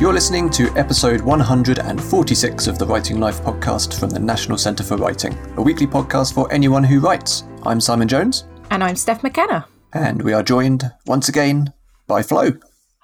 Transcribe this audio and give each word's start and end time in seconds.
You're 0.00 0.12
listening 0.12 0.50
to 0.50 0.68
episode 0.76 1.20
146 1.20 2.66
of 2.66 2.78
the 2.78 2.86
Writing 2.86 3.20
Life 3.20 3.40
podcast 3.42 3.98
from 3.98 4.10
the 4.10 4.18
National 4.18 4.58
Centre 4.58 4.82
for 4.82 4.96
Writing, 4.96 5.38
a 5.56 5.62
weekly 5.62 5.86
podcast 5.86 6.34
for 6.34 6.52
anyone 6.52 6.82
who 6.82 6.98
writes. 6.98 7.44
I'm 7.62 7.80
Simon 7.80 8.08
Jones. 8.08 8.44
And 8.70 8.82
I'm 8.82 8.96
Steph 8.96 9.22
McKenna. 9.22 9.66
And 9.92 10.20
we 10.22 10.32
are 10.32 10.42
joined 10.42 10.90
once 11.06 11.28
again 11.28 11.72
by 12.08 12.22
Flo. 12.24 12.52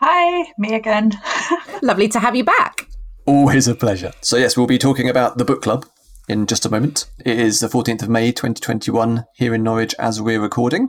Hi, 0.01 0.53
me 0.59 0.75
again. 0.75 1.13
Lovely 1.83 2.09
to 2.09 2.19
have 2.19 2.35
you 2.35 2.43
back. 2.43 2.89
Always 3.25 3.69
a 3.69 3.75
pleasure. 3.77 4.13
So, 4.21 4.37
yes, 4.37 4.57
we'll 4.57 4.67
be 4.67 4.79
talking 4.79 5.09
about 5.09 5.39
the 5.39 5.45
book 5.45 5.63
club 5.63 5.87
in 6.31 6.47
just 6.47 6.65
a 6.65 6.71
moment. 6.71 7.11
It 7.25 7.41
is 7.41 7.59
the 7.59 7.67
14th 7.67 8.03
of 8.03 8.09
May 8.09 8.31
2021 8.31 9.25
here 9.35 9.53
in 9.53 9.65
Norwich 9.65 9.97
as 9.99 10.23
we're 10.23 10.41
recording. 10.41 10.89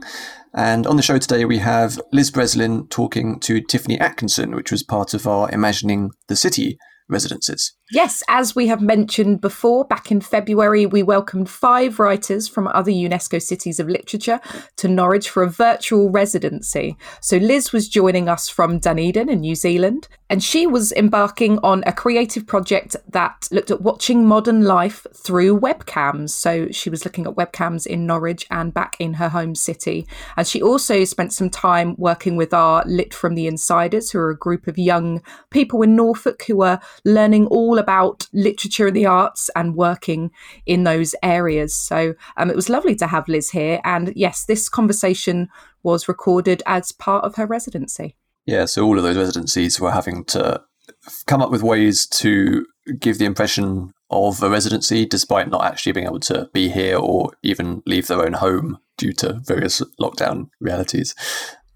And 0.54 0.86
on 0.86 0.94
the 0.96 1.02
show 1.02 1.18
today, 1.18 1.44
we 1.44 1.58
have 1.58 2.00
Liz 2.12 2.30
Breslin 2.30 2.86
talking 2.86 3.40
to 3.40 3.60
Tiffany 3.60 3.98
Atkinson, 3.98 4.54
which 4.54 4.70
was 4.70 4.84
part 4.84 5.14
of 5.14 5.26
our 5.26 5.50
Imagining 5.50 6.12
the 6.28 6.36
City 6.36 6.78
residences. 7.08 7.74
Yes, 7.94 8.22
as 8.26 8.56
we 8.56 8.68
have 8.68 8.80
mentioned 8.80 9.42
before, 9.42 9.84
back 9.84 10.10
in 10.10 10.22
February, 10.22 10.86
we 10.86 11.02
welcomed 11.02 11.50
five 11.50 11.98
writers 11.98 12.48
from 12.48 12.66
other 12.68 12.90
UNESCO 12.90 13.40
cities 13.40 13.78
of 13.78 13.86
literature 13.86 14.40
to 14.76 14.88
Norwich 14.88 15.28
for 15.28 15.42
a 15.42 15.50
virtual 15.50 16.08
residency. 16.08 16.96
So 17.20 17.36
Liz 17.36 17.70
was 17.70 17.90
joining 17.90 18.30
us 18.30 18.48
from 18.48 18.78
Dunedin 18.78 19.28
in 19.28 19.40
New 19.40 19.54
Zealand, 19.54 20.08
and 20.30 20.42
she 20.42 20.66
was 20.66 20.92
embarking 20.92 21.58
on 21.58 21.84
a 21.86 21.92
creative 21.92 22.46
project 22.46 22.96
that 23.10 23.46
looked 23.50 23.70
at 23.70 23.82
watching 23.82 24.26
modern 24.26 24.64
life 24.64 25.06
through 25.14 25.60
webcams. 25.60 26.30
So 26.30 26.70
she 26.70 26.88
was 26.88 27.04
looking 27.04 27.26
at 27.26 27.34
webcams 27.34 27.86
in 27.86 28.06
Norwich 28.06 28.46
and 28.50 28.72
back 28.72 28.96
in 29.00 29.12
her 29.14 29.28
home 29.28 29.54
city. 29.54 30.06
And 30.38 30.48
she 30.48 30.62
also 30.62 31.04
spent 31.04 31.34
some 31.34 31.50
time 31.50 31.94
working 31.98 32.36
with 32.36 32.54
our 32.54 32.82
Lit 32.86 33.12
from 33.12 33.34
the 33.34 33.46
Insiders, 33.46 34.10
who 34.10 34.18
are 34.20 34.30
a 34.30 34.38
group 34.38 34.66
of 34.66 34.78
young 34.78 35.20
people 35.50 35.82
in 35.82 35.94
Norfolk 35.94 36.44
who 36.46 36.62
are 36.62 36.80
learning 37.04 37.48
all 37.48 37.81
about 37.82 38.26
literature 38.32 38.86
and 38.86 38.96
the 38.96 39.06
arts 39.06 39.50
and 39.56 39.74
working 39.74 40.30
in 40.66 40.84
those 40.84 41.14
areas. 41.22 41.74
So 41.74 42.14
um, 42.36 42.50
it 42.50 42.56
was 42.56 42.68
lovely 42.68 42.94
to 42.96 43.06
have 43.06 43.28
Liz 43.28 43.50
here. 43.50 43.80
And 43.84 44.12
yes, 44.16 44.44
this 44.44 44.68
conversation 44.68 45.48
was 45.82 46.08
recorded 46.08 46.62
as 46.66 46.92
part 46.92 47.24
of 47.24 47.34
her 47.36 47.46
residency. 47.46 48.16
Yeah, 48.46 48.64
so 48.64 48.84
all 48.84 48.98
of 48.98 49.04
those 49.04 49.16
residencies 49.16 49.80
were 49.80 49.92
having 49.92 50.24
to 50.26 50.62
come 51.26 51.42
up 51.42 51.50
with 51.50 51.62
ways 51.62 52.06
to 52.06 52.66
give 52.98 53.18
the 53.18 53.24
impression 53.24 53.92
of 54.10 54.42
a 54.42 54.50
residency 54.50 55.06
despite 55.06 55.48
not 55.48 55.64
actually 55.64 55.92
being 55.92 56.06
able 56.06 56.20
to 56.20 56.48
be 56.52 56.68
here 56.68 56.98
or 56.98 57.32
even 57.42 57.82
leave 57.86 58.08
their 58.08 58.24
own 58.24 58.34
home 58.34 58.78
due 58.98 59.12
to 59.12 59.40
various 59.44 59.80
lockdown 60.00 60.50
realities 60.60 61.14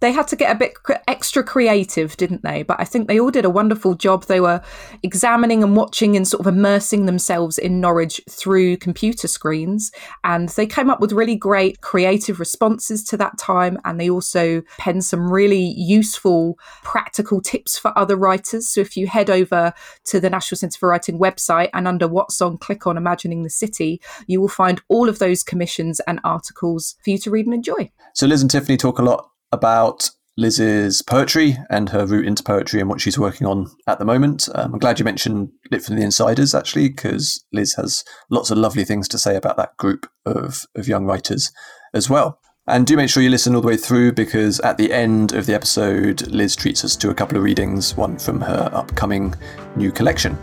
they 0.01 0.13
had 0.13 0.29
to 0.29 0.37
get 0.37 0.55
a 0.55 0.59
bit 0.59 0.75
extra 1.09 1.43
creative, 1.43 2.17
didn't 2.17 2.43
they? 2.43 2.63
But 2.63 2.79
I 2.79 2.85
think 2.85 3.09
they 3.09 3.19
all 3.19 3.31
did 3.31 3.45
a 3.45 3.51
wonderful 3.51 3.95
job. 3.95 4.25
They 4.25 4.41
were 4.41 4.61
examining 5.03 5.63
and 5.63 5.75
watching 5.75 6.17
and 6.17 6.29
sort 6.29 6.41
of 6.41 6.47
immersing 6.47 7.07
themselves 7.07 7.57
in 7.57 7.81
Norwich 7.81 8.21
through 8.29 8.77
computer 8.77 9.27
screens. 9.27 9.91
And 10.25 10.51
they 10.51 10.67
came 10.67 10.91
up 10.91 11.01
with 11.01 11.13
really 11.13 11.37
great 11.37 11.81
creative 11.81 12.39
responses 12.39 13.05
to 13.05 13.17
that 13.17 13.39
time. 13.39 13.79
And 13.85 13.99
they 13.99 14.11
also 14.11 14.63
penned 14.79 15.05
some 15.05 15.33
really 15.33 15.75
useful 15.77 16.59
practical 16.83 17.41
tips 17.41 17.79
for 17.79 17.97
other 17.97 18.17
writers. 18.17 18.69
So 18.69 18.83
if 18.83 18.97
you 18.97 19.07
head 19.07 19.31
over 19.31 19.73
to 20.05 20.21
the 20.21 20.31
National 20.31 20.59
Centre 20.59 20.79
for 20.79 20.91
Writing 20.91 21.19
website 21.19 21.71
and 21.73 21.89
under 21.89 22.07
What's 22.07 22.41
On, 22.43 22.59
click 22.59 22.87
on 22.87 22.99
Imagining 22.99 23.45
the 23.45 23.51
City, 23.51 24.01
you 24.27 24.41
will 24.41 24.49
find 24.49 24.81
all 24.89 25.09
of 25.09 25.19
those 25.19 25.43
commissions 25.43 26.01
and 26.01 26.21
articles 26.23 26.97
for 27.03 27.11
you 27.11 27.19
to 27.19 27.31
read 27.31 27.47
and 27.47 27.55
enjoy. 27.55 27.91
So 28.15 28.27
Liz 28.27 28.43
and 28.43 28.51
Tiffany 28.51 28.77
talk 28.77 28.99
a 28.99 29.03
lot 29.03 29.31
about 29.53 30.11
Liz's 30.39 31.01
poetry 31.01 31.57
and 31.71 31.89
her 31.89 32.05
route 32.05 32.27
into 32.27 32.43
poetry 32.43 32.81
and 32.81 32.89
what 32.91 33.01
she's 33.01 33.19
working 33.19 33.47
on 33.47 33.67
at 33.87 33.99
the 33.99 34.05
moment. 34.05 34.49
Um, 34.55 34.75
I'm 34.75 34.79
glad 34.79 34.99
you 34.99 35.05
mentioned 35.05 35.51
Lit 35.71 35.83
from 35.83 35.97
the 35.97 36.03
Insiders, 36.03 36.55
actually, 36.55 36.91
because 36.91 37.45
Liz 37.53 37.75
has 37.75 38.05
lots 38.31 38.51
of 38.51 38.59
lovely 38.59 38.85
things 38.85 39.09
to 39.09 39.19
say 39.19 39.35
about 39.37 39.57
that 39.57 39.77
group 39.79 40.07
of, 40.27 40.65
of 40.75 40.89
young 40.89 41.07
writers 41.07 41.51
as 41.95 42.11
well. 42.11 42.39
And 42.69 42.87
do 42.87 42.97
make 42.97 43.09
sure 43.09 43.23
you 43.23 43.31
listen 43.31 43.55
all 43.55 43.61
the 43.61 43.69
way 43.69 43.77
through 43.77 44.13
because 44.13 44.59
at 44.61 44.77
the 44.77 44.93
end 44.93 45.33
of 45.33 45.47
the 45.47 45.55
episode, 45.55 46.27
Liz 46.29 46.57
treats 46.57 46.85
us 46.85 46.97
to 46.97 47.11
a 47.11 47.15
couple 47.15 47.39
of 47.39 47.45
readings, 47.45 47.97
one 47.97 48.19
from 48.19 48.41
her 48.41 48.69
upcoming 48.75 49.35
new 49.77 49.93
collection. 49.93 50.37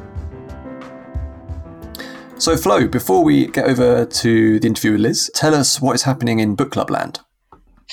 So, 2.37 2.57
Flo, 2.57 2.87
before 2.87 3.23
we 3.23 3.47
get 3.47 3.65
over 3.65 4.05
to 4.05 4.59
the 4.59 4.67
interview 4.67 4.93
with 4.93 5.01
Liz, 5.01 5.31
tell 5.35 5.53
us 5.53 5.81
what 5.81 5.93
is 5.93 6.03
happening 6.03 6.39
in 6.39 6.55
Book 6.55 6.71
Club 6.71 6.89
land. 6.89 7.19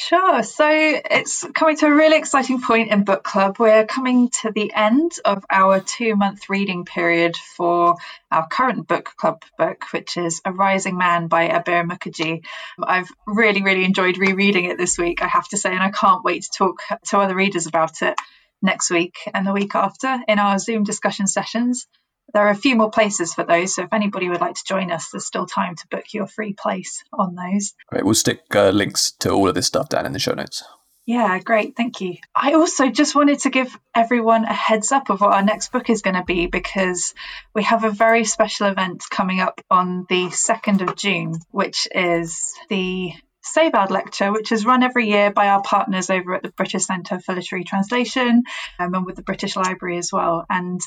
Sure. 0.00 0.42
So 0.42 0.66
it's 0.66 1.44
coming 1.54 1.76
to 1.76 1.86
a 1.86 1.94
really 1.94 2.16
exciting 2.16 2.62
point 2.62 2.90
in 2.90 3.04
book 3.04 3.22
club. 3.22 3.56
We're 3.58 3.84
coming 3.84 4.30
to 4.40 4.50
the 4.50 4.72
end 4.72 5.12
of 5.26 5.44
our 5.50 5.78
two 5.80 6.16
month 6.16 6.48
reading 6.48 6.86
period 6.86 7.36
for 7.36 7.96
our 8.30 8.48
current 8.48 8.88
book 8.88 9.10
club 9.16 9.42
book, 9.58 9.84
which 9.92 10.16
is 10.16 10.40
A 10.46 10.52
Rising 10.52 10.96
Man 10.96 11.28
by 11.28 11.48
Abir 11.48 11.86
Mukherjee. 11.86 12.46
I've 12.82 13.10
really, 13.26 13.62
really 13.62 13.84
enjoyed 13.84 14.16
rereading 14.16 14.64
it 14.64 14.78
this 14.78 14.96
week, 14.96 15.20
I 15.22 15.28
have 15.28 15.46
to 15.48 15.58
say, 15.58 15.70
and 15.70 15.82
I 15.82 15.90
can't 15.90 16.24
wait 16.24 16.44
to 16.44 16.50
talk 16.50 16.80
to 17.08 17.18
other 17.18 17.36
readers 17.36 17.66
about 17.66 18.00
it 18.00 18.18
next 18.62 18.90
week 18.90 19.18
and 19.34 19.46
the 19.46 19.52
week 19.52 19.74
after 19.74 20.18
in 20.26 20.38
our 20.38 20.58
Zoom 20.58 20.82
discussion 20.82 21.26
sessions. 21.26 21.86
There 22.32 22.46
are 22.46 22.50
a 22.50 22.56
few 22.56 22.76
more 22.76 22.90
places 22.90 23.34
for 23.34 23.44
those, 23.44 23.74
so 23.74 23.82
if 23.82 23.92
anybody 23.92 24.28
would 24.28 24.40
like 24.40 24.54
to 24.54 24.64
join 24.64 24.90
us, 24.90 25.10
there's 25.10 25.26
still 25.26 25.46
time 25.46 25.76
to 25.76 25.86
book 25.88 26.12
your 26.12 26.26
free 26.26 26.52
place 26.52 27.04
on 27.12 27.34
those. 27.34 27.74
Great. 27.88 28.04
We'll 28.04 28.14
stick 28.14 28.42
uh, 28.54 28.70
links 28.70 29.12
to 29.20 29.30
all 29.30 29.48
of 29.48 29.54
this 29.54 29.66
stuff 29.66 29.88
down 29.88 30.06
in 30.06 30.12
the 30.12 30.18
show 30.18 30.32
notes. 30.32 30.62
Yeah, 31.06 31.40
great. 31.40 31.76
Thank 31.76 32.00
you. 32.00 32.18
I 32.36 32.52
also 32.52 32.88
just 32.88 33.16
wanted 33.16 33.40
to 33.40 33.50
give 33.50 33.76
everyone 33.94 34.44
a 34.44 34.52
heads 34.52 34.92
up 34.92 35.10
of 35.10 35.20
what 35.20 35.34
our 35.34 35.42
next 35.42 35.72
book 35.72 35.90
is 35.90 36.02
going 36.02 36.14
to 36.14 36.22
be 36.22 36.46
because 36.46 37.14
we 37.52 37.64
have 37.64 37.82
a 37.82 37.90
very 37.90 38.24
special 38.24 38.68
event 38.68 39.02
coming 39.10 39.40
up 39.40 39.60
on 39.70 40.06
the 40.08 40.26
2nd 40.26 40.88
of 40.88 40.94
June, 40.94 41.34
which 41.50 41.88
is 41.92 42.54
the 42.68 43.12
Sebald 43.42 43.90
Lecture, 43.90 44.30
which 44.30 44.52
is 44.52 44.66
run 44.66 44.82
every 44.82 45.08
year 45.08 45.32
by 45.32 45.48
our 45.48 45.62
partners 45.62 46.10
over 46.10 46.34
at 46.34 46.42
the 46.42 46.50
British 46.50 46.84
Centre 46.84 47.18
for 47.18 47.34
Literary 47.34 47.64
Translation 47.64 48.44
um, 48.78 48.94
and 48.94 49.06
with 49.06 49.16
the 49.16 49.22
British 49.22 49.56
Library 49.56 49.98
as 49.98 50.12
well. 50.12 50.44
And 50.48 50.80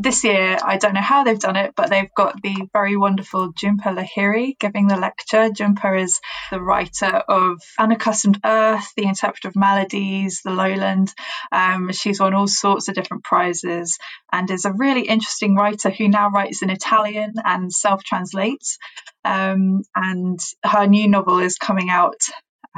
this 0.00 0.22
year, 0.22 0.56
I 0.62 0.76
don't 0.76 0.94
know 0.94 1.00
how 1.00 1.24
they've 1.24 1.38
done 1.38 1.56
it, 1.56 1.72
but 1.76 1.90
they've 1.90 2.14
got 2.14 2.40
the 2.40 2.68
very 2.72 2.96
wonderful 2.96 3.52
Jhumpa 3.52 3.96
Lahiri 3.96 4.56
giving 4.56 4.86
the 4.86 4.96
lecture. 4.96 5.50
Jhumpa 5.50 6.00
is 6.00 6.20
the 6.52 6.60
writer 6.60 7.06
of 7.06 7.60
Unaccustomed 7.76 8.38
Earth, 8.44 8.92
The 8.96 9.06
Interpreter 9.06 9.48
of 9.48 9.56
Maladies, 9.56 10.42
The 10.44 10.52
Lowland. 10.52 11.12
Um, 11.50 11.90
she's 11.90 12.20
won 12.20 12.32
all 12.32 12.46
sorts 12.46 12.86
of 12.86 12.94
different 12.94 13.24
prizes 13.24 13.98
and 14.32 14.48
is 14.52 14.64
a 14.64 14.72
really 14.72 15.02
interesting 15.02 15.56
writer 15.56 15.90
who 15.90 16.06
now 16.06 16.30
writes 16.30 16.62
in 16.62 16.70
Italian 16.70 17.34
and 17.44 17.72
self 17.72 18.04
translates. 18.04 18.78
Um, 19.24 19.82
and 19.96 20.38
her 20.64 20.86
new 20.86 21.08
novel 21.08 21.40
is 21.40 21.58
coming 21.58 21.90
out 21.90 22.20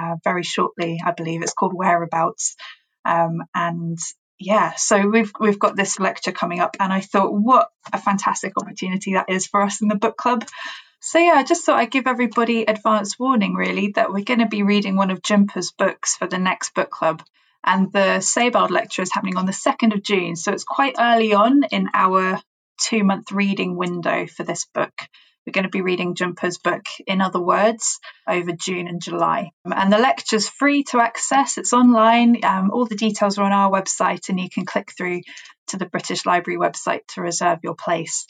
uh, 0.00 0.16
very 0.24 0.42
shortly, 0.42 0.98
I 1.04 1.12
believe. 1.12 1.42
It's 1.42 1.52
called 1.52 1.74
Whereabouts. 1.74 2.56
Um, 3.04 3.42
and 3.54 3.98
yeah, 4.40 4.72
so 4.76 5.06
we've 5.06 5.30
we've 5.38 5.58
got 5.58 5.76
this 5.76 6.00
lecture 6.00 6.32
coming 6.32 6.60
up, 6.60 6.76
and 6.80 6.90
I 6.90 7.00
thought, 7.00 7.34
what 7.34 7.68
a 7.92 7.98
fantastic 7.98 8.54
opportunity 8.56 9.12
that 9.12 9.28
is 9.28 9.46
for 9.46 9.60
us 9.60 9.82
in 9.82 9.88
the 9.88 9.96
book 9.96 10.16
club. 10.16 10.46
So 11.00 11.18
yeah, 11.18 11.34
I 11.36 11.44
just 11.44 11.64
thought 11.64 11.78
I'd 11.78 11.90
give 11.90 12.06
everybody 12.06 12.64
advance 12.64 13.18
warning, 13.18 13.54
really, 13.54 13.92
that 13.96 14.12
we're 14.12 14.24
going 14.24 14.40
to 14.40 14.46
be 14.46 14.62
reading 14.62 14.96
one 14.96 15.10
of 15.10 15.20
Jhumpa's 15.20 15.72
books 15.72 16.16
for 16.16 16.26
the 16.26 16.38
next 16.38 16.74
book 16.74 16.90
club, 16.90 17.22
and 17.62 17.92
the 17.92 18.20
Sebald 18.20 18.70
lecture 18.70 19.02
is 19.02 19.12
happening 19.12 19.36
on 19.36 19.44
the 19.44 19.52
second 19.52 19.92
of 19.92 20.02
June, 20.02 20.36
so 20.36 20.52
it's 20.52 20.64
quite 20.64 20.96
early 20.98 21.34
on 21.34 21.62
in 21.70 21.90
our 21.92 22.40
two 22.80 23.04
month 23.04 23.32
reading 23.32 23.76
window 23.76 24.26
for 24.26 24.42
this 24.42 24.64
book. 24.64 25.02
We're 25.46 25.52
going 25.52 25.64
to 25.64 25.70
be 25.70 25.80
reading 25.80 26.14
Jhumpa's 26.14 26.58
book, 26.58 26.84
In 27.06 27.20
Other 27.20 27.40
Words, 27.40 27.98
over 28.28 28.52
June 28.52 28.88
and 28.88 29.02
July. 29.02 29.50
And 29.64 29.92
the 29.92 29.98
lecture's 29.98 30.48
free 30.48 30.84
to 30.90 31.00
access, 31.00 31.56
it's 31.56 31.72
online. 31.72 32.44
Um, 32.44 32.70
all 32.70 32.86
the 32.86 32.96
details 32.96 33.38
are 33.38 33.44
on 33.44 33.52
our 33.52 33.70
website, 33.70 34.28
and 34.28 34.38
you 34.38 34.50
can 34.50 34.66
click 34.66 34.92
through 34.96 35.22
to 35.68 35.78
the 35.78 35.86
British 35.86 36.26
Library 36.26 36.58
website 36.58 37.06
to 37.14 37.22
reserve 37.22 37.60
your 37.62 37.74
place. 37.74 38.26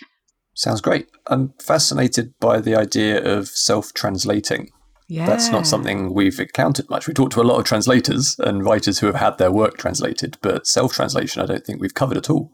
Sounds 0.55 0.81
great. 0.81 1.09
I'm 1.27 1.53
fascinated 1.61 2.35
by 2.39 2.61
the 2.61 2.77
idea 2.77 3.23
of 3.23 3.49
self 3.49 3.93
translating. 3.93 4.71
Yeah. 5.09 5.27
That's 5.27 5.49
not 5.49 5.67
something 5.67 6.15
we've 6.15 6.39
encountered 6.39 6.89
much. 6.89 7.09
We 7.09 7.15
talked 7.15 7.33
to 7.33 7.41
a 7.41 7.43
lot 7.43 7.59
of 7.59 7.65
translators 7.65 8.37
and 8.39 8.65
writers 8.65 9.01
who 9.01 9.07
have 9.07 9.17
had 9.17 9.39
their 9.39 9.51
work 9.51 9.77
translated, 9.77 10.39
but 10.41 10.69
self 10.69 10.93
translation, 10.93 11.43
I 11.43 11.47
don't 11.47 11.67
think 11.67 11.81
we've 11.81 11.95
covered 11.95 12.17
at 12.17 12.31
all. 12.31 12.53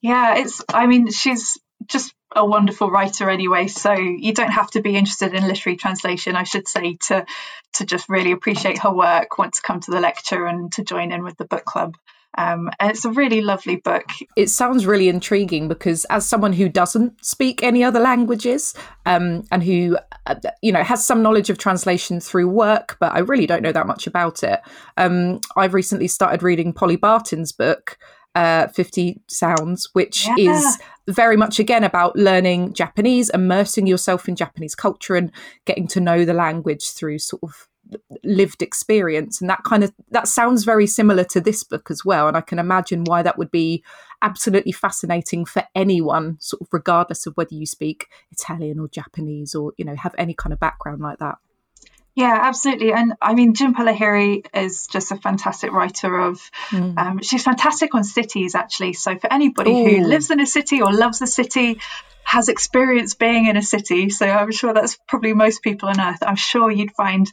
Yeah, 0.00 0.38
it's, 0.38 0.62
I 0.72 0.86
mean, 0.86 1.10
she's 1.10 1.58
just 1.86 2.14
a 2.34 2.44
wonderful 2.44 2.90
writer 2.90 3.28
anyway 3.28 3.66
so 3.66 3.92
you 3.92 4.32
don't 4.32 4.50
have 4.50 4.70
to 4.70 4.80
be 4.80 4.96
interested 4.96 5.34
in 5.34 5.46
literary 5.46 5.76
translation 5.76 6.36
i 6.36 6.44
should 6.44 6.68
say 6.68 6.94
to 6.94 7.24
to 7.72 7.84
just 7.84 8.08
really 8.08 8.32
appreciate 8.32 8.78
her 8.78 8.92
work 8.92 9.38
want 9.38 9.54
to 9.54 9.62
come 9.62 9.80
to 9.80 9.90
the 9.90 10.00
lecture 10.00 10.46
and 10.46 10.72
to 10.72 10.84
join 10.84 11.12
in 11.12 11.22
with 11.22 11.36
the 11.36 11.44
book 11.44 11.64
club 11.64 11.96
um, 12.38 12.70
and 12.78 12.90
it's 12.90 13.04
a 13.04 13.10
really 13.10 13.40
lovely 13.40 13.76
book. 13.76 14.04
It 14.36 14.48
sounds 14.50 14.86
really 14.86 15.08
intriguing 15.08 15.68
because, 15.68 16.04
as 16.06 16.26
someone 16.26 16.52
who 16.52 16.68
doesn't 16.68 17.24
speak 17.24 17.62
any 17.62 17.82
other 17.82 17.98
languages 17.98 18.74
um, 19.04 19.44
and 19.50 19.62
who, 19.64 19.98
uh, 20.26 20.36
you 20.62 20.70
know, 20.70 20.82
has 20.82 21.04
some 21.04 21.22
knowledge 21.22 21.50
of 21.50 21.58
translation 21.58 22.20
through 22.20 22.48
work, 22.48 22.96
but 23.00 23.12
I 23.14 23.18
really 23.18 23.46
don't 23.46 23.62
know 23.62 23.72
that 23.72 23.86
much 23.86 24.06
about 24.06 24.42
it, 24.44 24.60
um, 24.96 25.40
I've 25.56 25.74
recently 25.74 26.08
started 26.08 26.42
reading 26.42 26.72
Polly 26.72 26.96
Barton's 26.96 27.52
book, 27.52 27.98
uh, 28.34 28.68
50 28.68 29.20
Sounds, 29.28 29.88
which 29.92 30.26
Yeah. 30.26 30.34
is 30.38 30.78
very 31.08 31.36
much 31.36 31.58
again 31.58 31.84
about 31.84 32.16
learning 32.16 32.74
Japanese, 32.74 33.30
immersing 33.30 33.86
yourself 33.86 34.28
in 34.28 34.36
Japanese 34.36 34.74
culture 34.74 35.16
and 35.16 35.32
getting 35.64 35.88
to 35.88 36.00
know 36.00 36.24
the 36.24 36.34
language 36.34 36.90
through 36.90 37.18
sort 37.18 37.42
of 37.42 37.68
lived 38.22 38.62
experience 38.62 39.40
and 39.40 39.50
that 39.50 39.64
kind 39.64 39.82
of 39.82 39.92
that 40.10 40.28
sounds 40.28 40.64
very 40.64 40.86
similar 40.86 41.24
to 41.24 41.40
this 41.40 41.64
book 41.64 41.90
as 41.90 42.04
well 42.04 42.28
and 42.28 42.36
i 42.36 42.40
can 42.40 42.58
imagine 42.58 43.02
why 43.04 43.20
that 43.20 43.36
would 43.36 43.50
be 43.50 43.82
absolutely 44.22 44.70
fascinating 44.70 45.44
for 45.44 45.64
anyone 45.74 46.36
sort 46.38 46.60
of 46.60 46.68
regardless 46.70 47.26
of 47.26 47.36
whether 47.36 47.54
you 47.54 47.66
speak 47.66 48.06
italian 48.30 48.78
or 48.78 48.86
japanese 48.86 49.56
or 49.56 49.72
you 49.76 49.84
know 49.84 49.96
have 49.96 50.14
any 50.18 50.34
kind 50.34 50.52
of 50.52 50.60
background 50.60 51.00
like 51.00 51.18
that 51.18 51.38
Yeah, 52.20 52.38
absolutely. 52.50 52.92
And 52.92 53.14
I 53.20 53.34
mean, 53.34 53.54
Jhumpa 53.54 53.82
Lahiri 53.88 54.46
is 54.54 54.86
just 54.86 55.10
a 55.10 55.16
fantastic 55.16 55.72
writer 55.72 56.18
of, 56.28 56.50
Mm. 56.70 56.98
um, 56.98 57.22
she's 57.22 57.44
fantastic 57.44 57.94
on 57.94 58.04
cities, 58.04 58.54
actually. 58.54 58.92
So 58.92 59.16
for 59.18 59.32
anybody 59.32 59.72
Ooh. 59.72 59.84
who 59.84 60.06
lives 60.06 60.30
in 60.30 60.40
a 60.40 60.46
city 60.46 60.82
or 60.82 60.92
loves 60.92 61.22
a 61.22 61.26
city, 61.26 61.80
has 62.24 62.48
experience 62.48 63.14
being 63.14 63.46
in 63.46 63.56
a 63.56 63.62
city, 63.62 64.08
so 64.10 64.24
I'm 64.28 64.52
sure 64.52 64.72
that's 64.72 64.96
probably 65.08 65.32
most 65.32 65.62
people 65.62 65.88
on 65.88 66.00
earth, 66.00 66.22
I'm 66.22 66.36
sure 66.36 66.70
you'd 66.70 66.92
find 66.92 67.26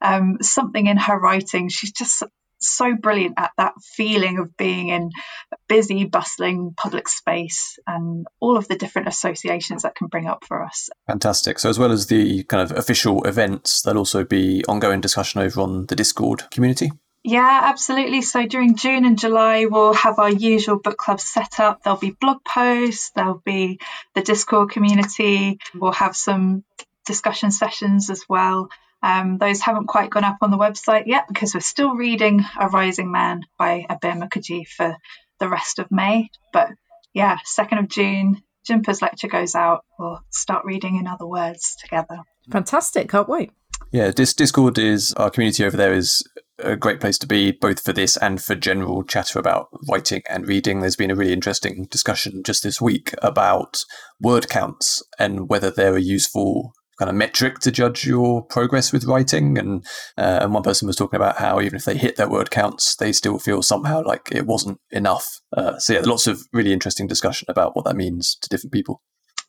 um, 0.00 0.38
something 0.40 0.86
in 0.86 0.96
her 0.96 1.16
writing. 1.18 1.68
She's 1.68 1.92
just 1.92 2.22
so 2.60 2.94
brilliant 2.94 3.34
at 3.38 3.52
that 3.56 3.74
feeling 3.82 4.38
of 4.38 4.56
being 4.56 4.88
in 4.88 5.10
a 5.52 5.56
busy, 5.68 6.04
bustling 6.04 6.74
public 6.76 7.08
space 7.08 7.78
and 7.86 8.26
all 8.40 8.56
of 8.56 8.68
the 8.68 8.76
different 8.76 9.08
associations 9.08 9.82
that 9.82 9.94
can 9.94 10.08
bring 10.08 10.26
up 10.26 10.44
for 10.46 10.62
us. 10.62 10.90
Fantastic. 11.06 11.58
So, 11.58 11.68
as 11.68 11.78
well 11.78 11.92
as 11.92 12.06
the 12.06 12.44
kind 12.44 12.62
of 12.62 12.76
official 12.76 13.22
events, 13.24 13.82
there'll 13.82 13.98
also 13.98 14.24
be 14.24 14.64
ongoing 14.66 15.00
discussion 15.00 15.40
over 15.40 15.60
on 15.60 15.86
the 15.86 15.96
Discord 15.96 16.50
community. 16.50 16.90
Yeah, 17.22 17.60
absolutely. 17.64 18.22
So 18.22 18.46
during 18.46 18.76
June 18.76 19.04
and 19.04 19.18
July, 19.18 19.66
we'll 19.66 19.92
have 19.92 20.18
our 20.18 20.30
usual 20.30 20.78
book 20.78 20.96
club 20.96 21.20
set 21.20 21.60
up. 21.60 21.82
There'll 21.82 21.98
be 21.98 22.16
blog 22.18 22.38
posts, 22.44 23.10
there'll 23.14 23.42
be 23.44 23.78
the 24.14 24.22
Discord 24.22 24.70
community, 24.70 25.58
we'll 25.74 25.92
have 25.92 26.16
some 26.16 26.64
discussion 27.04 27.50
sessions 27.50 28.08
as 28.08 28.24
well. 28.28 28.70
Um, 29.02 29.38
those 29.38 29.60
haven't 29.60 29.86
quite 29.86 30.10
gone 30.10 30.24
up 30.24 30.38
on 30.42 30.50
the 30.50 30.58
website 30.58 31.04
yet 31.06 31.26
because 31.28 31.54
we're 31.54 31.60
still 31.60 31.94
reading 31.94 32.44
A 32.58 32.68
Rising 32.68 33.10
Man 33.10 33.42
by 33.58 33.86
Abir 33.88 34.20
Mukherjee 34.20 34.66
for 34.66 34.96
the 35.38 35.48
rest 35.48 35.78
of 35.78 35.90
May. 35.90 36.30
But 36.52 36.68
yeah, 37.14 37.38
2nd 37.58 37.80
of 37.80 37.88
June, 37.88 38.42
Jhumpa's 38.68 39.02
lecture 39.02 39.28
goes 39.28 39.54
out. 39.54 39.84
We'll 39.98 40.20
start 40.30 40.64
reading 40.64 40.96
in 40.96 41.06
other 41.06 41.26
words 41.26 41.76
together. 41.80 42.18
fantastic 42.50 43.08
can't 43.08 43.28
wait 43.28 43.50
Yeah, 43.90 44.10
this 44.10 44.34
Discord 44.34 44.78
is 44.78 45.12
our 45.14 45.30
community 45.30 45.64
over 45.64 45.76
there 45.76 45.94
is 45.94 46.22
a 46.58 46.76
great 46.76 47.00
place 47.00 47.18
to 47.18 47.26
be, 47.26 47.52
both 47.52 47.80
for 47.80 47.92
this 47.92 48.16
and 48.18 48.40
for 48.40 48.54
general 48.54 49.02
chatter 49.02 49.38
about 49.38 49.68
writing 49.88 50.22
and 50.28 50.46
reading. 50.46 50.80
There's 50.80 50.96
been 50.96 51.10
a 51.10 51.16
really 51.16 51.32
interesting 51.32 51.86
discussion 51.90 52.42
just 52.44 52.62
this 52.62 52.80
week 52.80 53.14
about 53.22 53.84
word 54.20 54.48
counts 54.48 55.02
and 55.18 55.48
whether 55.48 55.70
they're 55.70 55.96
a 55.96 56.02
useful 56.02 56.74
kind 57.00 57.08
of 57.08 57.16
metric 57.16 57.58
to 57.60 57.72
judge 57.72 58.06
your 58.06 58.44
progress 58.44 58.92
with 58.92 59.04
writing. 59.06 59.58
And 59.58 59.84
uh, 60.18 60.40
and 60.42 60.54
one 60.54 60.62
person 60.62 60.86
was 60.86 60.96
talking 60.96 61.16
about 61.16 61.38
how 61.38 61.60
even 61.60 61.74
if 61.76 61.86
they 61.86 61.96
hit 61.96 62.16
their 62.16 62.28
word 62.28 62.50
counts, 62.50 62.94
they 62.94 63.10
still 63.10 63.38
feel 63.38 63.62
somehow 63.62 64.02
like 64.04 64.28
it 64.30 64.46
wasn't 64.46 64.78
enough. 64.90 65.40
Uh, 65.56 65.78
so 65.78 65.94
yeah, 65.94 66.00
lots 66.00 66.26
of 66.26 66.42
really 66.52 66.72
interesting 66.72 67.06
discussion 67.06 67.46
about 67.48 67.74
what 67.74 67.86
that 67.86 67.96
means 67.96 68.36
to 68.42 68.48
different 68.50 68.72
people. 68.72 69.02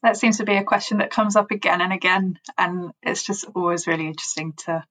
that 0.03 0.17
seems 0.17 0.37
to 0.37 0.45
be 0.45 0.55
a 0.55 0.63
question 0.63 0.99
that 0.99 1.11
comes 1.11 1.35
up 1.35 1.51
again 1.51 1.81
and 1.81 1.93
again 1.93 2.39
and 2.57 2.91
it's 3.03 3.23
just 3.23 3.45
always 3.53 3.85
really 3.87 4.07
interesting 4.07 4.53
to 4.53 4.83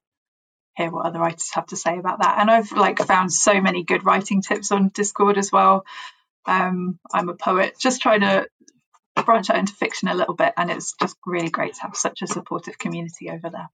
hear 0.76 0.90
what 0.90 1.06
other 1.06 1.18
writers 1.18 1.50
have 1.52 1.66
to 1.66 1.76
say 1.76 1.98
about 1.98 2.20
that 2.20 2.38
and 2.38 2.50
i've 2.50 2.70
like 2.72 2.98
found 2.98 3.32
so 3.32 3.60
many 3.60 3.82
good 3.82 4.04
writing 4.04 4.40
tips 4.40 4.70
on 4.70 4.90
discord 4.94 5.36
as 5.36 5.50
well 5.50 5.84
um, 6.46 6.98
i'm 7.12 7.28
a 7.28 7.34
poet 7.34 7.74
just 7.80 8.00
trying 8.00 8.20
to 8.20 8.46
branch 9.24 9.50
out 9.50 9.58
into 9.58 9.74
fiction 9.74 10.08
a 10.08 10.14
little 10.14 10.34
bit 10.34 10.52
and 10.56 10.70
it's 10.70 10.94
just 11.00 11.16
really 11.26 11.50
great 11.50 11.74
to 11.74 11.82
have 11.82 11.96
such 11.96 12.22
a 12.22 12.26
supportive 12.26 12.78
community 12.78 13.30
over 13.30 13.50
there 13.50 13.68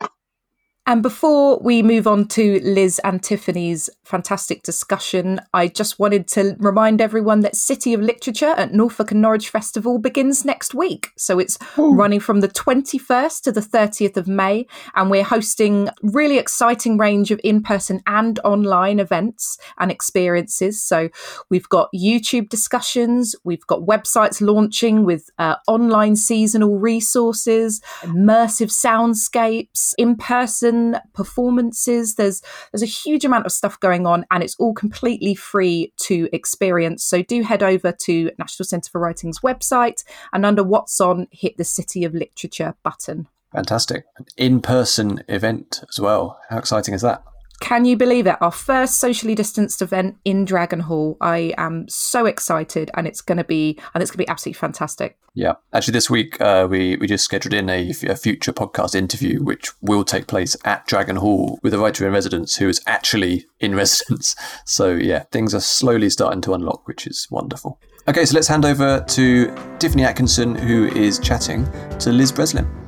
And 0.88 1.02
before 1.02 1.58
we 1.58 1.82
move 1.82 2.06
on 2.06 2.28
to 2.28 2.60
Liz 2.62 3.00
and 3.02 3.20
Tiffany's 3.20 3.90
fantastic 4.04 4.62
discussion, 4.62 5.40
I 5.52 5.66
just 5.66 5.98
wanted 5.98 6.28
to 6.28 6.54
remind 6.60 7.00
everyone 7.00 7.40
that 7.40 7.56
City 7.56 7.92
of 7.92 8.00
Literature 8.00 8.54
at 8.56 8.72
Norfolk 8.72 9.10
and 9.10 9.20
Norwich 9.20 9.48
Festival 9.48 9.98
begins 9.98 10.44
next 10.44 10.74
week. 10.74 11.08
So 11.16 11.40
it's 11.40 11.58
running 11.76 12.20
from 12.20 12.38
the 12.38 12.46
21st 12.46 13.42
to 13.42 13.52
the 13.52 13.60
30th 13.60 14.16
of 14.16 14.28
May, 14.28 14.66
and 14.94 15.10
we're 15.10 15.24
hosting 15.24 15.88
really 16.02 16.38
exciting 16.38 16.98
range 16.98 17.32
of 17.32 17.40
in-person 17.42 18.00
and 18.06 18.38
online 18.44 19.00
events 19.00 19.58
and 19.78 19.90
experiences. 19.90 20.80
So 20.80 21.08
we've 21.50 21.68
got 21.68 21.90
YouTube 21.92 22.48
discussions, 22.48 23.34
we've 23.42 23.66
got 23.66 23.80
websites 23.80 24.40
launching 24.40 25.04
with 25.04 25.30
uh, 25.38 25.56
online 25.66 26.14
seasonal 26.14 26.78
resources, 26.78 27.80
immersive 28.02 28.70
soundscapes, 28.70 29.94
in-person 29.98 30.75
performances. 31.14 32.14
There's 32.14 32.42
there's 32.72 32.82
a 32.82 32.86
huge 32.86 33.24
amount 33.24 33.46
of 33.46 33.52
stuff 33.52 33.78
going 33.80 34.06
on, 34.06 34.24
and 34.30 34.42
it's 34.42 34.56
all 34.58 34.74
completely 34.74 35.34
free 35.34 35.92
to 36.02 36.28
experience. 36.32 37.04
So 37.04 37.22
do 37.22 37.42
head 37.42 37.62
over 37.62 37.92
to 37.92 38.30
National 38.38 38.64
Centre 38.64 38.90
for 38.90 39.00
Writing's 39.00 39.40
website, 39.40 40.04
and 40.32 40.44
under 40.46 40.62
What's 40.62 41.00
On, 41.00 41.26
hit 41.30 41.56
the 41.56 41.64
City 41.64 42.04
of 42.04 42.14
Literature 42.14 42.74
button. 42.82 43.28
Fantastic. 43.52 44.04
In 44.36 44.60
person 44.60 45.22
event 45.28 45.82
as 45.88 46.00
well. 46.00 46.38
How 46.50 46.58
exciting 46.58 46.94
is 46.94 47.02
that? 47.02 47.22
Can 47.60 47.84
you 47.84 47.96
believe 47.96 48.26
it? 48.26 48.36
Our 48.40 48.50
first 48.50 48.98
socially 48.98 49.34
distanced 49.34 49.80
event 49.80 50.16
in 50.24 50.44
Dragon 50.44 50.80
Hall. 50.80 51.16
I 51.20 51.54
am 51.56 51.88
so 51.88 52.26
excited, 52.26 52.90
and 52.94 53.06
it's 53.06 53.20
going 53.20 53.38
to 53.38 53.44
be 53.44 53.78
and 53.94 54.02
it's 54.02 54.10
going 54.10 54.18
to 54.18 54.26
be 54.26 54.28
absolutely 54.28 54.58
fantastic. 54.58 55.18
Yeah, 55.34 55.54
actually, 55.72 55.92
this 55.92 56.08
week 56.08 56.40
uh, 56.40 56.66
we 56.70 56.96
we 56.96 57.06
just 57.06 57.24
scheduled 57.24 57.54
in 57.54 57.68
a, 57.68 57.90
a 58.08 58.16
future 58.16 58.52
podcast 58.52 58.94
interview, 58.94 59.42
which 59.42 59.70
will 59.80 60.04
take 60.04 60.26
place 60.26 60.56
at 60.64 60.86
Dragon 60.86 61.16
Hall 61.16 61.58
with 61.62 61.74
a 61.74 61.78
writer 61.78 62.06
in 62.06 62.12
residence 62.12 62.56
who 62.56 62.68
is 62.68 62.80
actually 62.86 63.46
in 63.60 63.74
residence. 63.82 64.36
So 64.64 64.92
yeah, 64.94 65.24
things 65.32 65.54
are 65.54 65.60
slowly 65.60 66.10
starting 66.10 66.40
to 66.42 66.54
unlock, 66.54 66.86
which 66.86 67.06
is 67.06 67.26
wonderful. 67.30 67.80
Okay, 68.08 68.24
so 68.24 68.34
let's 68.34 68.48
hand 68.48 68.64
over 68.64 69.04
to 69.08 69.54
Tiffany 69.78 70.04
Atkinson, 70.04 70.54
who 70.54 70.86
is 70.88 71.18
chatting 71.18 71.66
to 71.98 72.12
Liz 72.12 72.30
Breslin. 72.30 72.85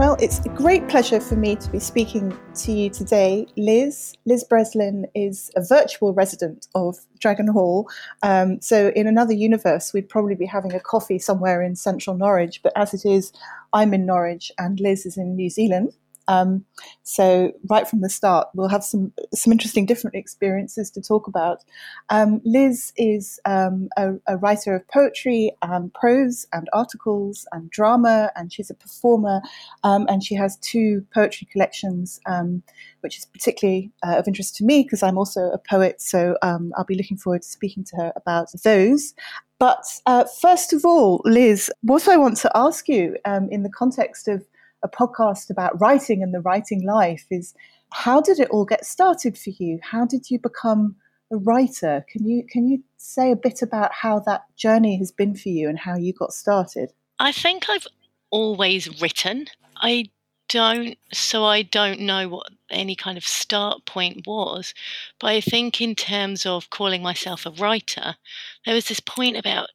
Well, 0.00 0.16
it's 0.18 0.38
a 0.46 0.48
great 0.48 0.88
pleasure 0.88 1.20
for 1.20 1.36
me 1.36 1.56
to 1.56 1.70
be 1.70 1.78
speaking 1.78 2.34
to 2.54 2.72
you 2.72 2.88
today, 2.88 3.46
Liz. 3.58 4.14
Liz 4.24 4.42
Breslin 4.44 5.04
is 5.14 5.50
a 5.56 5.62
virtual 5.62 6.14
resident 6.14 6.68
of 6.74 6.96
Dragon 7.18 7.48
Hall. 7.48 7.86
Um, 8.22 8.62
so, 8.62 8.92
in 8.96 9.06
another 9.06 9.34
universe, 9.34 9.92
we'd 9.92 10.08
probably 10.08 10.34
be 10.34 10.46
having 10.46 10.72
a 10.72 10.80
coffee 10.80 11.18
somewhere 11.18 11.60
in 11.60 11.76
central 11.76 12.16
Norwich. 12.16 12.62
But 12.62 12.72
as 12.76 12.94
it 12.94 13.04
is, 13.04 13.30
I'm 13.74 13.92
in 13.92 14.06
Norwich 14.06 14.50
and 14.58 14.80
Liz 14.80 15.04
is 15.04 15.18
in 15.18 15.36
New 15.36 15.50
Zealand. 15.50 15.92
Um, 16.30 16.64
so 17.02 17.52
right 17.68 17.88
from 17.88 18.02
the 18.02 18.08
start, 18.08 18.46
we'll 18.54 18.68
have 18.68 18.84
some 18.84 19.12
some 19.34 19.50
interesting 19.50 19.84
different 19.84 20.14
experiences 20.14 20.88
to 20.92 21.02
talk 21.02 21.26
about. 21.26 21.64
Um, 22.08 22.40
Liz 22.44 22.92
is 22.96 23.40
um, 23.44 23.88
a, 23.96 24.12
a, 24.28 24.36
writer 24.36 24.76
of 24.76 24.86
poetry 24.86 25.50
and 25.60 25.92
prose 25.92 26.46
and 26.52 26.68
articles 26.72 27.48
and 27.50 27.68
drama, 27.68 28.30
and 28.36 28.52
she's 28.52 28.70
a 28.70 28.74
performer, 28.74 29.42
um, 29.82 30.06
and 30.08 30.22
she 30.22 30.36
has 30.36 30.56
two 30.58 31.04
poetry 31.12 31.48
collections, 31.50 32.20
um, 32.26 32.62
which 33.00 33.18
is 33.18 33.24
particularly 33.26 33.90
uh, 34.06 34.16
of 34.16 34.28
interest 34.28 34.54
to 34.56 34.64
me 34.64 34.84
because 34.84 35.02
I'm 35.02 35.18
also 35.18 35.50
a 35.50 35.58
poet. 35.58 36.00
So 36.00 36.36
um, 36.42 36.72
I'll 36.76 36.84
be 36.84 36.94
looking 36.94 37.16
forward 37.16 37.42
to 37.42 37.48
speaking 37.48 37.82
to 37.84 37.96
her 37.96 38.12
about 38.14 38.50
those. 38.62 39.14
But 39.58 39.84
uh, 40.06 40.24
first 40.40 40.72
of 40.72 40.84
all, 40.84 41.22
Liz, 41.24 41.72
what 41.82 42.06
I 42.06 42.16
want 42.16 42.36
to 42.38 42.50
ask 42.54 42.88
you 42.88 43.16
in 43.26 43.62
the 43.62 43.68
context 43.68 44.28
of 44.28 44.46
a 44.82 44.88
podcast 44.88 45.50
about 45.50 45.80
writing 45.80 46.22
and 46.22 46.32
the 46.32 46.40
writing 46.40 46.82
life 46.82 47.26
is 47.30 47.54
how 47.92 48.20
did 48.20 48.38
it 48.38 48.50
all 48.50 48.64
get 48.64 48.84
started 48.84 49.36
for 49.36 49.50
you? 49.50 49.78
How 49.82 50.04
did 50.04 50.30
you 50.30 50.38
become 50.38 50.96
a 51.30 51.36
writer? 51.36 52.04
Can 52.08 52.26
you 52.26 52.44
can 52.44 52.68
you 52.68 52.82
say 52.96 53.32
a 53.32 53.36
bit 53.36 53.62
about 53.62 53.92
how 53.92 54.20
that 54.20 54.44
journey 54.56 54.96
has 54.98 55.10
been 55.10 55.34
for 55.34 55.48
you 55.48 55.68
and 55.68 55.78
how 55.78 55.96
you 55.96 56.12
got 56.12 56.32
started? 56.32 56.92
I 57.18 57.32
think 57.32 57.68
I've 57.68 57.86
always 58.30 59.00
written. 59.00 59.46
I 59.76 60.06
don't 60.48 60.96
so 61.12 61.44
I 61.44 61.62
don't 61.62 62.00
know 62.00 62.28
what 62.28 62.46
any 62.70 62.94
kind 62.94 63.18
of 63.18 63.24
start 63.24 63.84
point 63.86 64.26
was, 64.26 64.74
but 65.18 65.28
I 65.28 65.40
think 65.40 65.80
in 65.80 65.94
terms 65.94 66.46
of 66.46 66.70
calling 66.70 67.02
myself 67.02 67.44
a 67.44 67.50
writer, 67.50 68.16
there 68.64 68.74
was 68.74 68.88
this 68.88 69.00
point 69.00 69.36
about 69.36 69.68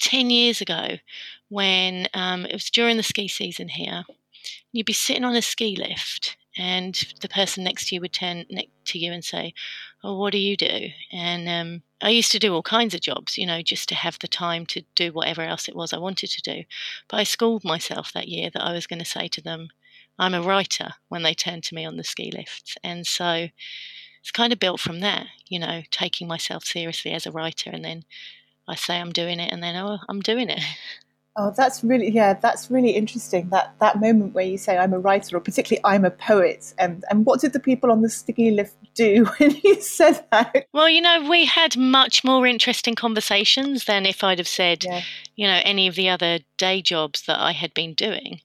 10 0.00 0.28
years 0.28 0.60
ago 0.60 0.98
when 1.48 2.08
um, 2.14 2.44
it 2.44 2.52
was 2.52 2.68
during 2.68 2.96
the 2.96 3.02
ski 3.02 3.28
season 3.28 3.68
here 3.68 4.04
you'd 4.72 4.86
be 4.86 4.92
sitting 4.92 5.24
on 5.24 5.36
a 5.36 5.42
ski 5.42 5.76
lift 5.76 6.36
and 6.56 7.02
the 7.20 7.28
person 7.28 7.64
next 7.64 7.88
to 7.88 7.94
you 7.94 8.00
would 8.00 8.12
turn 8.12 8.44
next 8.50 8.70
to 8.84 8.98
you 8.98 9.12
and 9.12 9.24
say 9.24 9.52
oh 10.02 10.16
what 10.18 10.32
do 10.32 10.38
you 10.38 10.56
do 10.56 10.88
and 11.12 11.48
um, 11.48 11.82
i 12.02 12.08
used 12.08 12.30
to 12.30 12.38
do 12.38 12.54
all 12.54 12.62
kinds 12.62 12.94
of 12.94 13.00
jobs 13.00 13.36
you 13.36 13.46
know 13.46 13.60
just 13.62 13.88
to 13.88 13.94
have 13.94 14.18
the 14.20 14.28
time 14.28 14.64
to 14.66 14.82
do 14.94 15.12
whatever 15.12 15.42
else 15.42 15.68
it 15.68 15.76
was 15.76 15.92
i 15.92 15.98
wanted 15.98 16.30
to 16.30 16.42
do 16.42 16.62
but 17.08 17.16
i 17.16 17.24
schooled 17.24 17.64
myself 17.64 18.12
that 18.12 18.28
year 18.28 18.50
that 18.52 18.64
i 18.64 18.72
was 18.72 18.86
going 18.86 18.98
to 18.98 19.04
say 19.04 19.26
to 19.26 19.40
them 19.40 19.68
i'm 20.18 20.34
a 20.34 20.42
writer 20.42 20.90
when 21.08 21.22
they 21.22 21.34
turned 21.34 21.64
to 21.64 21.74
me 21.74 21.84
on 21.84 21.96
the 21.96 22.04
ski 22.04 22.30
lifts 22.30 22.76
and 22.84 23.06
so 23.06 23.48
it's 24.24 24.30
kind 24.30 24.54
of 24.54 24.58
built 24.58 24.80
from 24.80 25.00
there, 25.00 25.26
you 25.48 25.58
know, 25.58 25.82
taking 25.90 26.26
myself 26.26 26.64
seriously 26.64 27.12
as 27.12 27.26
a 27.26 27.30
writer. 27.30 27.68
And 27.68 27.84
then 27.84 28.04
I 28.66 28.74
say 28.74 28.98
I'm 28.98 29.12
doing 29.12 29.38
it, 29.38 29.52
and 29.52 29.62
then, 29.62 29.76
oh, 29.76 29.98
I'm 30.08 30.20
doing 30.20 30.48
it. 30.48 30.60
Oh, 31.36 31.52
that's 31.56 31.82
really 31.82 32.10
yeah, 32.10 32.34
that's 32.34 32.70
really 32.70 32.90
interesting. 32.90 33.48
That 33.48 33.74
that 33.80 34.00
moment 34.00 34.34
where 34.34 34.44
you 34.44 34.56
say 34.56 34.78
I'm 34.78 34.92
a 34.92 35.00
writer, 35.00 35.36
or 35.36 35.40
particularly 35.40 35.80
I'm 35.84 36.04
a 36.04 36.10
poet, 36.10 36.72
and 36.78 37.04
and 37.10 37.26
what 37.26 37.40
did 37.40 37.52
the 37.52 37.60
people 37.60 37.90
on 37.90 38.02
the 38.02 38.08
ski 38.08 38.52
lift 38.52 38.76
do 38.94 39.24
when 39.38 39.56
you 39.64 39.80
said 39.80 40.24
that? 40.30 40.66
Well, 40.72 40.88
you 40.88 41.00
know, 41.00 41.28
we 41.28 41.44
had 41.44 41.76
much 41.76 42.22
more 42.22 42.46
interesting 42.46 42.94
conversations 42.94 43.86
than 43.86 44.06
if 44.06 44.22
I'd 44.22 44.38
have 44.38 44.46
said, 44.46 44.84
yeah. 44.84 45.02
you 45.34 45.48
know, 45.48 45.60
any 45.64 45.88
of 45.88 45.96
the 45.96 46.08
other 46.08 46.38
day 46.56 46.80
jobs 46.80 47.22
that 47.26 47.40
I 47.40 47.52
had 47.52 47.74
been 47.74 47.94
doing. 47.94 48.40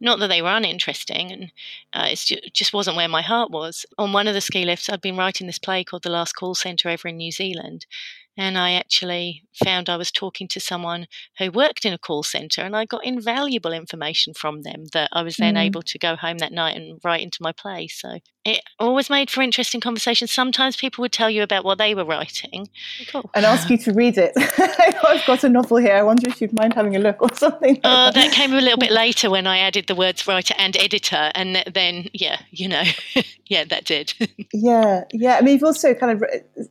Not 0.00 0.18
that 0.18 0.26
they 0.26 0.42
were 0.42 0.50
uninteresting, 0.50 1.30
and 1.30 1.52
uh, 1.92 2.08
it 2.10 2.52
just 2.52 2.72
wasn't 2.72 2.96
where 2.96 3.06
my 3.06 3.22
heart 3.22 3.52
was. 3.52 3.86
On 3.98 4.12
one 4.12 4.26
of 4.26 4.34
the 4.34 4.40
ski 4.40 4.64
lifts, 4.64 4.90
I'd 4.90 5.00
been 5.00 5.16
writing 5.16 5.46
this 5.46 5.60
play 5.60 5.84
called 5.84 6.02
The 6.02 6.10
Last 6.10 6.32
Call 6.32 6.56
Centre 6.56 6.88
over 6.88 7.06
in 7.06 7.18
New 7.18 7.30
Zealand, 7.30 7.86
and 8.36 8.56
I 8.56 8.72
actually 8.72 9.44
found 9.52 9.88
I 9.88 9.96
was 9.96 10.10
talking 10.10 10.48
to 10.48 10.60
someone 10.60 11.06
who 11.38 11.50
worked 11.50 11.84
in 11.84 11.92
a 11.92 11.98
call 11.98 12.22
center, 12.22 12.62
and 12.62 12.74
I 12.74 12.86
got 12.86 13.04
invaluable 13.04 13.72
information 13.72 14.32
from 14.32 14.62
them 14.62 14.86
that 14.92 15.10
I 15.12 15.22
was 15.22 15.36
then 15.36 15.54
mm. 15.54 15.60
able 15.60 15.82
to 15.82 15.98
go 15.98 16.16
home 16.16 16.38
that 16.38 16.52
night 16.52 16.76
and 16.76 16.98
write 17.04 17.20
into 17.20 17.42
my 17.42 17.52
play. 17.52 17.88
So 17.88 18.18
it 18.44 18.60
always 18.78 19.10
made 19.10 19.30
for 19.30 19.42
interesting 19.42 19.80
conversations. 19.80 20.32
Sometimes 20.32 20.76
people 20.76 21.02
would 21.02 21.12
tell 21.12 21.28
you 21.28 21.42
about 21.42 21.64
what 21.64 21.78
they 21.78 21.94
were 21.94 22.04
writing, 22.04 22.68
cool. 23.10 23.30
and 23.34 23.44
ask 23.44 23.68
you 23.68 23.76
to 23.78 23.92
read 23.92 24.16
it. 24.16 24.32
I've 25.06 25.26
got 25.26 25.44
a 25.44 25.48
novel 25.48 25.76
here. 25.76 25.94
I 25.94 26.02
wonder 26.02 26.28
if 26.28 26.40
you'd 26.40 26.58
mind 26.58 26.72
having 26.72 26.96
a 26.96 26.98
look 26.98 27.20
or 27.20 27.34
something. 27.34 27.80
Oh, 27.84 27.90
uh, 27.90 28.10
that 28.12 28.32
came 28.32 28.52
a 28.52 28.60
little 28.60 28.78
bit 28.78 28.92
later 29.04 29.30
when 29.30 29.46
I 29.46 29.58
added 29.58 29.86
the 29.88 29.94
words 29.94 30.26
writer 30.26 30.54
and 30.56 30.76
editor, 30.76 31.30
and 31.34 31.62
then 31.72 32.08
yeah, 32.14 32.40
you 32.50 32.68
know, 32.68 32.84
yeah, 33.46 33.64
that 33.64 33.84
did. 33.84 34.14
yeah, 34.52 35.04
yeah. 35.12 35.36
I 35.36 35.42
mean, 35.42 35.54
you've 35.54 35.64
also 35.64 35.92
kind 35.92 36.12
of 36.12 36.68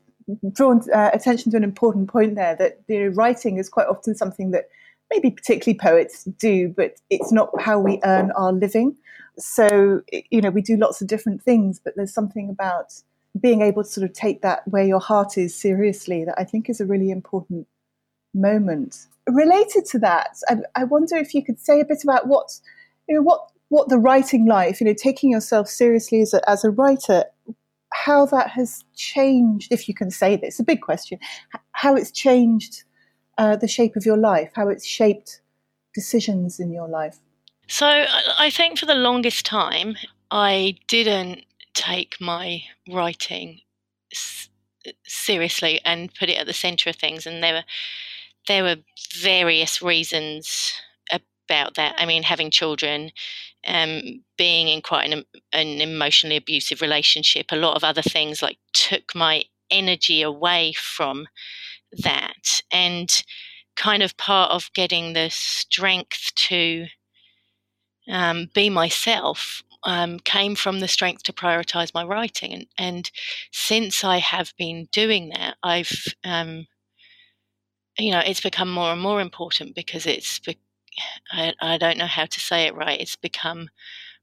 drawn 0.51 0.81
uh, 0.93 1.09
attention 1.13 1.51
to 1.51 1.57
an 1.57 1.63
important 1.63 2.09
point 2.09 2.35
there 2.35 2.55
that 2.55 2.79
know, 2.99 3.07
writing 3.07 3.57
is 3.57 3.69
quite 3.69 3.87
often 3.87 4.15
something 4.15 4.51
that 4.51 4.69
maybe 5.11 5.31
particularly 5.31 5.77
poets 5.77 6.23
do, 6.23 6.69
but 6.69 6.95
it's 7.09 7.31
not 7.31 7.49
how 7.59 7.79
we 7.79 7.99
earn 8.03 8.31
our 8.31 8.53
living. 8.53 8.95
So, 9.37 10.01
you 10.29 10.41
know, 10.41 10.49
we 10.49 10.61
do 10.61 10.77
lots 10.77 11.01
of 11.01 11.07
different 11.07 11.41
things, 11.41 11.79
but 11.83 11.95
there's 11.95 12.13
something 12.13 12.49
about 12.49 12.93
being 13.39 13.61
able 13.61 13.83
to 13.83 13.89
sort 13.89 14.09
of 14.09 14.13
take 14.13 14.41
that 14.41 14.67
where 14.67 14.83
your 14.83 14.99
heart 14.99 15.37
is 15.37 15.55
seriously 15.55 16.25
that 16.25 16.35
I 16.37 16.43
think 16.43 16.69
is 16.69 16.81
a 16.81 16.85
really 16.85 17.11
important 17.11 17.67
moment. 18.33 19.07
Related 19.27 19.85
to 19.87 19.99
that, 19.99 20.37
I, 20.49 20.57
I 20.75 20.83
wonder 20.83 21.15
if 21.15 21.33
you 21.33 21.43
could 21.43 21.59
say 21.59 21.79
a 21.79 21.85
bit 21.85 22.03
about 22.03 22.27
what, 22.27 22.59
you 23.07 23.15
know, 23.15 23.21
what 23.21 23.47
what 23.69 23.87
the 23.87 23.97
writing 23.97 24.45
life, 24.45 24.81
you 24.81 24.85
know, 24.85 24.93
taking 24.93 25.31
yourself 25.31 25.69
seriously 25.69 26.19
as 26.19 26.33
a, 26.33 26.49
as 26.49 26.65
a 26.65 26.69
writer, 26.69 27.23
how 27.93 28.25
that 28.27 28.49
has 28.51 28.83
changed, 28.95 29.71
if 29.71 29.87
you 29.87 29.93
can 29.93 30.11
say 30.11 30.35
this, 30.35 30.59
a 30.59 30.63
big 30.63 30.81
question, 30.81 31.19
how 31.73 31.95
it's 31.95 32.11
changed 32.11 32.83
uh, 33.37 33.55
the 33.55 33.67
shape 33.67 33.95
of 33.95 34.05
your 34.05 34.17
life, 34.17 34.51
how 34.55 34.67
it's 34.69 34.85
shaped 34.85 35.41
decisions 35.93 36.59
in 36.59 36.71
your 36.71 36.87
life. 36.87 37.19
So 37.67 38.05
I 38.37 38.49
think 38.49 38.79
for 38.79 38.85
the 38.85 38.95
longest 38.95 39.45
time, 39.45 39.95
I 40.29 40.75
didn't 40.87 41.45
take 41.73 42.19
my 42.19 42.63
writing 42.89 43.61
seriously 45.05 45.79
and 45.85 46.13
put 46.13 46.29
it 46.29 46.37
at 46.37 46.47
the 46.47 46.53
center 46.53 46.89
of 46.89 46.95
things, 46.95 47.25
and 47.25 47.43
there 47.43 47.53
were 47.53 47.63
there 48.47 48.63
were 48.63 48.77
various 49.15 49.81
reasons 49.81 50.73
about 51.51 51.75
that. 51.75 51.95
I 51.97 52.05
mean, 52.05 52.23
having 52.23 52.49
children, 52.49 53.11
um, 53.67 54.23
being 54.37 54.67
in 54.67 54.81
quite 54.81 55.11
an, 55.11 55.25
an 55.51 55.81
emotionally 55.81 56.37
abusive 56.37 56.81
relationship, 56.81 57.47
a 57.51 57.57
lot 57.57 57.75
of 57.75 57.83
other 57.83 58.01
things 58.01 58.41
like 58.41 58.57
took 58.73 59.13
my 59.13 59.43
energy 59.69 60.21
away 60.21 60.73
from 60.77 61.27
that. 62.03 62.61
And 62.71 63.09
kind 63.75 64.03
of 64.03 64.17
part 64.17 64.51
of 64.51 64.69
getting 64.73 65.13
the 65.13 65.29
strength 65.29 66.31
to 66.35 66.87
um, 68.09 68.49
be 68.53 68.69
myself 68.69 69.63
um, 69.83 70.19
came 70.19 70.55
from 70.55 70.79
the 70.79 70.87
strength 70.87 71.23
to 71.23 71.33
prioritize 71.33 71.93
my 71.93 72.03
writing. 72.03 72.53
And, 72.53 72.67
and 72.77 73.11
since 73.51 74.03
I 74.03 74.17
have 74.17 74.53
been 74.57 74.87
doing 74.91 75.29
that, 75.29 75.55
I've, 75.63 75.91
um, 76.23 76.67
you 77.97 78.11
know, 78.11 78.19
it's 78.19 78.41
become 78.41 78.71
more 78.71 78.91
and 78.91 79.01
more 79.01 79.21
important 79.21 79.75
because 79.75 80.05
it's 80.05 80.39
I, 81.31 81.53
I 81.61 81.77
don't 81.77 81.97
know 81.97 82.07
how 82.07 82.25
to 82.25 82.39
say 82.39 82.67
it 82.67 82.75
right. 82.75 82.99
It's 82.99 83.15
become 83.15 83.69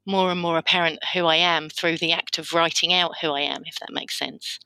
more 0.06 0.30
and 0.30 0.40
more 0.40 0.58
apparent 0.58 0.98
who 1.12 1.26
I 1.26 1.36
am 1.36 1.68
through 1.68 1.98
the 1.98 2.12
act 2.12 2.38
of 2.38 2.52
writing 2.52 2.92
out 2.92 3.18
who 3.20 3.30
I 3.32 3.40
am, 3.40 3.62
if 3.66 3.78
that 3.80 3.92
makes 3.92 4.18
sense. 4.18 4.58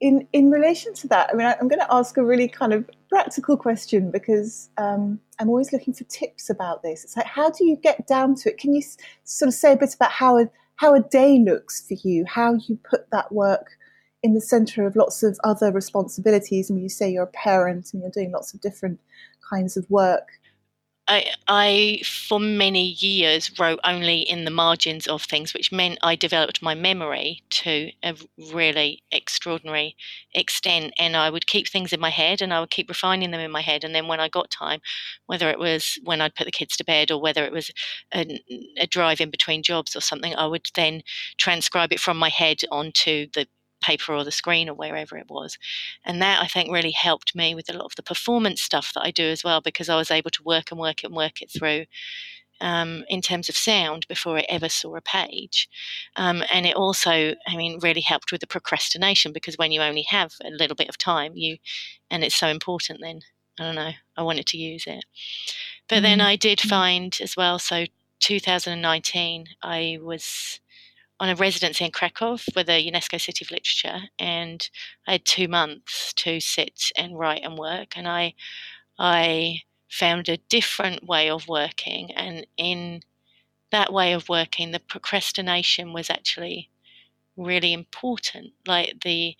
In 0.00 0.26
in 0.32 0.50
relation 0.50 0.92
to 0.94 1.08
that, 1.08 1.30
I 1.30 1.34
mean, 1.34 1.46
I'm 1.46 1.68
going 1.68 1.80
to 1.80 1.94
ask 1.94 2.18
a 2.18 2.24
really 2.24 2.48
kind 2.48 2.74
of 2.74 2.84
practical 3.08 3.56
question 3.56 4.10
because 4.10 4.68
um, 4.76 5.20
I'm 5.38 5.48
always 5.48 5.72
looking 5.72 5.94
for 5.94 6.04
tips 6.04 6.50
about 6.50 6.82
this. 6.82 7.04
It's 7.04 7.16
like, 7.16 7.26
how 7.26 7.48
do 7.48 7.64
you 7.64 7.76
get 7.76 8.06
down 8.06 8.34
to 8.36 8.50
it? 8.50 8.58
Can 8.58 8.74
you 8.74 8.80
s- 8.80 8.98
sort 9.24 9.48
of 9.48 9.54
say 9.54 9.72
a 9.72 9.76
bit 9.76 9.94
about 9.94 10.10
how 10.10 10.38
a, 10.38 10.50
how 10.76 10.94
a 10.94 11.00
day 11.00 11.38
looks 11.38 11.86
for 11.86 11.94
you? 12.06 12.26
How 12.26 12.54
you 12.54 12.78
put 12.90 13.10
that 13.10 13.32
work 13.32 13.78
in 14.22 14.34
the 14.34 14.40
centre 14.40 14.86
of 14.86 14.96
lots 14.96 15.22
of 15.22 15.38
other 15.44 15.72
responsibilities? 15.72 16.70
I 16.70 16.74
mean, 16.74 16.82
you 16.82 16.90
say 16.90 17.10
you're 17.10 17.22
a 17.22 17.28
parent 17.28 17.94
and 17.94 18.02
you're 18.02 18.10
doing 18.10 18.32
lots 18.32 18.52
of 18.52 18.60
different 18.60 19.00
kinds 19.48 19.76
of 19.76 19.88
work. 19.88 20.28
I, 21.08 21.30
I, 21.46 22.00
for 22.04 22.40
many 22.40 22.90
years, 22.98 23.56
wrote 23.60 23.78
only 23.84 24.22
in 24.22 24.44
the 24.44 24.50
margins 24.50 25.06
of 25.06 25.22
things, 25.22 25.54
which 25.54 25.70
meant 25.70 25.98
I 26.02 26.16
developed 26.16 26.62
my 26.62 26.74
memory 26.74 27.42
to 27.50 27.92
a 28.02 28.16
really 28.52 29.04
extraordinary 29.12 29.94
extent. 30.34 30.94
And 30.98 31.16
I 31.16 31.30
would 31.30 31.46
keep 31.46 31.68
things 31.68 31.92
in 31.92 32.00
my 32.00 32.10
head 32.10 32.42
and 32.42 32.52
I 32.52 32.58
would 32.58 32.72
keep 32.72 32.88
refining 32.88 33.30
them 33.30 33.40
in 33.40 33.52
my 33.52 33.60
head. 33.60 33.84
And 33.84 33.94
then 33.94 34.08
when 34.08 34.18
I 34.18 34.28
got 34.28 34.50
time, 34.50 34.80
whether 35.26 35.48
it 35.48 35.60
was 35.60 35.96
when 36.02 36.20
I'd 36.20 36.34
put 36.34 36.44
the 36.44 36.50
kids 36.50 36.76
to 36.78 36.84
bed 36.84 37.12
or 37.12 37.20
whether 37.20 37.44
it 37.44 37.52
was 37.52 37.70
a, 38.12 38.40
a 38.76 38.88
drive 38.88 39.20
in 39.20 39.30
between 39.30 39.62
jobs 39.62 39.94
or 39.94 40.00
something, 40.00 40.34
I 40.34 40.46
would 40.46 40.66
then 40.74 41.02
transcribe 41.38 41.92
it 41.92 42.00
from 42.00 42.16
my 42.16 42.30
head 42.30 42.58
onto 42.72 43.28
the 43.32 43.46
paper 43.80 44.12
or 44.12 44.24
the 44.24 44.32
screen 44.32 44.68
or 44.68 44.74
wherever 44.74 45.16
it 45.16 45.28
was. 45.28 45.58
And 46.04 46.20
that 46.22 46.42
I 46.42 46.46
think 46.46 46.70
really 46.70 46.92
helped 46.92 47.34
me 47.34 47.54
with 47.54 47.68
a 47.68 47.76
lot 47.76 47.86
of 47.86 47.96
the 47.96 48.02
performance 48.02 48.62
stuff 48.62 48.92
that 48.94 49.02
I 49.02 49.10
do 49.10 49.24
as 49.24 49.44
well, 49.44 49.60
because 49.60 49.88
I 49.88 49.96
was 49.96 50.10
able 50.10 50.30
to 50.30 50.42
work 50.42 50.70
and 50.70 50.80
work 50.80 51.04
and 51.04 51.14
work 51.14 51.42
it 51.42 51.50
through. 51.50 51.86
Um, 52.58 53.04
in 53.10 53.20
terms 53.20 53.50
of 53.50 53.54
sound 53.54 54.08
before 54.08 54.38
it 54.38 54.46
ever 54.48 54.70
saw 54.70 54.96
a 54.96 55.02
page. 55.02 55.68
Um, 56.16 56.42
and 56.50 56.64
it 56.64 56.74
also, 56.74 57.34
I 57.46 57.54
mean, 57.54 57.78
really 57.82 58.00
helped 58.00 58.32
with 58.32 58.40
the 58.40 58.46
procrastination 58.46 59.34
because 59.34 59.58
when 59.58 59.72
you 59.72 59.82
only 59.82 60.06
have 60.08 60.32
a 60.42 60.48
little 60.48 60.74
bit 60.74 60.88
of 60.88 60.96
time, 60.96 61.32
you, 61.34 61.58
and 62.10 62.24
it's 62.24 62.34
so 62.34 62.46
important 62.46 63.00
then, 63.02 63.20
I 63.60 63.62
don't 63.62 63.74
know, 63.74 63.90
I 64.16 64.22
wanted 64.22 64.46
to 64.46 64.56
use 64.56 64.86
it. 64.86 65.04
But 65.86 65.96
mm-hmm. 65.96 66.02
then 66.04 66.20
I 66.22 66.36
did 66.36 66.60
mm-hmm. 66.60 66.68
find 66.70 67.18
as 67.20 67.36
well, 67.36 67.58
so 67.58 67.84
2019, 68.20 69.46
I 69.62 69.98
was 70.00 70.60
on 71.20 71.28
a 71.30 71.34
residency 71.36 71.84
in 71.84 71.90
Krakow 71.92 72.38
with 72.54 72.66
the 72.66 72.72
UNESCO 72.92 73.20
City 73.20 73.44
of 73.44 73.50
Literature, 73.50 74.08
and 74.18 74.68
I 75.06 75.12
had 75.12 75.24
two 75.24 75.48
months 75.48 76.12
to 76.14 76.40
sit 76.40 76.90
and 76.96 77.18
write 77.18 77.42
and 77.42 77.58
work, 77.58 77.96
and 77.96 78.08
I 78.08 78.34
I 78.98 79.62
found 79.90 80.28
a 80.28 80.38
different 80.38 81.06
way 81.06 81.30
of 81.30 81.48
working, 81.48 82.12
and 82.14 82.46
in 82.56 83.02
that 83.70 83.92
way 83.92 84.12
of 84.12 84.28
working, 84.28 84.70
the 84.72 84.80
procrastination 84.80 85.92
was 85.92 86.10
actually 86.10 86.70
really 87.36 87.72
important. 87.72 88.52
Like 88.66 89.00
the 89.04 89.36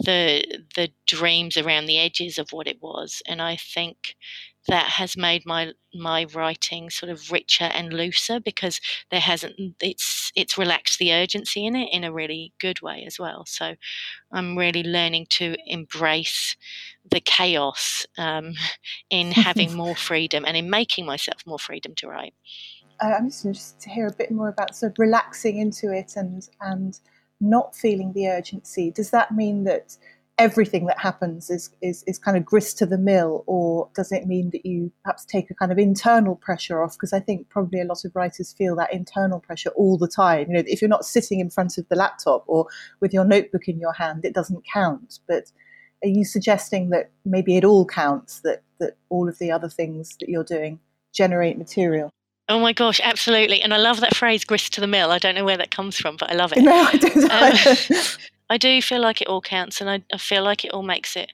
the 0.00 0.44
the 0.76 0.90
dreams 1.06 1.56
around 1.56 1.86
the 1.86 1.98
edges 1.98 2.38
of 2.38 2.52
what 2.52 2.66
it 2.68 2.82
was, 2.82 3.22
and 3.26 3.42
I 3.42 3.56
think 3.56 4.16
that 4.68 4.86
has 4.86 5.16
made 5.16 5.44
my 5.44 5.72
my 5.94 6.26
writing 6.34 6.90
sort 6.90 7.10
of 7.10 7.32
richer 7.32 7.64
and 7.64 7.92
looser 7.92 8.38
because 8.38 8.80
there 9.10 9.20
hasn't 9.20 9.54
it's 9.80 10.30
it's 10.36 10.58
relaxed 10.58 10.98
the 10.98 11.12
urgency 11.12 11.66
in 11.66 11.74
it 11.74 11.88
in 11.90 12.04
a 12.04 12.12
really 12.12 12.52
good 12.60 12.80
way 12.82 13.04
as 13.06 13.18
well. 13.18 13.44
So 13.46 13.74
I'm 14.30 14.56
really 14.56 14.82
learning 14.82 15.26
to 15.30 15.56
embrace 15.66 16.56
the 17.10 17.20
chaos 17.20 18.06
um, 18.18 18.54
in 19.10 19.32
having 19.32 19.74
more 19.74 19.96
freedom 20.08 20.44
and 20.46 20.56
in 20.56 20.70
making 20.70 21.06
myself 21.06 21.46
more 21.46 21.58
freedom 21.58 21.94
to 21.96 22.08
write. 22.08 22.34
Uh, 23.00 23.14
I'm 23.18 23.28
just 23.28 23.44
interested 23.44 23.80
to 23.80 23.90
hear 23.90 24.06
a 24.06 24.12
bit 24.12 24.30
more 24.30 24.48
about 24.48 24.76
sort 24.76 24.92
of 24.92 24.98
relaxing 24.98 25.58
into 25.58 25.92
it 25.92 26.14
and 26.16 26.48
and 26.60 27.00
not 27.40 27.74
feeling 27.74 28.12
the 28.12 28.28
urgency. 28.28 28.90
Does 28.90 29.10
that 29.10 29.32
mean 29.32 29.64
that 29.64 29.96
everything 30.38 30.86
that 30.86 30.98
happens 30.98 31.50
is, 31.50 31.70
is, 31.82 32.04
is 32.06 32.18
kind 32.18 32.36
of 32.36 32.44
grist 32.44 32.78
to 32.78 32.86
the 32.86 32.96
mill, 32.96 33.44
or 33.46 33.90
does 33.94 34.12
it 34.12 34.26
mean 34.26 34.50
that 34.50 34.64
you 34.64 34.92
perhaps 35.02 35.24
take 35.24 35.50
a 35.50 35.54
kind 35.54 35.72
of 35.72 35.78
internal 35.78 36.36
pressure 36.36 36.82
off? 36.82 36.92
Because 36.94 37.12
I 37.12 37.20
think 37.20 37.48
probably 37.48 37.80
a 37.80 37.84
lot 37.84 38.04
of 38.04 38.14
writers 38.14 38.54
feel 38.56 38.76
that 38.76 38.92
internal 38.92 39.40
pressure 39.40 39.70
all 39.70 39.98
the 39.98 40.08
time. 40.08 40.48
You 40.48 40.54
know, 40.54 40.64
if 40.66 40.80
you're 40.80 40.88
not 40.88 41.04
sitting 41.04 41.40
in 41.40 41.50
front 41.50 41.76
of 41.76 41.88
the 41.88 41.96
laptop 41.96 42.44
or 42.46 42.66
with 43.00 43.12
your 43.12 43.24
notebook 43.24 43.68
in 43.68 43.80
your 43.80 43.92
hand, 43.92 44.24
it 44.24 44.34
doesn't 44.34 44.64
count. 44.72 45.18
But 45.26 45.50
are 46.04 46.08
you 46.08 46.24
suggesting 46.24 46.90
that 46.90 47.10
maybe 47.24 47.56
it 47.56 47.64
all 47.64 47.84
counts, 47.84 48.40
that, 48.40 48.62
that 48.78 48.96
all 49.08 49.28
of 49.28 49.38
the 49.38 49.50
other 49.50 49.68
things 49.68 50.16
that 50.20 50.28
you're 50.28 50.44
doing 50.44 50.78
generate 51.12 51.58
material? 51.58 52.10
Oh 52.48 52.60
my 52.60 52.72
gosh, 52.72 53.00
absolutely. 53.02 53.60
And 53.60 53.74
I 53.74 53.76
love 53.76 54.00
that 54.00 54.16
phrase, 54.16 54.44
grist 54.44 54.72
to 54.74 54.80
the 54.80 54.86
mill. 54.86 55.10
I 55.10 55.18
don't 55.18 55.34
know 55.34 55.44
where 55.44 55.58
that 55.58 55.70
comes 55.70 55.98
from, 55.98 56.16
but 56.16 56.30
I 56.30 56.34
love 56.34 56.52
it. 56.56 56.62
No, 56.62 56.72
I 56.74 56.96
don't. 56.96 57.90
Um, 57.90 58.02
I 58.50 58.56
do 58.58 58.80
feel 58.82 59.00
like 59.00 59.20
it 59.20 59.28
all 59.28 59.40
counts, 59.40 59.80
and 59.80 59.90
I, 59.90 60.02
I 60.12 60.18
feel 60.18 60.42
like 60.42 60.64
it 60.64 60.72
all 60.72 60.82
makes 60.82 61.16
it 61.16 61.32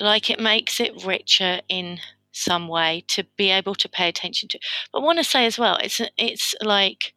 like 0.00 0.30
it 0.30 0.40
makes 0.40 0.80
it 0.80 1.04
richer 1.04 1.60
in 1.68 2.00
some 2.32 2.68
way 2.68 3.04
to 3.08 3.24
be 3.36 3.50
able 3.50 3.74
to 3.76 3.88
pay 3.88 4.08
attention 4.08 4.48
to. 4.50 4.58
But 4.92 5.00
I 5.00 5.04
want 5.04 5.18
to 5.18 5.24
say 5.24 5.46
as 5.46 5.58
well, 5.58 5.76
it's 5.82 6.00
it's 6.18 6.54
like 6.62 7.14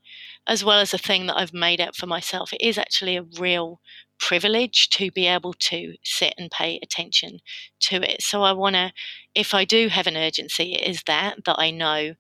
as 0.48 0.64
well 0.64 0.80
as 0.80 0.94
a 0.94 0.98
thing 0.98 1.28
that 1.28 1.38
I've 1.38 1.54
made 1.54 1.82
out 1.82 1.96
for 1.96 2.08
myself. 2.08 2.54
It 2.54 2.62
is 2.62 2.78
actually 2.78 3.18
a 3.18 3.24
real 3.40 3.82
privilege 4.20 4.90
to 4.92 5.12
be 5.12 5.28
able 5.28 5.54
to 5.54 5.96
sit 6.04 6.34
and 6.38 6.52
pay 6.52 6.80
attention 6.84 7.40
to 7.82 7.98
it. 7.98 8.22
So 8.22 8.44
I 8.44 8.52
want 8.54 8.76
to, 8.76 8.92
if 9.36 9.54
I 9.54 9.66
do 9.66 9.88
have 9.90 10.08
an 10.08 10.18
urgency, 10.18 10.74
it 10.76 10.88
is 10.90 11.04
that 11.08 11.46
that 11.46 11.58
I 11.60 11.72
know 11.72 12.16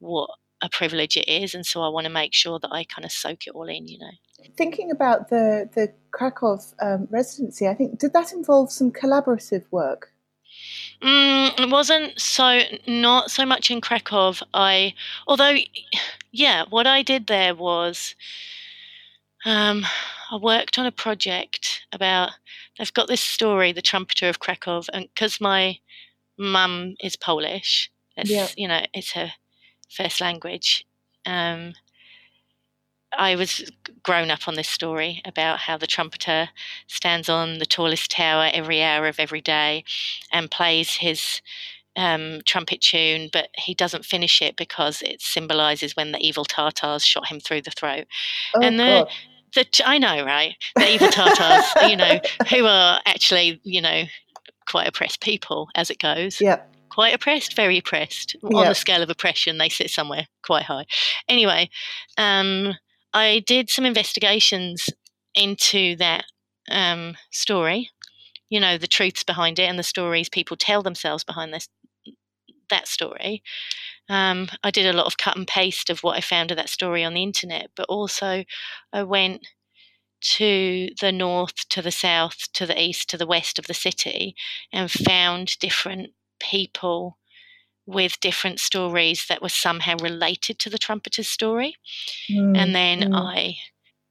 what 0.00 0.30
a 0.62 0.68
privilege 0.70 1.16
it 1.16 1.28
is, 1.28 1.54
and 1.54 1.66
so 1.66 1.82
I 1.82 1.88
want 1.90 2.06
to 2.06 2.10
make 2.12 2.34
sure 2.34 2.58
that 2.60 2.72
I 2.72 2.84
kind 2.84 3.04
of 3.06 3.12
soak 3.12 3.46
it 3.46 3.54
all 3.54 3.68
in. 3.68 3.88
You 3.88 3.98
know. 4.00 4.12
Thinking 4.56 4.90
about 4.90 5.30
the 5.30 5.68
the 5.74 5.92
Krakow 6.10 6.58
um, 6.80 7.08
residency, 7.10 7.66
I 7.66 7.74
think 7.74 7.98
did 7.98 8.12
that 8.12 8.32
involve 8.32 8.70
some 8.70 8.92
collaborative 8.92 9.64
work? 9.70 10.12
Mm, 11.02 11.60
it 11.60 11.70
wasn't 11.70 12.20
so 12.20 12.60
not 12.86 13.30
so 13.30 13.44
much 13.46 13.70
in 13.70 13.80
Krakow. 13.80 14.34
I 14.54 14.94
although 15.26 15.56
yeah, 16.32 16.64
what 16.68 16.86
I 16.86 17.02
did 17.02 17.26
there 17.26 17.54
was 17.54 18.14
um, 19.44 19.84
I 20.30 20.36
worked 20.36 20.78
on 20.78 20.86
a 20.86 20.92
project 20.92 21.86
about 21.92 22.32
they've 22.78 22.92
got 22.92 23.08
this 23.08 23.20
story, 23.20 23.72
the 23.72 23.82
trumpeter 23.82 24.28
of 24.28 24.40
Krakow, 24.40 24.82
and 24.92 25.08
because 25.14 25.40
my 25.40 25.78
mum 26.36 26.96
is 27.00 27.16
Polish, 27.16 27.90
it's 28.16 28.30
yeah. 28.30 28.48
you 28.56 28.68
know 28.68 28.84
it's 28.92 29.12
her 29.12 29.32
first 29.88 30.20
language. 30.20 30.84
Um, 31.24 31.74
I 33.16 33.36
was 33.36 33.70
grown 34.08 34.30
up 34.30 34.48
on 34.48 34.54
this 34.54 34.70
story 34.70 35.20
about 35.26 35.58
how 35.58 35.76
the 35.76 35.86
trumpeter 35.86 36.48
stands 36.86 37.28
on 37.28 37.58
the 37.58 37.66
tallest 37.66 38.10
tower 38.10 38.48
every 38.54 38.82
hour 38.82 39.06
of 39.06 39.20
every 39.20 39.42
day 39.42 39.84
and 40.32 40.50
plays 40.50 40.94
his 40.94 41.42
um, 41.94 42.40
trumpet 42.46 42.80
tune, 42.80 43.28
but 43.34 43.50
he 43.58 43.74
doesn't 43.74 44.06
finish 44.06 44.40
it 44.40 44.56
because 44.56 45.02
it 45.02 45.20
symbolizes 45.20 45.94
when 45.94 46.12
the 46.12 46.26
evil 46.26 46.46
Tartars 46.46 47.04
shot 47.04 47.28
him 47.28 47.38
through 47.38 47.60
the 47.60 47.70
throat. 47.70 48.06
Oh, 48.56 48.62
and 48.62 48.80
the, 48.80 49.06
God. 49.54 49.66
the 49.76 49.82
I 49.84 49.98
know, 49.98 50.24
right? 50.24 50.54
The 50.74 50.90
evil 50.90 51.08
Tartars, 51.08 51.66
you 51.90 51.96
know, 51.96 52.18
who 52.48 52.64
are 52.64 53.02
actually, 53.04 53.60
you 53.62 53.82
know, 53.82 54.04
quite 54.70 54.88
oppressed 54.88 55.20
people 55.20 55.68
as 55.74 55.90
it 55.90 55.98
goes. 55.98 56.40
Yeah 56.40 56.62
quite 56.90 57.14
oppressed, 57.14 57.54
very 57.54 57.78
oppressed. 57.78 58.34
On 58.42 58.64
the 58.64 58.74
scale 58.74 59.02
of 59.02 59.10
oppression, 59.10 59.58
they 59.58 59.68
sit 59.68 59.88
somewhere 59.88 60.26
quite 60.42 60.64
high. 60.64 60.84
Anyway, 61.28 61.70
um, 62.16 62.74
I 63.12 63.42
did 63.46 63.70
some 63.70 63.84
investigations 63.84 64.88
into 65.34 65.96
that 65.96 66.24
um, 66.70 67.16
story, 67.30 67.90
you 68.50 68.60
know, 68.60 68.78
the 68.78 68.86
truths 68.86 69.22
behind 69.22 69.58
it 69.58 69.68
and 69.68 69.78
the 69.78 69.82
stories 69.82 70.28
people 70.28 70.56
tell 70.56 70.82
themselves 70.82 71.24
behind 71.24 71.52
this 71.52 71.68
that 72.70 72.86
story. 72.86 73.42
Um, 74.10 74.48
I 74.62 74.70
did 74.70 74.86
a 74.86 74.96
lot 74.96 75.06
of 75.06 75.16
cut 75.16 75.36
and 75.36 75.46
paste 75.46 75.90
of 75.90 76.00
what 76.00 76.16
I 76.16 76.20
found 76.20 76.50
of 76.50 76.58
that 76.58 76.68
story 76.68 77.02
on 77.04 77.14
the 77.14 77.22
internet, 77.22 77.70
but 77.76 77.86
also 77.88 78.44
I 78.92 79.02
went 79.02 79.46
to 80.20 80.88
the 81.00 81.12
north, 81.12 81.68
to 81.70 81.82
the 81.82 81.90
south, 81.90 82.52
to 82.54 82.66
the 82.66 82.80
east, 82.80 83.08
to 83.10 83.16
the 83.16 83.26
west 83.26 83.58
of 83.58 83.66
the 83.66 83.74
city 83.74 84.34
and 84.72 84.90
found 84.90 85.58
different 85.60 86.10
people 86.40 87.18
with 87.88 88.20
different 88.20 88.60
stories 88.60 89.24
that 89.30 89.40
were 89.40 89.48
somehow 89.48 89.96
related 90.02 90.58
to 90.58 90.68
the 90.68 90.76
trumpeter's 90.76 91.26
story. 91.26 91.74
Mm, 92.30 92.54
and 92.56 92.74
then 92.74 93.00
mm. 93.00 93.16
I 93.16 93.56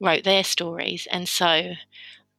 wrote 0.02 0.24
their 0.24 0.44
stories. 0.44 1.08
And 1.12 1.30
so 1.30 1.74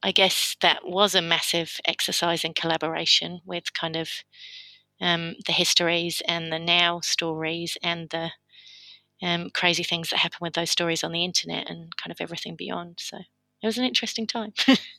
I 0.02 0.10
guess 0.12 0.56
that 0.62 0.80
was 0.84 1.14
a 1.14 1.22
massive 1.22 1.78
exercise 1.84 2.42
in 2.42 2.54
collaboration 2.54 3.40
with 3.46 3.72
kind 3.72 3.94
of 3.94 4.10
um, 5.00 5.36
the 5.46 5.52
histories 5.52 6.20
and 6.26 6.52
the 6.52 6.58
now 6.58 6.98
stories 7.00 7.78
and 7.84 8.10
the 8.10 8.32
um, 9.22 9.50
crazy 9.54 9.84
things 9.84 10.10
that 10.10 10.18
happen 10.18 10.38
with 10.40 10.54
those 10.54 10.70
stories 10.70 11.04
on 11.04 11.12
the 11.12 11.24
internet 11.24 11.70
and 11.70 11.96
kind 11.96 12.10
of 12.10 12.20
everything 12.20 12.56
beyond. 12.56 12.98
So 13.00 13.18
it 13.62 13.66
was 13.66 13.78
an 13.78 13.84
interesting 13.84 14.26
time. 14.26 14.54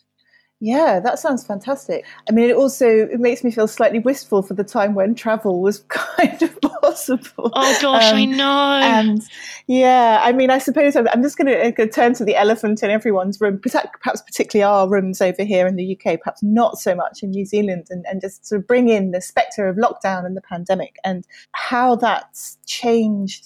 Yeah, 0.61 0.99
that 0.99 1.19
sounds 1.19 1.45
fantastic. 1.45 2.05
I 2.29 2.33
mean, 2.33 2.49
it 2.49 2.55
also 2.55 2.85
it 2.85 3.21
makes 3.21 3.45
me 3.45 3.51
feel 3.51 3.67
slightly 3.67 3.99
wistful 3.99 4.41
for 4.41 4.55
the 4.55 4.63
time 4.65 4.93
when 4.93 5.15
travel 5.15 5.61
was 5.61 5.79
kind 5.87 6.41
of 6.41 6.59
possible. 6.61 7.51
Oh 7.53 7.77
gosh, 7.81 8.11
um, 8.11 8.15
I 8.15 8.25
know. 8.25 8.81
And 8.83 9.21
yeah, 9.67 10.19
I 10.21 10.33
mean, 10.33 10.49
I 10.49 10.57
suppose 10.57 10.97
I'm, 10.97 11.07
I'm 11.09 11.23
just 11.23 11.37
going 11.37 11.73
to 11.73 11.87
turn 11.87 12.13
to 12.15 12.25
the 12.25 12.35
elephant 12.35 12.83
in 12.83 12.89
everyone's 12.89 13.39
room, 13.39 13.59
perhaps 13.59 14.21
particularly 14.21 14.69
our 14.69 14.89
rooms 14.89 15.21
over 15.21 15.43
here 15.43 15.65
in 15.65 15.77
the 15.77 15.97
UK, 15.97 16.19
perhaps 16.19 16.43
not 16.43 16.77
so 16.77 16.93
much 16.93 17.23
in 17.23 17.29
New 17.29 17.45
Zealand, 17.45 17.87
and, 17.89 18.05
and 18.09 18.19
just 18.19 18.45
sort 18.45 18.59
of 18.59 18.67
bring 18.67 18.89
in 18.89 19.11
the 19.11 19.21
spectre 19.21 19.69
of 19.69 19.77
lockdown 19.77 20.25
and 20.25 20.35
the 20.35 20.41
pandemic 20.41 20.97
and 21.05 21.25
how 21.53 21.95
that's 21.95 22.57
changed 22.65 23.45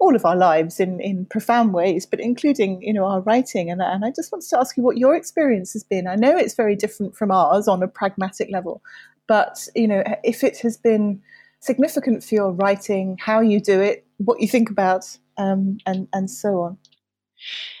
all 0.00 0.16
of 0.16 0.24
our 0.24 0.36
lives 0.36 0.80
in, 0.80 1.00
in 1.00 1.24
profound 1.26 1.72
ways, 1.72 2.04
but 2.04 2.20
including, 2.20 2.82
you 2.82 2.92
know, 2.92 3.04
our 3.04 3.20
writing. 3.20 3.70
And, 3.70 3.80
and 3.80 4.04
I 4.04 4.10
just 4.10 4.32
wanted 4.32 4.48
to 4.50 4.58
ask 4.58 4.76
you 4.76 4.82
what 4.82 4.98
your 4.98 5.14
experience 5.14 5.72
has 5.72 5.84
been. 5.84 6.06
I 6.06 6.16
know 6.16 6.36
it's 6.36 6.54
very 6.54 6.76
different 6.76 7.16
from 7.16 7.30
ours 7.30 7.68
on 7.68 7.82
a 7.82 7.88
pragmatic 7.88 8.50
level, 8.50 8.82
but, 9.26 9.66
you 9.74 9.88
know, 9.88 10.02
if 10.22 10.44
it 10.44 10.58
has 10.58 10.76
been 10.76 11.22
significant 11.60 12.22
for 12.22 12.34
your 12.34 12.52
writing, 12.52 13.16
how 13.20 13.40
you 13.40 13.60
do 13.60 13.80
it, 13.80 14.04
what 14.18 14.40
you 14.40 14.48
think 14.48 14.68
about, 14.68 15.16
um, 15.38 15.78
and, 15.86 16.08
and 16.12 16.30
so 16.30 16.60
on. 16.60 16.78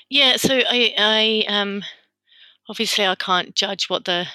Yeah, 0.08 0.36
so 0.36 0.54
I, 0.54 0.94
I 0.96 1.44
um, 1.48 1.82
obviously 2.68 3.06
I 3.06 3.14
can't 3.14 3.54
judge 3.54 3.90
what 3.90 4.04
the 4.04 4.26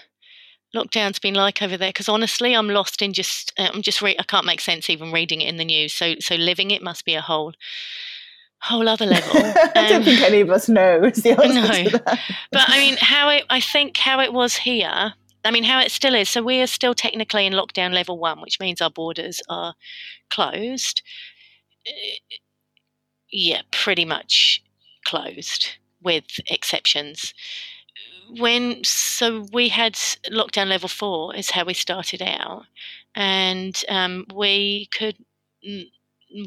lockdown's 0.76 1.20
been 1.20 1.34
like 1.34 1.62
over 1.62 1.78
there 1.78 1.90
because 1.90 2.10
honestly 2.10 2.54
i'm 2.54 2.70
lost 2.70 3.02
in 3.02 3.14
just 3.14 3.54
uh, 3.58 3.70
i'm 3.74 3.82
just 3.82 4.02
re- 4.02 4.16
i 4.20 4.24
can't 4.24 4.46
make 4.46 4.62
sense 4.62 4.90
even 4.90 5.12
reading 5.12 5.42
it 5.42 5.50
in 5.50 5.58
the 5.58 5.66
news 5.66 5.94
so 5.94 6.16
so 6.20 6.36
living 6.36 6.72
it 6.72 6.84
must 6.84 7.06
be 7.06 7.16
a 7.16 7.22
whole 7.22 7.54
whole 8.62 8.88
other 8.88 9.06
level 9.08 9.32
i 9.36 9.88
don't 9.88 9.94
um, 9.94 10.04
think 10.04 10.22
any 10.22 10.42
of 10.42 10.50
us 10.50 10.70
know 10.70 11.04
is 11.04 11.24
the 11.24 11.32
answer 11.44 11.84
no. 11.84 11.90
to 11.90 11.98
that. 11.98 12.20
but 12.52 12.64
i 12.68 12.78
mean 12.80 12.98
how 13.00 13.30
it 13.30 13.44
i 13.50 13.60
think 13.60 13.98
how 13.98 14.20
it 14.20 14.34
was 14.34 14.58
here 14.58 15.14
I 15.46 15.52
mean, 15.52 15.64
how 15.64 15.80
it 15.80 15.92
still 15.92 16.16
is. 16.16 16.30
So 16.30 16.44
we 16.44 16.62
are 16.62 16.68
still 16.68 16.94
technically 16.94 17.46
in 17.46 17.54
lockdown 17.54 17.94
level 17.94 18.18
one, 18.20 18.42
which 18.42 18.60
means 18.60 18.82
our 18.82 18.90
borders 18.90 19.42
are 19.48 19.74
closed. 20.30 21.02
Yeah, 23.32 23.62
pretty 23.72 24.06
much 24.06 24.62
closed 25.06 25.78
with 26.02 26.26
exceptions 26.48 27.34
when 28.38 28.84
so 28.84 29.46
we 29.52 29.70
had 29.70 29.94
lockdown 30.32 30.68
level 30.68 30.90
four 30.90 31.36
is 31.36 31.52
how 31.52 31.66
we 31.66 31.74
started 31.74 32.22
out, 32.22 32.66
and 33.16 33.82
um, 33.90 34.26
we 34.34 34.88
could 34.94 35.18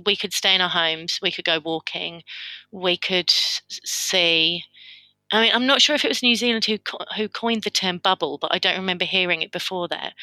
we 0.05 0.17
could 0.17 0.33
stay 0.33 0.55
in 0.55 0.61
our 0.61 0.69
homes, 0.69 1.19
we 1.23 1.31
could 1.33 1.45
go 1.45 1.61
walking, 1.65 2.23
we 2.71 2.97
could 2.97 3.31
see. 3.31 4.65
I 5.33 5.43
mean, 5.43 5.53
I'm 5.55 5.67
not 5.67 5.83
sure 5.83 5.95
if 5.97 6.05
it 6.05 6.09
was 6.09 6.23
New 6.23 6.37
Zealand 6.37 6.67
who 6.67 6.79
who 7.17 7.29
coined 7.29 7.65
the 7.65 7.71
term 7.71 7.99
bubble, 7.99 8.39
but 8.39 8.55
I 8.55 8.59
don't 8.59 8.77
remember 8.77 9.05
hearing 9.05 9.43
it 9.43 9.53
before 9.53 9.89
that. 9.89 10.15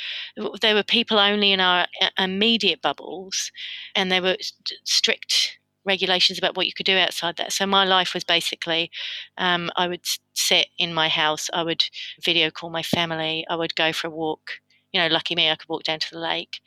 There 0.62 0.76
were 0.76 0.84
people 0.84 1.20
only 1.20 1.52
in 1.52 1.60
our 1.60 1.88
uh, 2.02 2.10
immediate 2.18 2.82
bubbles, 2.82 3.52
and 3.96 4.12
there 4.12 4.22
were 4.22 4.38
strict 4.86 5.59
regulations 5.86 6.38
about 6.38 6.56
what 6.58 6.68
you 6.68 6.74
could 6.74 6.86
do 6.86 6.98
outside 6.98 7.38
that. 7.38 7.54
So 7.54 7.66
my 7.66 7.86
life 7.86 8.14
was 8.14 8.24
basically, 8.24 8.92
um, 9.38 9.70
I 9.76 9.88
would 9.88 10.06
sit 10.34 10.68
in 10.78 10.94
my 10.94 11.10
house, 11.10 11.50
I 11.54 11.64
would 11.64 11.84
video 12.24 12.52
call 12.52 12.70
my 12.70 12.84
family, 12.84 13.46
I 13.50 13.56
would 13.56 13.76
go 13.76 13.94
for 13.94 14.08
a 14.08 14.12
walk. 14.12 14.52
You 14.92 15.02
know, 15.02 15.08
lucky 15.08 15.36
me, 15.36 15.50
I 15.50 15.56
could 15.56 15.70
walk 15.70 15.84
down 15.84 16.00
to 16.00 16.08
the 16.12 16.20
lake. 16.20 16.62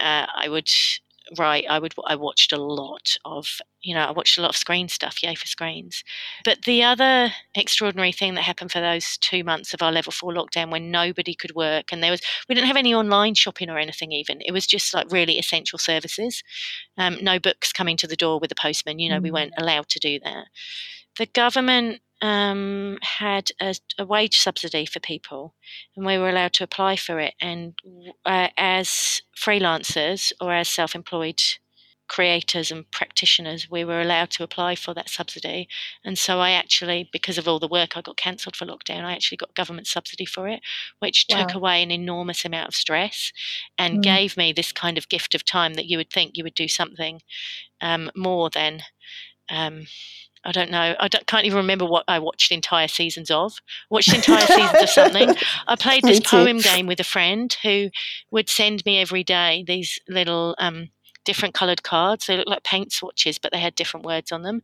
Uh, 0.00 0.26
I 0.36 0.48
would 0.48 0.68
write. 1.38 1.64
I 1.68 1.78
would. 1.78 1.94
I 2.06 2.16
watched 2.16 2.52
a 2.52 2.60
lot 2.60 3.16
of. 3.24 3.60
You 3.82 3.94
know, 3.94 4.04
I 4.04 4.10
watched 4.10 4.38
a 4.38 4.40
lot 4.40 4.50
of 4.50 4.56
screen 4.56 4.88
stuff. 4.88 5.22
Yay 5.22 5.34
for 5.34 5.46
screens! 5.46 6.02
But 6.44 6.62
the 6.62 6.82
other 6.82 7.32
extraordinary 7.54 8.12
thing 8.12 8.34
that 8.34 8.42
happened 8.42 8.72
for 8.72 8.80
those 8.80 9.16
two 9.18 9.44
months 9.44 9.74
of 9.74 9.82
our 9.82 9.92
level 9.92 10.12
four 10.12 10.32
lockdown, 10.32 10.70
when 10.70 10.90
nobody 10.90 11.34
could 11.34 11.54
work, 11.54 11.92
and 11.92 12.02
there 12.02 12.10
was 12.10 12.20
we 12.48 12.54
didn't 12.54 12.68
have 12.68 12.76
any 12.76 12.94
online 12.94 13.34
shopping 13.34 13.70
or 13.70 13.78
anything. 13.78 14.12
Even 14.12 14.40
it 14.42 14.52
was 14.52 14.66
just 14.66 14.94
like 14.94 15.10
really 15.10 15.38
essential 15.38 15.78
services. 15.78 16.42
Um, 16.98 17.18
no 17.22 17.38
books 17.38 17.72
coming 17.72 17.96
to 17.98 18.06
the 18.06 18.16
door 18.16 18.38
with 18.40 18.48
the 18.48 18.56
postman. 18.60 18.98
You 18.98 19.10
know, 19.10 19.20
mm. 19.20 19.24
we 19.24 19.30
weren't 19.30 19.54
allowed 19.58 19.88
to 19.90 19.98
do 19.98 20.18
that. 20.24 20.46
The 21.18 21.26
government 21.26 22.00
um, 22.22 22.98
had 23.02 23.50
a, 23.60 23.74
a, 23.98 24.06
wage 24.06 24.38
subsidy 24.38 24.86
for 24.86 25.00
people, 25.00 25.54
and 25.96 26.06
we 26.06 26.18
were 26.18 26.30
allowed 26.30 26.54
to 26.54 26.64
apply 26.64 26.96
for 26.96 27.20
it. 27.20 27.34
And 27.40 27.74
uh, 28.24 28.48
as 28.56 29.22
freelancers 29.36 30.32
or 30.40 30.52
as 30.52 30.68
self 30.68 30.94
employed 30.94 31.40
creators 32.08 32.70
and 32.70 32.90
practitioners, 32.90 33.70
we 33.70 33.84
were 33.84 34.00
allowed 34.00 34.30
to 34.30 34.42
apply 34.42 34.76
for 34.76 34.94
that 34.94 35.08
subsidy. 35.08 35.68
And 36.04 36.18
so 36.18 36.38
I 36.40 36.52
actually, 36.52 37.08
because 37.12 37.38
of 37.38 37.48
all 37.48 37.58
the 37.58 37.68
work 37.68 37.96
I 37.96 38.00
got 38.00 38.16
cancelled 38.16 38.56
for 38.56 38.64
lockdown, 38.64 39.04
I 39.04 39.12
actually 39.12 39.38
got 39.38 39.54
government 39.54 39.86
subsidy 39.86 40.24
for 40.24 40.48
it, 40.48 40.60
which 41.00 41.26
wow. 41.30 41.42
took 41.42 41.54
away 41.54 41.82
an 41.82 41.90
enormous 41.90 42.44
amount 42.44 42.68
of 42.68 42.74
stress 42.74 43.32
and 43.76 43.98
mm. 43.98 44.02
gave 44.02 44.36
me 44.36 44.52
this 44.52 44.72
kind 44.72 44.96
of 44.98 45.08
gift 45.08 45.34
of 45.34 45.44
time 45.44 45.74
that 45.74 45.86
you 45.86 45.98
would 45.98 46.10
think 46.10 46.36
you 46.36 46.44
would 46.44 46.54
do 46.54 46.68
something 46.68 47.20
um, 47.80 48.10
more 48.14 48.50
than. 48.50 48.82
Um, 49.48 49.86
I 50.46 50.52
don't 50.52 50.70
know. 50.70 50.94
I 51.00 51.08
don't, 51.08 51.26
can't 51.26 51.44
even 51.44 51.56
remember 51.56 51.84
what 51.84 52.04
I 52.06 52.20
watched 52.20 52.52
entire 52.52 52.86
seasons 52.86 53.32
of. 53.32 53.58
Watched 53.90 54.14
entire 54.14 54.46
seasons 54.46 54.82
of 54.82 54.88
something. 54.88 55.34
I 55.66 55.74
played 55.74 56.04
this 56.04 56.20
poem 56.20 56.58
game 56.58 56.86
with 56.86 57.00
a 57.00 57.04
friend 57.04 57.54
who 57.64 57.90
would 58.30 58.48
send 58.48 58.84
me 58.86 59.00
every 59.00 59.24
day 59.24 59.64
these 59.66 59.98
little 60.08 60.54
um, 60.58 60.90
different 61.26 61.52
coloured 61.54 61.82
cards. 61.82 62.26
They 62.26 62.36
looked 62.38 62.48
like 62.48 62.62
paint 62.64 62.92
swatches, 62.92 63.38
but 63.38 63.52
they 63.52 63.58
had 63.58 63.74
different 63.74 64.06
words 64.06 64.32
on 64.32 64.42
them. 64.42 64.62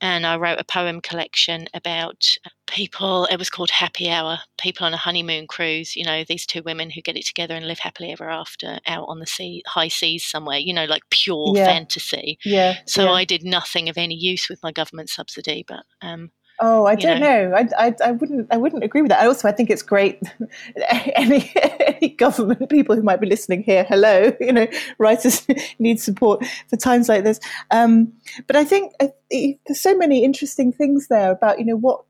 And 0.00 0.26
I 0.26 0.36
wrote 0.38 0.58
a 0.58 0.64
poem 0.64 1.02
collection 1.02 1.66
about 1.74 2.24
people. 2.66 3.26
It 3.26 3.38
was 3.38 3.50
called 3.50 3.70
Happy 3.70 4.08
Hour. 4.08 4.38
People 4.58 4.86
on 4.86 4.94
a 4.94 4.98
honeymoon 4.98 5.46
cruise. 5.46 5.94
You 5.94 6.04
know, 6.04 6.24
these 6.24 6.46
two 6.46 6.62
women 6.62 6.88
who 6.88 7.02
get 7.02 7.16
it 7.16 7.26
together 7.26 7.54
and 7.54 7.66
live 7.68 7.80
happily 7.80 8.12
ever 8.12 8.30
after 8.30 8.78
out 8.86 9.04
on 9.08 9.18
the 9.20 9.26
sea, 9.26 9.62
high 9.66 9.88
seas 9.88 10.24
somewhere. 10.24 10.58
You 10.58 10.72
know, 10.72 10.86
like 10.86 11.02
pure 11.10 11.52
Yeah. 11.54 11.66
fantasy. 11.66 12.38
Yeah. 12.44 12.78
So 12.86 13.04
yeah. 13.04 13.10
I 13.12 13.24
did 13.26 13.44
nothing 13.44 13.88
of 13.90 13.98
any 13.98 14.14
use 14.14 14.48
with 14.48 14.62
my 14.62 14.72
government 14.72 15.10
subsidy, 15.10 15.64
but 15.68 15.84
um, 16.00 16.30
Oh, 16.60 16.86
I 16.86 16.94
don't 16.94 17.20
know. 17.20 17.52
I, 17.54 17.68
I, 17.76 17.94
I 18.02 18.12
wouldn't. 18.12 18.48
I 18.50 18.56
wouldn't 18.56 18.82
agree 18.82 19.02
with 19.02 19.10
that. 19.10 19.26
Also, 19.26 19.46
I 19.48 19.52
think 19.52 19.68
it's 19.68 19.82
great. 19.82 20.22
any 21.14 21.52
any 21.80 22.08
government 22.10 22.70
people 22.70 22.96
who 22.96 23.02
might 23.02 23.20
be 23.20 23.26
listening 23.26 23.62
here, 23.62 23.84
hello. 23.84 24.32
You 24.46 24.52
know, 24.52 24.68
writers 24.98 25.46
need 25.80 26.00
support 26.00 26.44
for 26.68 26.76
times 26.76 27.08
like 27.08 27.24
this. 27.24 27.40
Um, 27.72 28.12
but 28.46 28.54
I 28.54 28.64
think 28.64 28.92
uh, 29.00 29.08
there's 29.30 29.80
so 29.80 29.96
many 29.96 30.24
interesting 30.24 30.72
things 30.72 31.08
there 31.08 31.32
about 31.32 31.58
you 31.58 31.64
know 31.64 31.76
what 31.76 32.04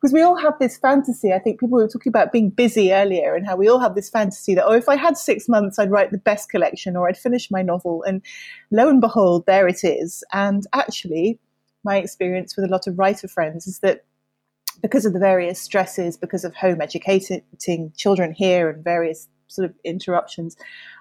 because 0.00 0.12
we 0.12 0.22
all 0.22 0.36
have 0.36 0.58
this 0.58 0.78
fantasy. 0.78 1.32
I 1.32 1.38
think 1.38 1.60
people 1.60 1.78
were 1.78 1.88
talking 1.88 2.10
about 2.10 2.32
being 2.32 2.50
busy 2.50 2.92
earlier 2.92 3.34
and 3.34 3.46
how 3.46 3.56
we 3.56 3.68
all 3.68 3.80
have 3.80 3.94
this 3.94 4.08
fantasy 4.08 4.54
that, 4.54 4.64
oh, 4.64 4.72
if 4.72 4.88
I 4.88 4.96
had 4.96 5.18
six 5.18 5.46
months, 5.46 5.78
I'd 5.78 5.90
write 5.90 6.10
the 6.10 6.18
best 6.18 6.48
collection 6.48 6.96
or 6.96 7.06
I'd 7.06 7.18
finish 7.18 7.50
my 7.50 7.60
novel. 7.60 8.02
And 8.04 8.22
lo 8.70 8.88
and 8.88 9.00
behold, 9.00 9.44
there 9.46 9.68
it 9.68 9.84
is. 9.84 10.24
And 10.32 10.66
actually, 10.72 11.38
my 11.84 11.96
experience 11.96 12.56
with 12.56 12.64
a 12.64 12.68
lot 12.68 12.86
of 12.86 12.98
writer 12.98 13.28
friends 13.28 13.66
is 13.66 13.80
that 13.80 14.04
because 14.82 15.04
of 15.04 15.12
the 15.12 15.18
various 15.18 15.60
stresses, 15.60 16.16
because 16.16 16.44
of 16.44 16.54
home 16.54 16.80
educating 16.80 17.92
children 17.96 18.32
here 18.32 18.70
and 18.70 18.82
various 18.82 19.28
sort 19.48 19.68
of 19.68 19.74
interruptions, 19.84 20.56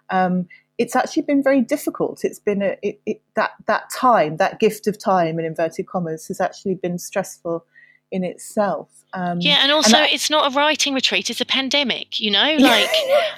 um, 0.10 0.48
it's 0.78 0.96
actually 0.96 1.24
been 1.24 1.44
very 1.44 1.62
difficult. 1.62 2.24
It's 2.24 2.40
been 2.40 2.62
a, 2.62 2.78
it, 2.82 3.02
it, 3.06 3.22
that 3.36 3.52
that 3.68 3.90
time, 3.94 4.38
that 4.38 4.60
gift 4.60 4.88
of 4.88 4.98
time, 4.98 5.38
in 5.38 5.46
inverted 5.46 5.88
commas, 5.88 6.28
has 6.28 6.40
actually 6.40 6.76
been 6.76 6.98
stressful 6.98 7.66
in 8.12 8.24
itself. 8.24 8.90
Um, 9.14 9.40
yeah, 9.42 9.60
and 9.64 9.72
also 9.72 9.92
that- 9.98 10.14
it's 10.14 10.30
not 10.30 10.52
a 10.52 10.56
writing 10.56 10.94
retreat; 10.94 11.30
it's 11.32 11.42
a 11.42 11.46
pandemic. 11.46 12.20
You 12.20 12.30
know, 12.32 12.56
like 12.60 12.90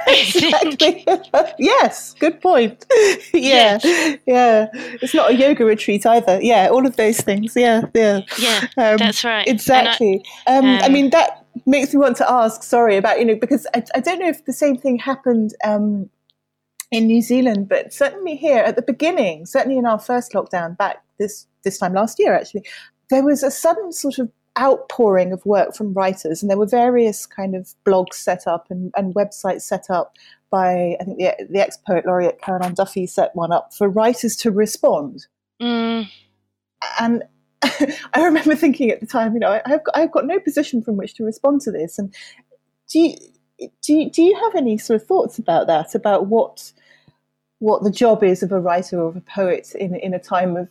exactly. 0.07 1.05
yes, 1.60 2.13
good 2.19 2.41
point. 2.41 2.86
yeah, 3.34 3.79
yeah. 4.25 4.67
It's 5.01 5.13
not 5.13 5.31
a 5.31 5.36
yoga 5.36 5.63
retreat 5.65 6.05
either. 6.05 6.39
Yeah, 6.41 6.69
all 6.69 6.86
of 6.86 6.95
those 6.97 7.21
things. 7.21 7.53
Yeah, 7.55 7.84
yeah. 7.93 8.21
yeah, 8.39 8.67
Um, 8.77 8.97
that's 8.97 9.23
right. 9.23 9.47
And 9.47 9.49
I- 9.49 9.51
Exactly. 9.53 10.25
um, 10.47 10.65
I 10.65 10.89
mean, 10.89 11.10
that 11.12 11.45
makes 11.65 11.93
me 11.93 11.99
want 11.99 12.17
to 12.17 12.29
ask, 12.29 12.63
sorry, 12.63 12.97
about, 12.97 13.19
you 13.19 13.25
know, 13.25 13.36
because 13.36 13.67
I, 13.73 13.84
I 13.95 13.99
don't 13.99 14.19
know 14.19 14.27
if 14.29 14.45
the 14.45 14.53
same 14.53 14.77
thing 14.77 14.97
happened 14.99 15.53
um, 15.63 16.10
in 16.91 17.07
New 17.07 17.21
Zealand, 17.21 17.69
but 17.69 17.93
certainly 17.93 18.36
here 18.36 18.60
at 18.63 18.75
the 18.75 18.81
beginning, 18.81 19.45
certainly 19.45 19.77
in 19.77 19.86
our 19.86 19.99
first 19.99 20.34
lockdown 20.34 20.77
back 20.77 21.01
this, 21.19 21.47
this 21.63 21.77
time 21.77 21.93
last 21.93 22.19
year, 22.19 22.34
actually, 22.34 22.63
there 23.10 23.23
was 23.23 23.43
a 23.43 23.51
sudden 23.51 23.91
sort 23.91 24.17
of 24.17 24.29
outpouring 24.60 25.32
of 25.32 25.46
work 25.46 25.76
from 25.76 25.94
writers, 25.94 26.42
and 26.42 26.50
there 26.50 26.58
were 26.58 26.66
various 26.66 27.26
kind 27.26 27.56
of 27.56 27.74
blogs 27.86 28.16
set 28.16 28.48
up 28.48 28.68
and, 28.70 28.92
and 28.98 29.16
websites 29.16 29.62
set 29.62 29.90
up 29.90 30.16
by, 30.50 30.98
I 31.00 31.04
think 31.04 31.18
the, 31.18 31.48
the 31.50 31.62
ex 31.62 31.78
poet 31.78 32.06
laureate 32.06 32.42
Carol 32.42 32.64
Ann 32.66 32.74
Duffy 32.74 33.08
set 33.08 33.36
one 33.36 33.52
up 33.54 33.74
for 33.74 33.88
writers 33.88 34.36
to 34.38 34.52
respond 34.52 35.28
mm, 35.62 36.08
and 37.00 37.24
I 38.14 38.24
remember 38.24 38.56
thinking 38.56 38.90
at 38.90 39.00
the 39.00 39.06
time, 39.06 39.34
you 39.34 39.40
know, 39.40 39.52
I- 39.52 39.62
I've 39.66 39.84
got, 39.84 39.98
I've 39.98 40.12
got 40.12 40.26
no 40.26 40.40
position 40.40 40.82
from 40.82 40.98
which 40.98 41.14
to 41.16 41.24
respond 41.24 41.62
to 41.62 41.72
this. 41.72 42.00
And 42.00 42.14
do 42.90 43.00
you, 43.00 43.16
do 43.84 43.94
you, 43.94 44.10
do 44.10 44.24
you 44.24 44.36
have 44.44 44.56
any 44.56 44.78
sort 44.78 45.00
of 45.00 45.08
thoughts 45.08 45.38
about 45.38 45.68
that? 45.68 45.94
About 45.94 46.28
what 46.28 46.72
what 47.60 47.84
the 47.84 47.92
job 47.92 48.24
is 48.24 48.42
of 48.42 48.52
a 48.52 48.60
writer 48.60 49.00
or 49.00 49.10
of 49.10 49.16
a 49.16 49.22
poet 49.22 49.76
in 49.76 49.96
in 49.96 50.16
a 50.16 50.20
time 50.20 50.58
of 50.58 50.70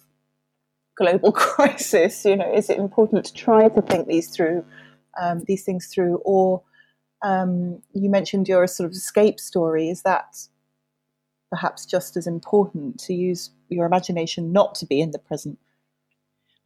global 1.00 1.32
crisis? 1.46 2.24
You 2.24 2.36
know, 2.36 2.52
is 2.52 2.70
it 2.70 2.78
important 2.78 3.24
to 3.26 3.34
try 3.34 3.68
to 3.68 3.82
think 3.82 4.06
these 4.06 4.28
through, 4.28 4.64
um, 5.20 5.42
these 5.46 5.64
things 5.64 5.86
through, 5.86 6.16
or 6.24 6.62
um, 7.22 7.82
you 7.92 8.10
mentioned 8.10 8.48
your 8.48 8.66
sort 8.66 8.86
of 8.88 8.92
escape 8.92 9.40
story? 9.40 9.88
Is 9.88 10.02
that 10.02 10.36
perhaps 11.50 11.84
just 11.84 12.16
as 12.16 12.26
important 12.26 13.00
to 13.00 13.14
use 13.14 13.50
your 13.68 13.86
imagination 13.86 14.52
not 14.52 14.74
to 14.76 14.86
be 14.86 15.00
in 15.00 15.10
the 15.10 15.18
present? 15.18 15.58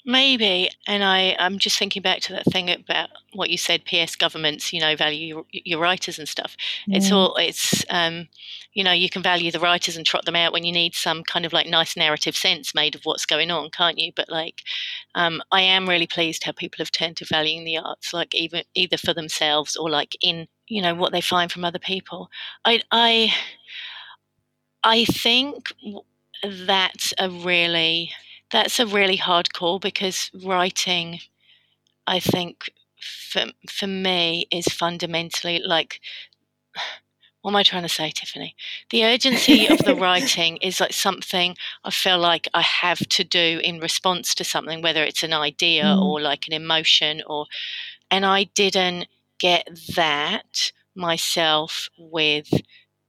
Maybe, 0.06 0.68
and 0.86 1.02
I, 1.02 1.34
I'm 1.38 1.58
just 1.58 1.78
thinking 1.78 2.02
back 2.02 2.20
to 2.22 2.32
that 2.34 2.44
thing 2.46 2.68
about 2.68 3.08
what 3.32 3.48
you 3.48 3.56
said. 3.56 3.86
PS 3.86 4.16
governments, 4.16 4.70
you 4.70 4.78
know, 4.78 4.94
value 4.94 5.26
your, 5.26 5.44
your 5.50 5.80
writers 5.80 6.18
and 6.18 6.28
stuff. 6.28 6.56
It's 6.90 7.08
Mm. 7.08 7.12
all, 7.16 7.36
it's, 7.36 7.84
um, 7.88 8.28
you 8.74 8.84
know, 8.84 8.92
you 8.92 9.08
can 9.08 9.22
value 9.22 9.50
the 9.50 9.60
writers 9.60 9.96
and 9.96 10.04
trot 10.04 10.26
them 10.26 10.36
out 10.36 10.52
when 10.52 10.64
you 10.64 10.72
need 10.72 10.94
some 10.94 11.22
kind 11.22 11.46
of 11.46 11.54
like 11.54 11.66
nice 11.68 11.96
narrative 11.96 12.36
sense 12.36 12.74
made 12.74 12.94
of 12.94 13.00
what's 13.04 13.24
going 13.24 13.50
on, 13.50 13.70
can't 13.70 13.98
you? 13.98 14.12
But 14.14 14.28
like, 14.28 14.60
um, 15.14 15.42
I 15.50 15.62
am 15.62 15.88
really 15.88 16.06
pleased 16.06 16.44
how 16.44 16.52
people 16.52 16.78
have 16.78 16.90
turned 16.92 17.16
to 17.18 17.24
valuing 17.24 17.64
the 17.64 17.78
arts, 17.78 18.12
like 18.12 18.34
even 18.34 18.64
either 18.74 18.98
for 18.98 19.14
themselves 19.14 19.74
or 19.74 19.88
like 19.88 20.16
in, 20.20 20.48
you 20.68 20.82
know, 20.82 20.94
what 20.94 21.12
they 21.12 21.22
find 21.22 21.50
from 21.50 21.64
other 21.64 21.78
people. 21.78 22.28
I, 22.66 22.82
I, 22.90 23.32
I 24.82 25.06
think 25.06 25.72
that's 26.44 27.14
a 27.18 27.30
really 27.30 28.10
that's 28.54 28.78
a 28.78 28.86
really 28.86 29.16
hard 29.16 29.52
call 29.52 29.80
because 29.80 30.30
writing, 30.44 31.18
I 32.06 32.20
think, 32.20 32.70
for 33.00 33.46
for 33.68 33.88
me 33.88 34.46
is 34.52 34.66
fundamentally 34.68 35.60
like. 35.64 36.00
What 37.42 37.50
am 37.50 37.56
I 37.56 37.62
trying 37.62 37.82
to 37.82 37.90
say, 37.90 38.10
Tiffany? 38.10 38.56
The 38.88 39.04
urgency 39.04 39.66
of 39.66 39.76
the 39.80 39.94
writing 40.04 40.56
is 40.62 40.80
like 40.80 40.94
something 40.94 41.56
I 41.84 41.90
feel 41.90 42.18
like 42.18 42.48
I 42.54 42.62
have 42.62 43.00
to 43.16 43.22
do 43.22 43.60
in 43.62 43.80
response 43.80 44.34
to 44.36 44.44
something, 44.44 44.80
whether 44.80 45.04
it's 45.04 45.22
an 45.22 45.34
idea 45.34 45.84
Mm. 45.84 46.02
or 46.02 46.22
like 46.22 46.46
an 46.48 46.54
emotion, 46.54 47.22
or 47.26 47.44
and 48.10 48.24
I 48.24 48.44
didn't 48.44 49.08
get 49.38 49.68
that 49.94 50.72
myself 50.94 51.90
with 51.98 52.48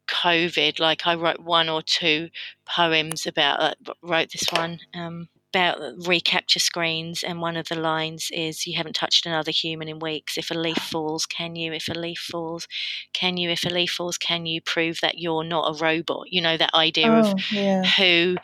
COVID. 0.10 0.80
Like 0.82 1.08
I 1.08 1.16
wrote 1.16 1.40
one 1.40 1.70
or 1.70 1.82
two 1.82 2.30
poems 2.66 3.26
about 3.26 3.62
uh, 3.62 3.94
wrote 4.04 4.32
this 4.32 4.48
one 4.52 4.80
um, 4.94 5.30
about 5.56 5.80
reCAPTCHA 6.00 6.60
screens, 6.60 7.24
and 7.24 7.42
one 7.42 7.56
of 7.56 7.70
the 7.70 7.80
lines 7.80 8.30
is, 8.32 8.68
"You 8.68 8.76
haven't 8.76 8.94
touched 8.94 9.26
another 9.26 9.52
human 9.52 9.88
in 9.88 10.00
weeks. 10.00 10.38
If 10.38 10.52
a 10.52 10.54
leaf 10.54 10.78
ah. 10.80 10.88
falls, 10.92 11.26
can 11.26 11.56
you? 11.56 11.72
If 11.74 11.88
a 11.88 11.94
leaf 11.94 12.20
falls, 12.20 12.68
can 13.14 13.38
you? 13.38 13.50
If 13.50 13.66
a 13.66 13.70
leaf 13.70 13.92
falls, 13.92 14.18
can 14.18 14.46
you 14.46 14.62
prove 14.62 15.00
that 15.02 15.20
you're 15.20 15.44
not 15.44 15.70
a 15.70 15.84
robot? 15.84 16.26
You 16.32 16.42
know 16.42 16.58
that 16.58 16.74
idea 16.74 17.12
of 17.12 17.26
Oh, 17.28 17.36
yeah, 17.52 17.84
who 17.84 18.36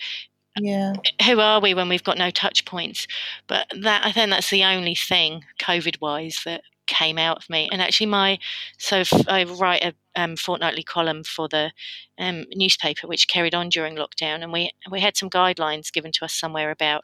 yeah. 0.59 0.93
who 1.25 1.39
are 1.39 1.61
we 1.61 1.73
when 1.73 1.89
we've 1.89 2.03
got 2.03 2.17
no 2.17 2.31
touch 2.31 2.65
points? 2.65 3.07
But 3.47 3.67
that 3.81 4.05
I 4.05 4.11
think 4.11 4.29
that's 4.29 4.49
the 4.49 4.63
only 4.63 4.95
thing 4.95 5.43
COVID 5.61 5.99
wise 6.01 6.41
that 6.45 6.63
came 6.87 7.17
out 7.17 7.37
of 7.37 7.49
me. 7.49 7.69
And 7.71 7.81
actually, 7.81 8.07
my 8.07 8.39
so 8.77 9.03
I 9.27 9.43
write 9.43 9.83
a 9.83 9.93
um, 10.15 10.35
fortnightly 10.35 10.83
column 10.83 11.23
for 11.23 11.47
the 11.47 11.71
um, 12.17 12.45
newspaper, 12.53 13.07
which 13.07 13.27
carried 13.27 13.55
on 13.55 13.69
during 13.69 13.95
lockdown, 13.95 14.41
and 14.43 14.51
we 14.51 14.71
we 14.89 14.99
had 15.01 15.17
some 15.17 15.29
guidelines 15.29 15.91
given 15.91 16.11
to 16.13 16.25
us 16.25 16.33
somewhere 16.33 16.71
about 16.71 17.03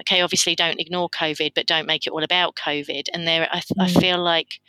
okay, 0.00 0.20
obviously 0.20 0.54
don't 0.54 0.80
ignore 0.80 1.08
COVID, 1.10 1.52
but 1.54 1.66
don't 1.66 1.86
make 1.86 2.06
it 2.06 2.10
all 2.12 2.22
about 2.24 2.56
COVID. 2.56 3.08
And 3.12 3.26
there, 3.26 3.48
I, 3.52 3.62
I 3.80 3.88
Mm. 3.88 4.00
feel 4.00 4.18
like 4.18 4.60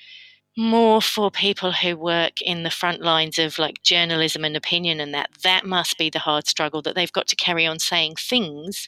more 0.58 1.02
for 1.02 1.30
people 1.30 1.72
who 1.72 1.96
work 1.96 2.42
in 2.42 2.64
the 2.64 2.72
front 2.72 3.02
lines 3.02 3.38
of 3.38 3.60
like 3.60 3.84
journalism 3.84 4.44
and 4.44 4.58
opinion 4.58 5.00
and 5.00 5.14
that 5.14 5.30
that 5.44 5.66
must 5.66 5.98
be 6.00 6.10
the 6.10 6.20
hard 6.20 6.48
struggle 6.48 6.82
that 6.82 6.96
they've 6.96 7.12
got 7.12 7.28
to 7.28 7.36
carry 7.36 7.66
on 7.66 7.78
saying 7.78 8.16
things 8.18 8.88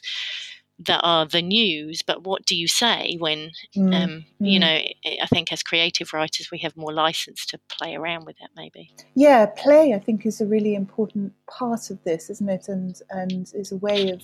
that 0.86 1.00
are 1.02 1.26
the 1.26 1.42
news 1.42 2.02
but 2.02 2.24
what 2.24 2.44
do 2.46 2.56
you 2.56 2.68
say 2.68 3.16
when 3.18 3.50
Mm, 3.76 3.94
um, 3.94 4.24
you 4.38 4.58
mm. 4.58 4.62
know 4.62 4.66
i 4.66 5.18
I 5.22 5.26
think 5.26 5.52
as 5.52 5.62
creative 5.62 6.12
writers 6.12 6.50
we 6.50 6.58
have 6.58 6.76
more 6.76 6.92
license 6.92 7.46
to 7.46 7.58
play 7.68 7.94
around 7.94 8.26
with 8.26 8.36
that 8.38 8.50
maybe 8.56 8.90
Yeah, 9.14 9.46
play 9.46 9.94
I 9.94 9.98
think 9.98 10.24
is 10.26 10.40
a 10.40 10.46
really 10.46 10.74
important 10.74 11.32
part 11.46 11.90
of 11.90 12.02
this, 12.04 12.30
isn't 12.30 12.48
it? 12.48 12.68
And 12.68 13.00
and 13.10 13.50
is 13.54 13.72
a 13.72 13.76
way 13.76 14.10
of 14.10 14.22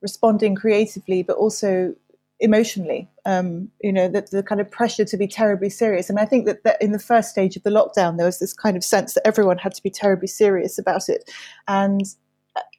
responding 0.00 0.54
creatively, 0.54 1.22
but 1.22 1.36
also 1.36 1.94
emotionally. 2.40 3.08
Um, 3.24 3.70
you 3.80 3.92
know, 3.92 4.08
that 4.08 4.30
the 4.30 4.42
kind 4.42 4.60
of 4.60 4.70
pressure 4.70 5.04
to 5.04 5.16
be 5.16 5.28
terribly 5.28 5.70
serious. 5.70 6.10
And 6.10 6.18
I 6.18 6.24
think 6.24 6.44
that, 6.46 6.64
that 6.64 6.82
in 6.82 6.90
the 6.92 6.98
first 6.98 7.30
stage 7.30 7.56
of 7.56 7.62
the 7.62 7.70
lockdown, 7.70 8.16
there 8.16 8.26
was 8.26 8.40
this 8.40 8.52
kind 8.52 8.76
of 8.76 8.82
sense 8.84 9.14
that 9.14 9.26
everyone 9.26 9.58
had 9.58 9.74
to 9.74 9.82
be 9.82 9.90
terribly 9.90 10.26
serious 10.28 10.78
about 10.78 11.08
it, 11.08 11.30
and 11.68 12.02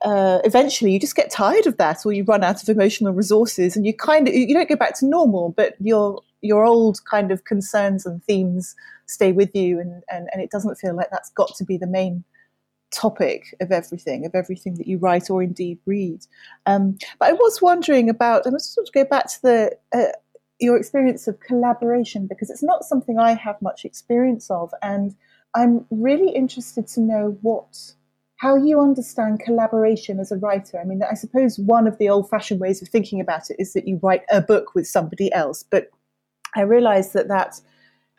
uh, 0.04 0.40
eventually 0.44 0.92
you 0.92 1.00
just 1.00 1.16
get 1.16 1.32
tired 1.32 1.66
of 1.66 1.78
that, 1.78 2.06
or 2.06 2.12
you 2.12 2.24
run 2.24 2.44
out 2.44 2.62
of 2.62 2.70
emotional 2.70 3.14
resources, 3.14 3.76
and 3.76 3.86
you 3.86 3.94
kind 3.94 4.28
of 4.28 4.34
you 4.34 4.54
don't 4.54 4.70
go 4.70 4.76
back 4.76 4.98
to 5.00 5.06
normal, 5.06 5.54
but 5.56 5.76
your 5.80 6.22
your 6.42 6.66
old 6.66 7.00
kind 7.06 7.32
of 7.32 7.46
concerns 7.46 8.06
and 8.06 8.24
themes 8.24 8.76
stay 9.06 9.32
with 9.32 9.56
you, 9.56 9.80
and, 9.80 10.04
and 10.12 10.30
and 10.32 10.42
it 10.42 10.52
doesn't 10.52 10.76
feel 10.76 10.96
like 10.96 11.10
that's 11.10 11.30
got 11.32 11.56
to 11.56 11.64
be 11.64 11.78
the 11.78 11.88
main 11.88 12.24
topic 12.92 13.56
of 13.60 13.72
everything, 13.72 14.26
of 14.26 14.36
everything 14.36 14.76
that 14.76 14.88
you 14.88 14.98
write 15.00 15.30
or 15.30 15.42
indeed 15.42 15.80
read. 15.86 16.20
Um, 16.68 16.98
but 17.18 17.30
I 17.30 17.34
was 17.34 17.62
wondering 17.62 18.10
about, 18.10 18.46
and 18.46 18.54
let's 18.54 18.70
sort 18.70 18.88
of 18.88 18.94
go 18.94 19.06
back 19.06 19.28
to 19.28 19.42
the 19.42 19.78
uh, 19.96 20.12
your 20.60 20.78
experience 20.78 21.28
of 21.28 21.40
collaboration 21.40 22.28
because 22.28 22.50
it's 22.50 22.64
not 22.64 22.84
something 22.84 23.18
I 23.18 23.34
have 23.34 23.62
much 23.62 23.86
experience 23.86 24.52
of, 24.52 24.72
and 24.82 25.16
I'm 25.56 25.86
really 25.90 26.30
interested 26.30 26.88
to 26.90 27.02
know 27.02 27.38
what 27.42 27.94
how 28.44 28.56
you 28.56 28.82
understand 28.82 29.40
collaboration 29.40 30.20
as 30.20 30.30
a 30.30 30.36
writer. 30.36 30.78
I 30.78 30.84
mean, 30.84 31.02
I 31.10 31.14
suppose 31.14 31.58
one 31.58 31.88
of 31.88 31.98
the 31.98 32.10
old-fashioned 32.10 32.60
ways 32.60 32.82
of 32.82 32.90
thinking 32.90 33.22
about 33.22 33.50
it 33.50 33.56
is 33.58 33.72
that 33.72 33.88
you 33.88 34.02
write 34.04 34.24
a 34.30 34.42
book 34.42 34.76
with 34.76 34.86
somebody 34.86 35.32
else, 35.32 35.64
but 35.64 35.90
I 36.54 36.62
realise 36.62 37.10
that 37.12 37.30
that 37.30 37.62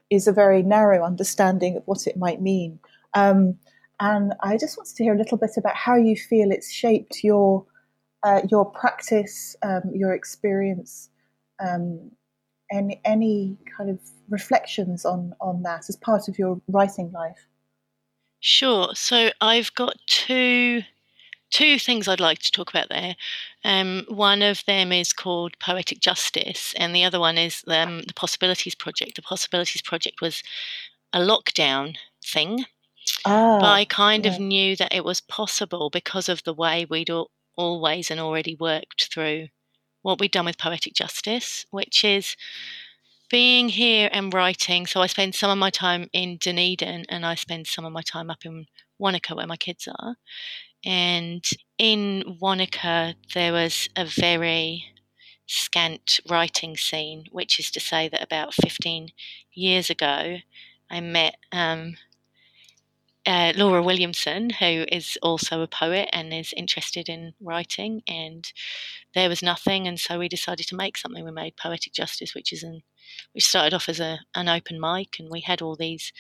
is 0.09 0.27
a 0.27 0.33
very 0.33 0.63
narrow 0.63 1.05
understanding 1.05 1.77
of 1.77 1.83
what 1.85 2.07
it 2.07 2.17
might 2.17 2.41
mean. 2.41 2.79
Um, 3.13 3.59
and 4.01 4.33
I 4.41 4.57
just 4.57 4.79
wanted 4.79 4.97
to 4.97 5.05
hear 5.05 5.15
a 5.15 5.19
little 5.19 5.37
bit 5.37 5.59
about 5.59 5.77
how 5.77 5.97
you 5.97 6.17
feel 6.17 6.51
it's 6.51 6.73
shaped 6.73 7.23
your 7.23 7.67
uh, 8.23 8.41
your 8.51 8.65
practice, 8.65 9.55
um, 9.63 9.83
your 9.93 10.15
experience, 10.15 11.11
um, 11.61 12.11
any 12.73 12.99
any 13.05 13.59
kind 13.77 13.91
of 13.91 14.01
reflections 14.31 15.05
on 15.05 15.35
on 15.43 15.63
that 15.65 15.83
as 15.91 15.97
part 15.97 16.29
of 16.29 16.39
your 16.39 16.59
writing 16.69 17.13
life. 17.13 17.47
Sure. 18.47 18.95
So 18.95 19.31
I've 19.41 19.75
got 19.75 19.97
two 20.07 20.83
two 21.51 21.79
things 21.79 22.07
I'd 22.07 22.21
like 22.21 22.41
to 22.41 22.53
talk 22.53 22.69
about 22.69 22.91
there. 22.91 23.17
Um, 23.65 24.05
one 24.09 24.43
of 24.43 24.63
them 24.67 24.93
is 24.93 25.15
called 25.15 25.59
Poetic 25.61 26.01
Justice, 26.01 26.75
and 26.77 26.95
the 26.95 27.05
other 27.05 27.19
one 27.19 27.39
is 27.39 27.65
um, 27.69 28.03
the 28.03 28.13
Possibilities 28.13 28.75
Project. 28.75 29.17
The 29.17 29.23
Possibilities 29.23 29.81
Project 29.81 30.21
was 30.21 30.43
a 31.15 31.21
lockdown 31.21 31.97
thing, 32.23 32.67
ah, 33.25 33.61
but 33.61 33.71
I 33.71 33.87
kind 33.87 34.27
yeah. 34.27 34.33
of 34.35 34.41
knew 34.41 34.77
that 34.77 34.95
it 34.95 35.07
was 35.07 35.23
possible 35.23 35.89
because 35.89 36.29
of 36.29 36.43
the 36.45 36.53
way 36.53 36.85
we'd 36.85 37.09
all, 37.09 37.31
always 37.57 38.11
and 38.11 38.21
already 38.21 38.57
worked 38.61 39.11
through 39.11 39.49
what 40.03 40.21
we'd 40.21 40.33
done 40.33 40.45
with 40.45 40.59
Poetic 40.59 40.93
Justice, 40.93 41.65
which 41.71 42.05
is 42.05 42.37
being 43.35 43.69
here 43.69 44.09
and 44.13 44.33
writing. 44.33 44.87
So 44.87 45.01
I 45.01 45.09
spend 45.09 45.35
some 45.35 45.51
of 45.51 45.59
my 45.59 45.69
time 45.69 46.09
in 46.13 46.37
Dunedin 46.37 47.05
and 47.09 47.27
I 47.27 47.35
spend 47.35 47.67
some 47.67 47.85
of 47.85 47.91
my 47.91 48.03
time 48.03 48.31
up 48.31 48.45
in 48.45 48.67
Wanaka 48.97 49.35
where 49.35 49.49
my 49.49 49.57
kids 49.57 49.89
are. 49.89 50.15
And 50.85 51.45
in 51.77 52.39
Wanaka, 52.41 53.17
there 53.35 53.53
was 53.53 53.89
a 53.97 54.05
very 54.05 54.85
scant 55.49 56.21
writing 56.31 56.77
scene, 56.77 57.25
which 57.33 57.59
is 57.59 57.73
to 57.73 57.81
say 57.81 58.09
that 58.09 58.23
about 58.23 58.55
15 58.55 59.09
years 59.53 59.91
ago, 59.91 60.37
I 60.89 61.01
met 61.01 61.35
um, 61.51 61.97
uh, 63.27 63.53
Laura 63.57 63.83
Williamson, 63.83 64.51
who 64.51 64.85
is 64.93 65.19
also 65.23 65.61
a 65.61 65.67
poet 65.67 66.09
and 66.13 66.33
is 66.33 66.55
interested 66.57 67.09
in 67.09 67.33
writing. 67.41 68.03
And 68.07 68.45
there 69.13 69.29
was 69.29 69.43
nothing, 69.43 69.89
and 69.89 69.99
so 69.99 70.21
we 70.21 70.29
decided 70.29 70.69
to 70.69 70.77
make 70.77 70.97
something. 70.97 71.25
We 71.25 71.33
made 71.33 71.57
Poetic 71.57 71.95
Justice, 71.95 72.33
which 72.33 72.53
is 72.53 72.63
an 72.63 72.83
we 73.35 73.41
started 73.41 73.75
off 73.75 73.89
as 73.89 74.01
a, 74.01 74.21
an 74.35 74.49
open 74.49 74.81
mic 74.81 75.17
and 75.19 75.29
we 75.31 75.41
had 75.41 75.61
all 75.61 75.75
these 75.75 76.13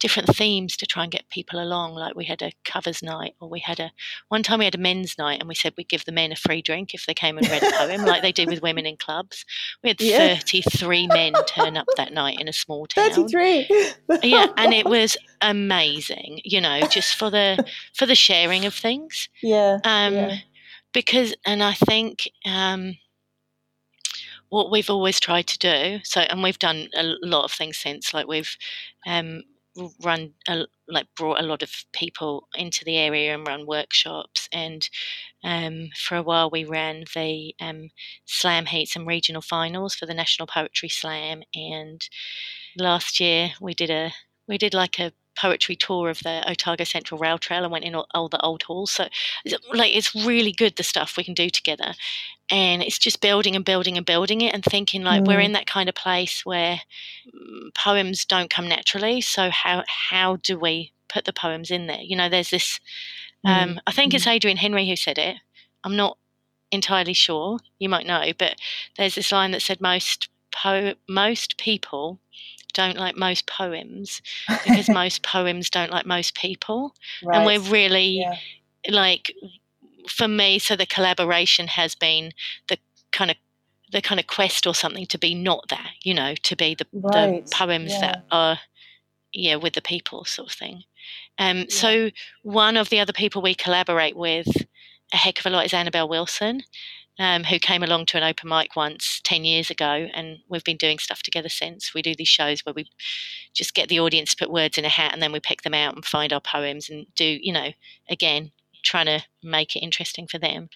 different 0.00 0.34
themes 0.34 0.76
to 0.78 0.86
try 0.86 1.02
and 1.02 1.12
get 1.12 1.28
people 1.28 1.62
along. 1.62 1.94
Like 1.94 2.14
we 2.14 2.24
had 2.24 2.42
a 2.42 2.52
covers 2.64 3.02
night 3.02 3.34
or 3.40 3.48
we 3.48 3.60
had 3.60 3.78
a 3.78 3.92
one 4.28 4.42
time 4.42 4.58
we 4.60 4.64
had 4.64 4.74
a 4.74 4.78
men's 4.78 5.18
night 5.18 5.40
and 5.40 5.48
we 5.48 5.54
said 5.54 5.74
we'd 5.76 5.88
give 5.88 6.04
the 6.04 6.12
men 6.12 6.32
a 6.32 6.36
free 6.36 6.62
drink 6.62 6.94
if 6.94 7.06
they 7.06 7.14
came 7.14 7.36
and 7.36 7.48
read 7.48 7.62
a 7.62 7.70
poem 7.76 8.04
like 8.04 8.22
they 8.22 8.32
do 8.32 8.46
with 8.46 8.62
women 8.62 8.86
in 8.86 8.96
clubs. 8.96 9.44
We 9.82 9.90
had 9.90 10.00
yeah. 10.00 10.36
33 10.36 11.08
men 11.08 11.34
turn 11.46 11.76
up 11.76 11.86
that 11.96 12.12
night 12.12 12.40
in 12.40 12.48
a 12.48 12.52
small 12.52 12.86
town. 12.86 13.10
33 13.10 13.68
yeah 14.22 14.46
and 14.56 14.72
it 14.72 14.86
was 14.86 15.16
amazing 15.40 16.40
you 16.44 16.60
know 16.60 16.80
just 16.88 17.14
for 17.16 17.30
the 17.30 17.64
for 17.94 18.06
the 18.06 18.14
sharing 18.14 18.64
of 18.64 18.74
things. 18.74 19.28
Yeah 19.42 19.78
um 19.84 20.14
yeah. 20.14 20.36
because 20.92 21.34
and 21.44 21.62
i 21.62 21.72
think 21.72 22.30
um 22.44 22.96
what 24.52 24.70
we've 24.70 24.90
always 24.90 25.18
tried 25.18 25.46
to 25.46 25.58
do. 25.58 26.00
So, 26.04 26.20
and 26.20 26.42
we've 26.42 26.58
done 26.58 26.88
a 26.94 27.14
lot 27.22 27.44
of 27.44 27.52
things 27.52 27.78
since. 27.78 28.12
Like 28.12 28.26
we've 28.26 28.54
um, 29.06 29.44
run 30.04 30.34
a, 30.46 30.66
like 30.86 31.06
brought 31.16 31.40
a 31.40 31.46
lot 31.46 31.62
of 31.62 31.70
people 31.94 32.48
into 32.54 32.84
the 32.84 32.98
area 32.98 33.32
and 33.32 33.48
run 33.48 33.66
workshops. 33.66 34.50
And 34.52 34.86
um, 35.42 35.88
for 35.96 36.16
a 36.16 36.22
while, 36.22 36.50
we 36.50 36.66
ran 36.66 37.04
the 37.14 37.54
um, 37.62 37.88
slam 38.26 38.66
heats 38.66 38.94
and 38.94 39.06
regional 39.06 39.40
finals 39.40 39.94
for 39.94 40.04
the 40.04 40.12
National 40.12 40.46
Poetry 40.46 40.90
Slam. 40.90 41.40
And 41.54 42.02
last 42.76 43.20
year, 43.20 43.52
we 43.58 43.72
did 43.72 43.88
a 43.88 44.12
we 44.46 44.58
did 44.58 44.74
like 44.74 44.98
a 44.98 45.12
poetry 45.36 45.76
tour 45.76 46.10
of 46.10 46.20
the 46.20 46.42
Otago 46.48 46.84
Central 46.84 47.18
Rail 47.18 47.38
Trail 47.38 47.62
and 47.62 47.72
went 47.72 47.84
in 47.84 47.94
all, 47.94 48.06
all, 48.14 48.28
the 48.28 48.40
old 48.40 48.62
halls. 48.64 48.92
So, 48.92 49.08
like, 49.72 49.94
it's 49.96 50.14
really 50.14 50.52
good 50.52 50.76
the 50.76 50.82
stuff 50.82 51.16
we 51.16 51.24
can 51.24 51.34
do 51.34 51.50
together, 51.50 51.94
and 52.50 52.82
it's 52.82 52.98
just 52.98 53.20
building 53.20 53.56
and 53.56 53.64
building 53.64 53.96
and 53.96 54.06
building 54.06 54.40
it, 54.40 54.54
and 54.54 54.64
thinking 54.64 55.02
like 55.02 55.22
mm. 55.22 55.28
we're 55.28 55.40
in 55.40 55.52
that 55.52 55.66
kind 55.66 55.88
of 55.88 55.94
place 55.94 56.44
where 56.44 56.80
mm, 57.26 57.74
poems 57.74 58.24
don't 58.24 58.50
come 58.50 58.68
naturally. 58.68 59.20
So 59.20 59.50
how 59.50 59.84
how 59.86 60.36
do 60.36 60.58
we 60.58 60.92
put 61.08 61.24
the 61.24 61.32
poems 61.32 61.70
in 61.70 61.86
there? 61.86 62.00
You 62.00 62.16
know, 62.16 62.28
there's 62.28 62.50
this. 62.50 62.80
Um, 63.44 63.70
mm. 63.70 63.78
I 63.86 63.92
think 63.92 64.14
it's 64.14 64.26
mm. 64.26 64.32
Adrian 64.32 64.58
Henry 64.58 64.88
who 64.88 64.96
said 64.96 65.18
it. 65.18 65.36
I'm 65.84 65.96
not 65.96 66.16
entirely 66.70 67.12
sure. 67.12 67.58
You 67.78 67.88
might 67.88 68.06
know, 68.06 68.32
but 68.38 68.56
there's 68.96 69.14
this 69.14 69.32
line 69.32 69.50
that 69.52 69.62
said 69.62 69.80
most 69.80 70.28
po- 70.52 70.94
most 71.08 71.56
people 71.58 72.20
don't 72.72 72.96
like 72.96 73.16
most 73.16 73.46
poems 73.46 74.22
because 74.64 74.88
most 74.88 75.22
poems 75.22 75.70
don't 75.70 75.90
like 75.90 76.06
most 76.06 76.34
people. 76.34 76.94
Right. 77.22 77.36
And 77.36 77.46
we're 77.46 77.70
really 77.70 78.20
yeah. 78.20 78.36
like 78.88 79.32
for 80.08 80.28
me, 80.28 80.58
so 80.58 80.76
the 80.76 80.86
collaboration 80.86 81.68
has 81.68 81.94
been 81.94 82.32
the 82.68 82.78
kind 83.12 83.30
of 83.30 83.36
the 83.92 84.02
kind 84.02 84.18
of 84.18 84.26
quest 84.26 84.66
or 84.66 84.74
something 84.74 85.06
to 85.06 85.18
be 85.18 85.34
not 85.34 85.68
that, 85.68 85.90
you 86.02 86.14
know, 86.14 86.34
to 86.42 86.56
be 86.56 86.74
the, 86.74 86.86
right. 86.94 87.44
the 87.44 87.50
poems 87.54 87.92
yeah. 87.92 88.00
that 88.00 88.24
are 88.30 88.58
yeah, 89.34 89.56
with 89.56 89.74
the 89.74 89.82
people 89.82 90.24
sort 90.24 90.50
of 90.50 90.54
thing. 90.54 90.84
Um 91.38 91.58
yeah. 91.58 91.64
so 91.68 92.10
one 92.42 92.76
of 92.76 92.88
the 92.88 93.00
other 93.00 93.12
people 93.12 93.42
we 93.42 93.54
collaborate 93.54 94.16
with 94.16 94.48
a 95.12 95.16
heck 95.16 95.38
of 95.38 95.46
a 95.46 95.50
lot 95.50 95.66
is 95.66 95.74
Annabelle 95.74 96.08
Wilson 96.08 96.62
um, 97.18 97.44
who 97.44 97.58
came 97.58 97.82
along 97.82 98.06
to 98.06 98.16
an 98.16 98.22
open 98.22 98.48
mic 98.48 98.74
once 98.74 99.20
10 99.24 99.44
years 99.44 99.70
ago, 99.70 100.08
and 100.14 100.38
we've 100.48 100.64
been 100.64 100.76
doing 100.76 100.98
stuff 100.98 101.22
together 101.22 101.48
since. 101.48 101.94
We 101.94 102.02
do 102.02 102.14
these 102.14 102.28
shows 102.28 102.64
where 102.64 102.74
we 102.74 102.90
just 103.54 103.74
get 103.74 103.88
the 103.88 104.00
audience 104.00 104.30
to 104.30 104.44
put 104.44 104.52
words 104.52 104.78
in 104.78 104.84
a 104.84 104.88
hat 104.88 105.12
and 105.12 105.22
then 105.22 105.32
we 105.32 105.40
pick 105.40 105.62
them 105.62 105.74
out 105.74 105.94
and 105.94 106.04
find 106.04 106.32
our 106.32 106.40
poems 106.40 106.88
and 106.88 107.06
do, 107.14 107.38
you 107.40 107.52
know, 107.52 107.68
again, 108.08 108.52
trying 108.82 109.06
to 109.06 109.20
make 109.42 109.76
it 109.76 109.80
interesting 109.80 110.26
for 110.26 110.38
them. 110.38 110.68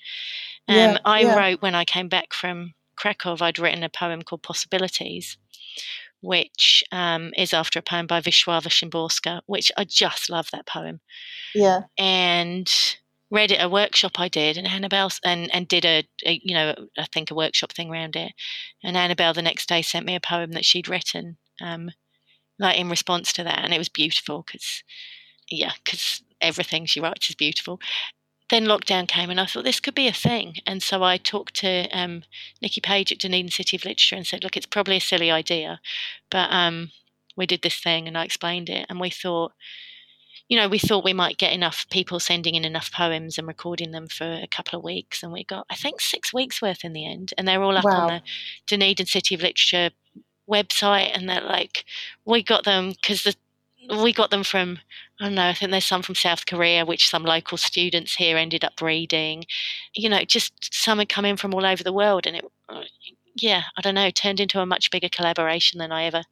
Um, 0.68 0.76
yeah, 0.76 0.98
I 1.04 1.20
yeah. 1.20 1.36
wrote 1.36 1.62
when 1.62 1.74
I 1.74 1.84
came 1.84 2.08
back 2.08 2.32
from 2.32 2.74
Krakow, 2.96 3.36
I'd 3.40 3.58
written 3.58 3.82
a 3.82 3.88
poem 3.88 4.22
called 4.22 4.42
Possibilities, 4.42 5.36
which 6.20 6.84
um, 6.92 7.32
is 7.36 7.52
after 7.52 7.78
a 7.78 7.82
poem 7.82 8.06
by 8.06 8.20
Wisława 8.20 8.68
Szymborska, 8.68 9.40
which 9.46 9.70
I 9.76 9.84
just 9.84 10.30
love 10.30 10.48
that 10.52 10.66
poem. 10.66 11.00
Yeah. 11.54 11.82
And 11.98 12.72
read 13.30 13.50
it 13.50 13.62
a 13.62 13.68
workshop 13.68 14.18
I 14.20 14.28
did, 14.28 14.56
and 14.56 14.66
Annabelle 14.66 15.10
and 15.24 15.52
and 15.54 15.66
did 15.68 15.84
a, 15.84 16.04
a, 16.24 16.40
you 16.42 16.54
know 16.54 16.74
I 16.98 17.06
think 17.12 17.30
a 17.30 17.34
workshop 17.34 17.72
thing 17.72 17.90
around 17.90 18.16
it, 18.16 18.32
and 18.82 18.96
Annabelle 18.96 19.34
the 19.34 19.42
next 19.42 19.68
day 19.68 19.82
sent 19.82 20.06
me 20.06 20.14
a 20.14 20.20
poem 20.20 20.52
that 20.52 20.64
she'd 20.64 20.88
written, 20.88 21.38
um, 21.60 21.90
like 22.58 22.78
in 22.78 22.88
response 22.88 23.32
to 23.34 23.44
that, 23.44 23.64
and 23.64 23.74
it 23.74 23.78
was 23.78 23.88
beautiful 23.88 24.44
because 24.46 24.82
yeah, 25.50 25.72
because 25.84 26.22
everything 26.40 26.86
she 26.86 27.00
writes 27.00 27.28
is 27.28 27.36
beautiful. 27.36 27.80
Then 28.48 28.66
lockdown 28.66 29.08
came, 29.08 29.28
and 29.28 29.40
I 29.40 29.46
thought 29.46 29.64
this 29.64 29.80
could 29.80 29.94
be 29.94 30.06
a 30.06 30.12
thing, 30.12 30.56
and 30.66 30.82
so 30.82 31.02
I 31.02 31.16
talked 31.16 31.54
to 31.56 31.88
um, 31.90 32.22
Nikki 32.62 32.80
Page 32.80 33.10
at 33.10 33.18
Dunedin 33.18 33.50
City 33.50 33.76
of 33.76 33.84
Literature 33.84 34.14
and 34.14 34.26
said, 34.26 34.44
look, 34.44 34.56
it's 34.56 34.66
probably 34.66 34.98
a 34.98 35.00
silly 35.00 35.32
idea, 35.32 35.80
but 36.30 36.52
um, 36.52 36.92
we 37.36 37.46
did 37.46 37.62
this 37.62 37.80
thing, 37.80 38.06
and 38.06 38.16
I 38.16 38.24
explained 38.24 38.68
it, 38.68 38.86
and 38.88 39.00
we 39.00 39.10
thought 39.10 39.52
you 40.48 40.56
know, 40.56 40.68
we 40.68 40.78
thought 40.78 41.04
we 41.04 41.12
might 41.12 41.38
get 41.38 41.52
enough 41.52 41.86
people 41.90 42.20
sending 42.20 42.54
in 42.54 42.64
enough 42.64 42.92
poems 42.92 43.36
and 43.36 43.48
recording 43.48 43.90
them 43.90 44.06
for 44.06 44.24
a 44.24 44.46
couple 44.46 44.78
of 44.78 44.84
weeks. 44.84 45.22
And 45.22 45.32
we 45.32 45.44
got, 45.44 45.66
I 45.68 45.74
think, 45.74 46.00
six 46.00 46.32
weeks 46.32 46.62
worth 46.62 46.84
in 46.84 46.92
the 46.92 47.04
end. 47.04 47.34
And 47.36 47.48
they're 47.48 47.62
all 47.62 47.76
up 47.76 47.84
wow. 47.84 48.02
on 48.02 48.06
the 48.06 48.22
Dunedin 48.66 49.06
City 49.06 49.34
of 49.34 49.42
Literature 49.42 49.90
website. 50.48 51.10
And 51.14 51.28
they're 51.28 51.40
like, 51.40 51.84
we 52.24 52.42
got 52.42 52.64
them 52.64 52.90
because 52.90 53.24
the 53.24 53.34
we 54.02 54.12
got 54.12 54.30
them 54.30 54.42
from 54.42 54.78
I 55.20 55.24
don't 55.24 55.34
know. 55.34 55.48
I 55.48 55.54
think 55.54 55.70
there's 55.70 55.84
some 55.84 56.02
from 56.02 56.14
South 56.14 56.44
Korea, 56.44 56.84
which 56.84 57.08
some 57.08 57.22
local 57.22 57.56
students 57.56 58.16
here 58.16 58.36
ended 58.36 58.64
up 58.64 58.80
reading. 58.82 59.44
You 59.94 60.08
know, 60.08 60.24
just 60.24 60.74
some 60.74 60.98
had 60.98 61.08
come 61.08 61.24
in 61.24 61.36
from 61.36 61.54
all 61.54 61.64
over 61.64 61.82
the 61.82 61.92
world, 61.92 62.26
and 62.26 62.36
it, 62.36 62.44
uh, 62.68 62.82
yeah, 63.36 63.62
I 63.76 63.80
don't 63.80 63.94
know, 63.94 64.10
turned 64.10 64.40
into 64.40 64.60
a 64.60 64.66
much 64.66 64.90
bigger 64.90 65.08
collaboration 65.08 65.78
than 65.78 65.92
I 65.92 66.04
ever 66.04 66.24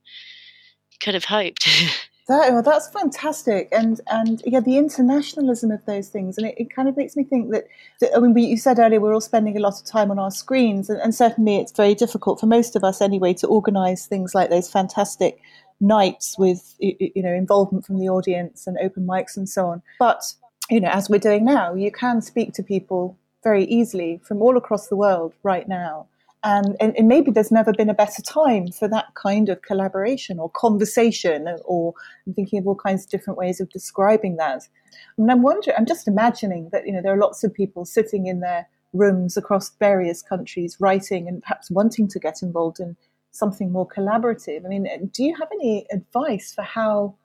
could 1.01 1.15
have 1.15 1.27
hoped. 1.27 1.69
That, 2.27 2.53
well, 2.55 2.63
that's 2.63 2.89
fantastic, 2.89 3.69
and 3.71 4.01
and 4.07 4.43
yeah, 4.47 4.61
the 4.61 4.79
internationalism 4.79 5.71
of 5.71 5.85
those 5.85 6.09
things, 6.09 6.39
and 6.39 6.47
it, 6.47 6.55
it 6.57 6.75
kind 6.75 6.89
of 6.89 6.97
makes 6.97 7.17
me 7.17 7.25
think 7.25 7.51
that, 7.53 7.67
that 8.01 8.17
I 8.17 8.19
mean, 8.19 8.33
we, 8.33 8.45
you 8.45 8.57
said 8.57 8.79
earlier 8.79 8.99
we're 8.99 9.13
all 9.13 9.21
spending 9.21 9.59
a 9.59 9.61
lot 9.61 9.79
of 9.79 9.85
time 9.85 10.11
on 10.11 10.19
our 10.19 10.31
screens, 10.31 10.89
and, 10.89 10.99
and 11.03 11.15
certainly 11.15 11.57
it's 11.57 11.73
very 11.73 11.95
difficult 11.95 12.41
for 12.41 12.47
most 12.47 12.77
of 12.77 12.85
us 12.85 13.03
anyway 13.03 13.35
to 13.35 13.47
organise 13.47 14.07
things 14.07 14.35
like 14.35 14.49
those 14.49 14.71
fantastic 14.71 15.39
nights 15.81 16.37
with 16.39 16.75
you 16.79 17.23
know 17.23 17.35
involvement 17.35 17.85
from 17.85 17.99
the 17.99 18.09
audience 18.09 18.67
and 18.67 18.79
open 18.79 19.07
mics 19.07 19.37
and 19.37 19.49
so 19.49 19.67
on. 19.67 19.83
But 19.99 20.23
you 20.71 20.81
know, 20.81 20.89
as 20.89 21.11
we're 21.11 21.19
doing 21.19 21.45
now, 21.45 21.75
you 21.75 21.93
can 21.93 22.23
speak 22.23 22.55
to 22.55 22.63
people 22.63 23.19
very 23.43 23.65
easily 23.65 24.21
from 24.25 24.41
all 24.41 24.57
across 24.57 24.89
the 24.89 24.97
world 24.97 25.35
right 25.43 25.69
now, 25.69 26.07
And, 26.45 26.77
and, 26.79 26.95
and, 26.99 27.09
maybe 27.09 27.31
there's 27.31 27.51
never 27.51 27.73
been 27.73 27.89
a 27.89 27.95
better 27.95 28.21
time 28.21 28.71
for 28.71 28.87
that 28.89 29.15
kind 29.15 29.49
of 29.49 29.63
collaboration 29.63 30.39
or 30.39 30.51
conversation, 30.51 31.49
or 31.65 31.95
I'm 32.27 32.35
thinking 32.35 32.59
of 32.59 32.67
all 32.67 32.75
kinds 32.75 33.05
of 33.05 33.11
different 33.11 33.39
ways 33.39 33.61
of 33.61 33.71
describing 33.71 34.37
that. 34.37 34.69
And 35.17 35.31
I'm 35.31 35.41
wondering, 35.41 35.75
I'm 35.79 35.87
just 35.87 36.07
imagining 36.07 36.69
that 36.71 36.87
you 36.87 36.93
know 36.93 37.01
there 37.01 37.15
are 37.15 37.19
lots 37.19 37.45
of 37.45 37.55
people 37.55 37.87
sitting 37.87 38.27
in 38.27 38.41
their 38.41 38.69
rooms 38.93 39.37
across 39.39 39.71
various 39.79 40.21
countries, 40.23 40.77
writing 40.81 41.29
and 41.29 41.43
perhaps 41.43 41.71
wanting 41.71 42.09
to 42.09 42.19
get 42.19 42.43
involved 42.43 42.79
in 42.79 42.97
something 43.31 43.73
more 43.73 43.89
collaborative. 43.89 44.65
I 44.65 44.69
mean, 44.69 45.11
do 45.13 45.25
you 45.25 45.35
have 45.37 45.49
any 45.53 45.87
advice 45.91 46.53
for 46.55 46.63
how 46.63 47.17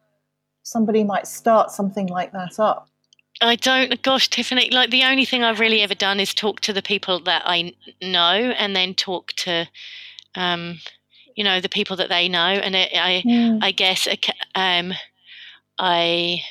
somebody 0.64 1.04
might 1.04 1.28
start 1.28 1.72
something 1.72 2.08
like 2.08 2.32
that 2.32 2.60
up? 2.60 2.90
I 3.42 3.56
don't, 3.56 4.02
gosh, 4.02 4.30
Tiffany, 4.30 4.70
like 4.72 4.90
the 4.90 5.04
only 5.04 5.26
thing 5.26 5.44
I've 5.44 5.60
really 5.60 5.82
ever 5.82 5.96
done 5.96 6.20
is 6.20 6.34
talk 6.34 6.60
to 6.62 6.74
the 6.74 6.82
people 6.82 7.20
that 7.22 7.44
I 7.46 7.74
know 8.02 8.54
and 8.58 8.76
then 8.76 8.94
talk 8.94 9.32
to, 9.38 9.68
um, 10.36 10.80
you 11.36 11.44
know, 11.44 11.62
the 11.62 11.70
people 11.70 11.96
that 11.98 12.10
they 12.10 12.28
know. 12.28 12.40
And 12.40 12.76
it, 12.76 12.92
I, 12.94 13.24
mm. 13.26 13.60
I 13.62 13.72
guess, 13.72 14.08
um, 14.56 14.94
I, 15.78 16.42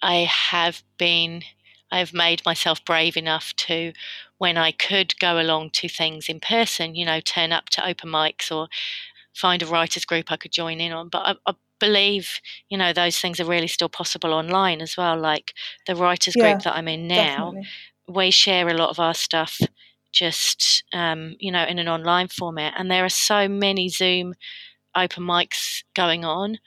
I 0.00 0.14
have 0.30 0.82
been, 0.96 1.42
I've 1.90 2.14
made 2.14 2.46
myself 2.46 2.84
brave 2.84 3.16
enough 3.16 3.52
to, 3.56 3.92
when 4.38 4.56
I 4.56 4.70
could 4.70 5.18
go 5.18 5.40
along 5.40 5.70
to 5.70 5.88
things 5.88 6.28
in 6.28 6.38
person, 6.38 6.94
you 6.94 7.04
know, 7.04 7.20
turn 7.20 7.52
up 7.52 7.68
to 7.70 7.86
open 7.86 8.10
mics 8.10 8.54
or 8.54 8.68
find 9.34 9.62
a 9.62 9.66
writers 9.66 10.04
group 10.04 10.30
I 10.30 10.36
could 10.36 10.52
join 10.52 10.80
in 10.80 10.92
on. 10.92 11.08
But 11.08 11.40
I, 11.46 11.50
I 11.50 11.54
believe 11.80 12.40
you 12.68 12.76
know 12.76 12.92
those 12.92 13.18
things 13.18 13.40
are 13.40 13.44
really 13.44 13.66
still 13.66 13.88
possible 13.88 14.32
online 14.32 14.80
as 14.80 14.96
well 14.96 15.16
like 15.18 15.54
the 15.86 15.94
writers 15.94 16.34
yeah, 16.36 16.52
group 16.52 16.62
that 16.62 16.74
i'm 16.74 16.88
in 16.88 17.06
now 17.06 17.52
definitely. 17.52 17.68
we 18.08 18.30
share 18.30 18.68
a 18.68 18.74
lot 18.74 18.90
of 18.90 18.98
our 18.98 19.14
stuff 19.14 19.60
just 20.12 20.84
um, 20.92 21.36
you 21.38 21.52
know 21.52 21.64
in 21.64 21.78
an 21.78 21.88
online 21.88 22.28
format 22.28 22.74
and 22.78 22.90
there 22.90 23.04
are 23.04 23.10
so 23.10 23.46
many 23.48 23.88
zoom 23.88 24.34
open 24.96 25.22
mics 25.22 25.84
going 25.94 26.24
on 26.24 26.58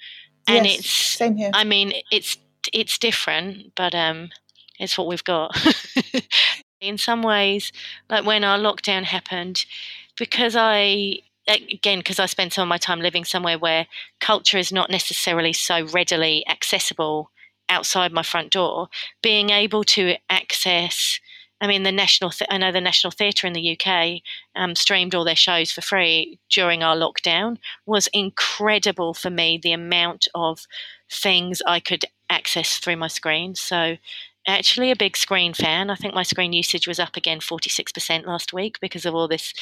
and 0.47 0.65
yes, 0.65 0.79
it's 0.79 0.89
same 0.89 1.35
here 1.35 1.51
i 1.53 1.63
mean 1.63 1.91
it's 2.11 2.37
it's 2.71 2.97
different 2.97 3.73
but 3.75 3.95
um 3.95 4.29
it's 4.79 4.97
what 4.97 5.07
we've 5.07 5.23
got 5.23 5.55
in 6.81 6.97
some 6.97 7.23
ways 7.23 7.71
like 8.09 8.25
when 8.25 8.43
our 8.43 8.57
lockdown 8.57 9.03
happened 9.03 9.65
because 10.17 10.55
i 10.55 11.17
again 11.47 11.99
because 11.99 12.19
I 12.19 12.25
spend 12.25 12.53
some 12.53 12.63
of 12.63 12.69
my 12.69 12.77
time 12.77 12.99
living 13.01 13.25
somewhere 13.25 13.57
where 13.57 13.87
culture 14.19 14.57
is 14.57 14.71
not 14.71 14.89
necessarily 14.89 15.53
so 15.53 15.85
readily 15.87 16.45
accessible 16.47 17.31
outside 17.69 18.11
my 18.11 18.23
front 18.23 18.51
door, 18.51 18.89
being 19.23 19.49
able 19.49 19.83
to 19.85 20.15
access. 20.29 21.19
I 21.61 21.67
mean, 21.67 21.83
the 21.83 21.91
national. 21.91 22.31
Th- 22.31 22.49
I 22.51 22.57
know 22.57 22.71
the 22.71 22.81
National 22.81 23.11
Theatre 23.11 23.47
in 23.47 23.53
the 23.53 23.77
UK 23.77 24.21
um, 24.55 24.75
streamed 24.75 25.15
all 25.15 25.23
their 25.23 25.35
shows 25.35 25.71
for 25.71 25.81
free 25.81 26.39
during 26.49 26.83
our 26.83 26.95
lockdown. 26.95 27.57
Was 27.85 28.07
incredible 28.13 29.13
for 29.13 29.29
me. 29.29 29.59
The 29.61 29.71
amount 29.71 30.27
of 30.35 30.65
things 31.09 31.61
I 31.65 31.79
could 31.79 32.05
access 32.29 32.77
through 32.77 32.95
my 32.95 33.07
screen. 33.07 33.53
So, 33.55 33.97
actually, 34.47 34.89
a 34.91 34.95
big 34.95 35.15
screen 35.15 35.53
fan. 35.53 35.89
I 35.91 35.95
think 35.95 36.15
my 36.15 36.23
screen 36.23 36.51
usage 36.51 36.87
was 36.87 36.99
up 36.99 37.15
again 37.15 37.39
forty 37.39 37.69
six 37.69 37.91
percent 37.91 38.25
last 38.25 38.53
week 38.53 38.79
because 38.81 39.05
of 39.05 39.13
all 39.13 39.27
this 39.27 39.53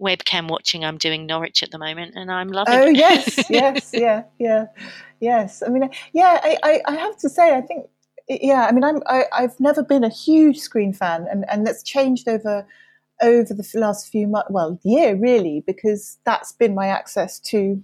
webcam 0.00 0.48
watching 0.48 0.84
I'm 0.84 0.98
doing 0.98 1.26
Norwich 1.26 1.62
at 1.62 1.70
the 1.70 1.78
moment, 1.78 2.14
and 2.16 2.30
I'm 2.30 2.48
loving 2.48 2.74
oh, 2.74 2.82
it. 2.82 2.88
Oh 2.88 2.90
yes, 2.90 3.44
yes, 3.50 3.90
yeah, 3.92 4.24
yeah, 4.38 4.66
yes. 5.20 5.62
I 5.64 5.70
mean, 5.70 5.88
yeah, 6.12 6.40
I, 6.42 6.56
I, 6.62 6.80
I 6.86 6.96
have 6.96 7.16
to 7.18 7.28
say, 7.28 7.54
I 7.54 7.60
think, 7.60 7.86
yeah, 8.28 8.66
I 8.68 8.72
mean, 8.72 8.84
I'm, 8.84 9.02
I, 9.06 9.24
I've 9.32 9.58
never 9.60 9.82
been 9.82 10.04
a 10.04 10.08
huge 10.08 10.58
screen 10.58 10.92
fan, 10.92 11.26
and 11.30 11.44
and 11.50 11.66
that's 11.66 11.82
changed 11.82 12.28
over 12.28 12.66
over 13.22 13.52
the 13.52 13.68
last 13.74 14.08
few 14.08 14.26
months, 14.26 14.48
well, 14.50 14.78
year 14.82 15.14
really, 15.14 15.62
because 15.66 16.18
that's 16.24 16.52
been 16.52 16.74
my 16.74 16.86
access 16.86 17.38
to 17.38 17.82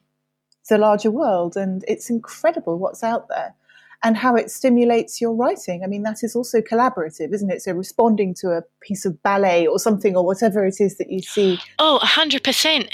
the 0.68 0.78
larger 0.78 1.10
world, 1.10 1.56
and 1.56 1.84
it's 1.86 2.10
incredible 2.10 2.78
what's 2.78 3.04
out 3.04 3.28
there 3.28 3.54
and 4.02 4.16
how 4.16 4.36
it 4.36 4.50
stimulates 4.50 5.20
your 5.20 5.34
writing. 5.34 5.82
I 5.82 5.86
mean, 5.86 6.02
that 6.02 6.22
is 6.22 6.36
also 6.36 6.60
collaborative, 6.60 7.32
isn't 7.32 7.50
it? 7.50 7.62
So 7.62 7.72
responding 7.72 8.34
to 8.40 8.50
a 8.50 8.62
piece 8.80 9.04
of 9.04 9.22
ballet 9.22 9.66
or 9.66 9.78
something 9.78 10.16
or 10.16 10.24
whatever 10.24 10.64
it 10.66 10.80
is 10.80 10.98
that 10.98 11.10
you 11.10 11.22
see. 11.22 11.58
Oh, 11.78 11.98
100%. 12.02 12.88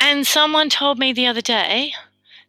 And 0.00 0.26
someone 0.26 0.70
told 0.70 0.98
me 0.98 1.12
the 1.12 1.26
other 1.26 1.42
day 1.42 1.92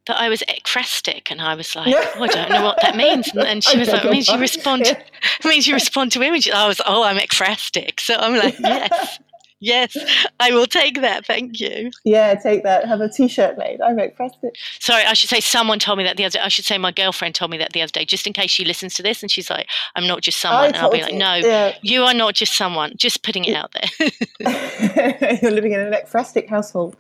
that 0.08 0.20
I 0.20 0.30
was 0.30 0.42
ekphrastic, 0.50 1.30
and 1.30 1.42
I 1.42 1.54
was 1.54 1.76
like, 1.76 1.94
oh, 2.16 2.24
I 2.24 2.28
don't 2.28 2.50
know 2.50 2.64
what 2.64 2.82
that 2.82 2.96
means. 2.96 3.30
And 3.36 3.64
she 3.64 3.78
was 3.78 3.90
like, 3.90 4.04
it 4.04 4.12
means 4.12 4.28
you 4.28 4.40
respond. 4.40 4.86
To, 4.86 4.92
it 4.92 5.06
means 5.46 5.68
you 5.68 5.74
respond 5.74 6.12
to 6.14 6.24
images. 6.24 6.54
I 6.54 6.68
was, 6.68 6.82
oh, 6.86 7.04
I'm 7.04 7.18
ekphrastic. 7.18 8.00
So 8.00 8.16
I'm 8.16 8.36
like, 8.36 8.58
yes. 8.60 9.20
Yes, 9.62 9.96
I 10.40 10.52
will 10.52 10.66
take 10.66 11.02
that. 11.02 11.26
Thank 11.28 11.60
you. 11.60 11.92
Yeah, 12.04 12.34
take 12.34 12.64
that. 12.64 12.88
Have 12.88 13.00
a 13.00 13.08
T-shirt 13.08 13.60
made. 13.60 13.80
I 13.80 13.94
make 13.94 14.16
it. 14.20 14.58
Sorry, 14.80 15.04
I 15.06 15.14
should 15.14 15.30
say 15.30 15.40
someone 15.40 15.78
told 15.78 16.00
me 16.00 16.04
that 16.04 16.18
the 16.18 16.26
other. 16.26 16.40
I 16.42 16.48
should 16.48 16.66
say 16.66 16.80
my 16.80 16.92
girlfriend 16.92 17.36
told 17.36 17.52
me 17.52 17.58
that 17.60 17.74
the 17.74 17.84
other 17.84 17.92
day, 17.92 18.04
just 18.04 18.26
in 18.26 18.34
case 18.34 18.50
she 18.50 18.66
listens 18.66 18.96
to 18.96 19.04
this 19.04 19.22
and 19.22 19.30
she's 19.30 19.52
like, 19.52 19.68
"I'm 19.96 20.08
not 20.08 20.22
just 20.22 20.40
someone," 20.40 20.66
and 20.66 20.78
I'll 20.78 20.90
be 20.90 21.04
like, 21.04 21.14
"No, 21.14 21.36
yeah. 21.36 21.76
you 21.84 22.04
are 22.04 22.14
not 22.14 22.34
just 22.34 22.56
someone." 22.56 22.94
Just 22.98 23.22
putting 23.22 23.46
it 23.46 23.56
out 23.56 23.72
there. 23.74 24.10
You're 25.42 25.52
living 25.52 25.74
in 25.74 25.80
an 25.80 25.94
ekphrastic 25.94 26.50
household. 26.50 26.96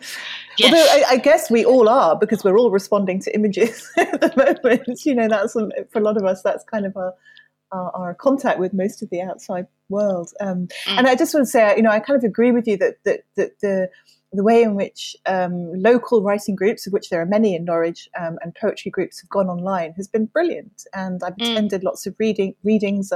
Yes. 0.57 0.73
Although 0.73 1.05
I, 1.07 1.13
I, 1.13 1.17
guess 1.17 1.49
we 1.49 1.65
all 1.65 1.89
are 1.89 2.15
because 2.15 2.43
we're 2.43 2.57
all 2.57 2.69
responding 2.69 3.19
to 3.21 3.33
images 3.33 3.89
at 3.97 4.21
the 4.21 4.61
moment. 4.63 5.05
You 5.05 5.15
know, 5.15 5.27
that's 5.27 5.55
um, 5.55 5.71
for 5.89 5.99
a 5.99 6.03
lot 6.03 6.17
of 6.17 6.25
us. 6.25 6.43
That's 6.43 6.63
kind 6.63 6.85
of 6.85 6.95
our 6.95 7.13
our, 7.71 7.91
our 7.95 8.13
contact 8.13 8.59
with 8.59 8.73
most 8.73 9.01
of 9.01 9.09
the 9.09 9.21
outside 9.21 9.67
world. 9.89 10.31
Um, 10.39 10.67
mm. 10.87 10.97
And 10.97 11.07
I 11.07 11.15
just 11.15 11.33
want 11.33 11.45
to 11.45 11.51
say, 11.51 11.75
you 11.75 11.81
know, 11.81 11.89
I 11.89 11.99
kind 11.99 12.17
of 12.17 12.23
agree 12.23 12.51
with 12.51 12.67
you 12.67 12.77
that 12.77 12.95
that, 13.05 13.21
that 13.35 13.59
the 13.61 13.89
the 14.33 14.43
way 14.43 14.63
in 14.63 14.75
which 14.75 15.15
um, 15.25 15.73
local 15.73 16.23
writing 16.23 16.55
groups, 16.55 16.87
of 16.87 16.93
which 16.93 17.09
there 17.09 17.21
are 17.21 17.25
many 17.25 17.53
in 17.53 17.65
Norwich, 17.65 18.07
um, 18.17 18.37
and 18.41 18.55
poetry 18.55 18.89
groups 18.89 19.19
have 19.19 19.29
gone 19.29 19.47
online 19.47 19.93
has 19.97 20.07
been 20.07 20.25
brilliant. 20.25 20.85
And 20.93 21.21
I've 21.23 21.35
mm. 21.35 21.51
attended 21.51 21.83
lots 21.83 22.07
of 22.07 22.15
reading 22.17 22.55
readings 22.63 23.11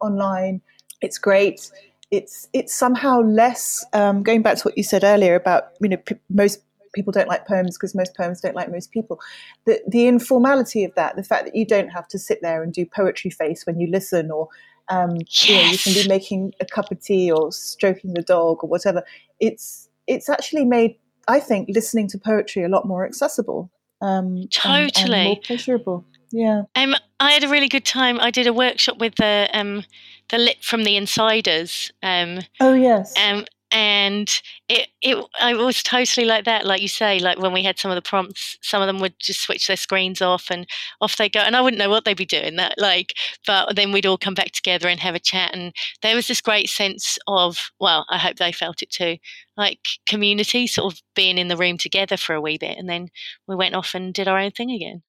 online. 0.00 0.60
It's 1.00 1.18
great. 1.18 1.70
It's 2.10 2.48
it's 2.52 2.74
somehow 2.74 3.20
less 3.20 3.84
um, 3.92 4.22
going 4.22 4.42
back 4.42 4.58
to 4.58 4.62
what 4.62 4.76
you 4.76 4.84
said 4.84 5.04
earlier 5.04 5.34
about 5.34 5.72
you 5.80 5.88
know 5.88 5.96
p- 5.96 6.16
most 6.30 6.60
people 6.96 7.12
don't 7.12 7.28
like 7.28 7.46
poems 7.46 7.76
because 7.76 7.94
most 7.94 8.16
poems 8.16 8.40
don't 8.40 8.56
like 8.56 8.70
most 8.70 8.90
people. 8.90 9.20
The, 9.66 9.80
the 9.86 10.08
informality 10.08 10.82
of 10.82 10.92
that, 10.96 11.14
the 11.14 11.22
fact 11.22 11.44
that 11.44 11.54
you 11.54 11.64
don't 11.64 11.90
have 11.90 12.08
to 12.08 12.18
sit 12.18 12.40
there 12.42 12.62
and 12.62 12.72
do 12.72 12.84
poetry 12.84 13.30
face 13.30 13.64
when 13.64 13.78
you 13.78 13.86
listen, 13.88 14.32
or 14.32 14.48
um, 14.88 15.18
yes. 15.18 15.46
you, 15.48 15.54
know, 15.54 15.70
you 15.70 15.78
can 15.78 15.92
be 15.94 16.08
making 16.08 16.52
a 16.60 16.66
cup 16.66 16.90
of 16.90 17.00
tea 17.00 17.30
or 17.30 17.52
stroking 17.52 18.14
the 18.14 18.22
dog 18.22 18.64
or 18.64 18.68
whatever. 18.68 19.04
It's 19.38 19.88
it's 20.08 20.28
actually 20.28 20.64
made, 20.64 20.96
I 21.28 21.38
think, 21.38 21.68
listening 21.72 22.08
to 22.08 22.18
poetry 22.18 22.64
a 22.64 22.68
lot 22.68 22.86
more 22.86 23.04
accessible. 23.04 23.70
Um, 24.00 24.48
totally. 24.50 24.90
And, 24.96 25.14
and 25.14 25.24
more 25.24 25.36
pleasurable. 25.42 26.04
Yeah. 26.32 26.62
Um, 26.74 26.94
I 27.20 27.32
had 27.32 27.44
a 27.44 27.48
really 27.48 27.68
good 27.68 27.84
time. 27.84 28.20
I 28.20 28.30
did 28.30 28.46
a 28.46 28.52
workshop 28.52 28.98
with 28.98 29.14
the 29.16 29.48
um, 29.52 29.84
the 30.28 30.38
lit 30.38 30.62
from 30.62 30.84
the 30.84 30.96
insiders. 30.96 31.92
Um, 32.02 32.40
oh 32.60 32.74
yes. 32.74 33.14
Um, 33.18 33.44
and 33.72 34.28
it 34.68 34.88
it 35.02 35.24
I 35.40 35.54
was 35.54 35.82
totally 35.82 36.26
like 36.26 36.44
that, 36.44 36.66
like 36.66 36.80
you 36.80 36.88
say, 36.88 37.18
like 37.18 37.38
when 37.38 37.52
we 37.52 37.64
had 37.64 37.78
some 37.78 37.90
of 37.90 37.96
the 37.96 38.02
prompts, 38.02 38.56
some 38.62 38.82
of 38.82 38.86
them 38.86 39.00
would 39.00 39.14
just 39.18 39.40
switch 39.42 39.66
their 39.66 39.76
screens 39.76 40.22
off 40.22 40.46
and 40.50 40.66
off 41.00 41.16
they 41.16 41.28
go, 41.28 41.40
and 41.40 41.56
I 41.56 41.60
wouldn't 41.60 41.78
know 41.78 41.90
what 41.90 42.04
they'd 42.04 42.16
be 42.16 42.24
doing 42.24 42.56
that, 42.56 42.74
like, 42.78 43.12
but 43.46 43.74
then 43.76 43.92
we'd 43.92 44.06
all 44.06 44.18
come 44.18 44.34
back 44.34 44.52
together 44.52 44.88
and 44.88 45.00
have 45.00 45.14
a 45.14 45.20
chat, 45.20 45.54
and 45.54 45.72
there 46.02 46.14
was 46.14 46.28
this 46.28 46.40
great 46.40 46.68
sense 46.68 47.18
of, 47.26 47.70
well, 47.80 48.06
I 48.08 48.18
hope 48.18 48.36
they 48.36 48.52
felt 48.52 48.82
it 48.82 48.90
too, 48.90 49.16
like 49.56 49.80
community, 50.08 50.66
sort 50.66 50.94
of 50.94 51.02
being 51.14 51.38
in 51.38 51.48
the 51.48 51.56
room 51.56 51.78
together 51.78 52.16
for 52.16 52.34
a 52.34 52.40
wee 52.40 52.58
bit, 52.58 52.78
and 52.78 52.88
then 52.88 53.08
we 53.48 53.56
went 53.56 53.74
off 53.74 53.94
and 53.94 54.14
did 54.14 54.28
our 54.28 54.38
own 54.38 54.52
thing 54.52 54.70
again. 54.70 55.02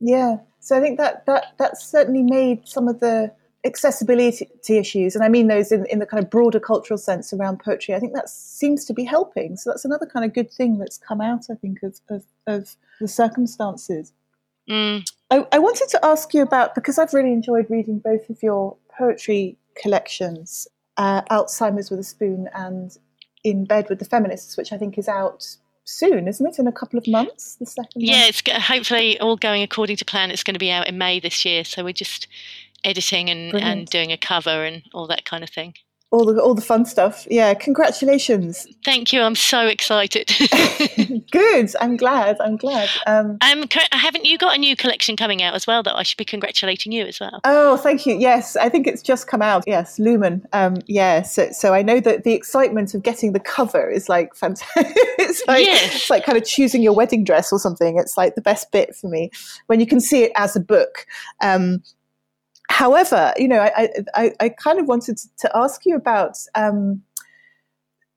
Yeah, 0.00 0.36
so 0.60 0.76
I 0.76 0.80
think 0.80 0.98
that 0.98 1.26
that 1.26 1.54
that 1.58 1.80
certainly 1.80 2.22
made 2.22 2.66
some 2.66 2.88
of 2.88 3.00
the 3.00 3.32
accessibility 3.64 4.48
issues, 4.68 5.14
and 5.14 5.24
I 5.24 5.28
mean 5.28 5.48
those 5.48 5.70
in, 5.72 5.86
in 5.86 5.98
the 5.98 6.06
kind 6.06 6.22
of 6.22 6.30
broader 6.30 6.60
cultural 6.60 6.98
sense 6.98 7.32
around 7.32 7.60
poetry, 7.60 7.94
I 7.94 8.00
think 8.00 8.14
that 8.14 8.28
seems 8.28 8.84
to 8.86 8.94
be 8.94 9.04
helping. 9.04 9.56
So 9.56 9.70
that's 9.70 9.84
another 9.84 10.06
kind 10.06 10.24
of 10.24 10.32
good 10.32 10.50
thing 10.50 10.78
that's 10.78 10.98
come 10.98 11.20
out, 11.20 11.46
I 11.50 11.54
think, 11.54 11.82
of, 11.82 12.00
of, 12.08 12.24
of 12.46 12.76
the 13.00 13.08
circumstances. 13.08 14.12
Mm. 14.68 15.04
I, 15.30 15.46
I, 15.52 15.58
wanted 15.58 15.88
to 15.88 16.04
ask 16.04 16.32
you 16.32 16.42
about, 16.42 16.74
because 16.74 16.98
I've 16.98 17.12
really 17.12 17.32
enjoyed 17.32 17.66
reading 17.68 17.98
both 17.98 18.30
of 18.30 18.42
your 18.42 18.76
poetry 18.96 19.56
collections, 19.74 20.68
uh, 20.96 21.22
Alzheimer's 21.22 21.90
with 21.90 22.00
a 22.00 22.04
Spoon 22.04 22.48
and 22.54 22.96
In 23.42 23.64
Bed 23.64 23.88
with 23.88 23.98
the 23.98 24.04
Feminists, 24.04 24.56
which 24.56 24.72
I 24.72 24.78
think 24.78 24.96
is 24.96 25.08
out 25.08 25.56
soon, 25.84 26.28
isn't 26.28 26.46
it? 26.46 26.58
In 26.58 26.66
a 26.66 26.72
couple 26.72 26.98
of 26.98 27.06
months, 27.08 27.56
the 27.56 27.66
second. 27.66 28.02
Yeah, 28.02 28.20
one? 28.20 28.28
it's 28.28 28.42
hopefully 28.66 29.18
all 29.18 29.36
going 29.36 29.62
according 29.62 29.96
to 29.96 30.04
plan. 30.04 30.30
It's 30.30 30.44
going 30.44 30.54
to 30.54 30.60
be 30.60 30.70
out 30.70 30.88
in 30.88 30.98
May 30.98 31.20
this 31.20 31.44
year, 31.44 31.64
so 31.64 31.82
we're 31.82 31.92
just 31.92 32.28
editing 32.84 33.28
and, 33.30 33.54
and 33.54 33.86
doing 33.86 34.12
a 34.12 34.16
cover 34.16 34.64
and 34.64 34.82
all 34.94 35.06
that 35.08 35.24
kind 35.24 35.42
of 35.44 35.50
thing. 35.50 35.74
all 36.12 36.24
the 36.24 36.40
all 36.42 36.54
the 36.54 36.62
fun 36.62 36.84
stuff. 36.84 37.26
Yeah, 37.30 37.54
congratulations. 37.54 38.66
Thank 38.84 39.12
you. 39.12 39.22
I'm 39.22 39.36
so 39.36 39.66
excited. 39.66 40.28
Good. 41.30 41.72
I'm 41.80 41.96
glad. 41.96 42.36
I'm 42.40 42.56
glad. 42.56 42.88
Um, 43.06 43.38
um, 43.42 43.64
haven't 43.92 44.24
you 44.24 44.36
got 44.36 44.56
a 44.56 44.58
new 44.58 44.74
collection 44.74 45.16
coming 45.16 45.40
out 45.40 45.54
as 45.54 45.66
well? 45.66 45.84
That 45.84 45.94
I 45.94 46.02
should 46.02 46.16
be 46.16 46.24
congratulating 46.24 46.90
you 46.90 47.04
as 47.06 47.20
well. 47.20 47.40
Oh, 47.44 47.76
thank 47.76 48.06
you. 48.06 48.16
Yes, 48.16 48.56
I 48.56 48.68
think 48.68 48.88
it's 48.88 49.02
just 49.02 49.28
come 49.28 49.42
out. 49.42 49.62
Yes, 49.66 50.00
Lumen. 50.00 50.44
Um, 50.52 50.78
yeah. 50.86 51.22
So, 51.22 51.52
so 51.52 51.74
I 51.74 51.82
know 51.82 52.00
that 52.00 52.24
the 52.24 52.32
excitement 52.34 52.92
of 52.94 53.04
getting 53.04 53.32
the 53.32 53.40
cover 53.40 53.88
is 53.88 54.08
like 54.08 54.34
fantastic. 54.34 54.66
it's 55.18 55.42
like 55.46 55.64
yes. 55.64 55.94
it's 55.94 56.10
like 56.10 56.24
kind 56.24 56.36
of 56.36 56.44
choosing 56.44 56.82
your 56.82 56.92
wedding 56.92 57.22
dress 57.22 57.52
or 57.52 57.60
something. 57.60 57.98
It's 57.98 58.16
like 58.16 58.34
the 58.34 58.42
best 58.42 58.72
bit 58.72 58.96
for 58.96 59.08
me 59.08 59.30
when 59.66 59.78
you 59.78 59.86
can 59.86 60.00
see 60.00 60.24
it 60.24 60.32
as 60.34 60.56
a 60.56 60.60
book. 60.60 61.06
Um, 61.40 61.84
however, 62.70 63.34
you 63.36 63.48
know, 63.48 63.60
I, 63.60 63.88
I, 64.14 64.32
I 64.40 64.48
kind 64.48 64.78
of 64.78 64.86
wanted 64.86 65.18
to 65.38 65.50
ask 65.54 65.84
you 65.84 65.96
about 65.96 66.38
um, 66.54 67.02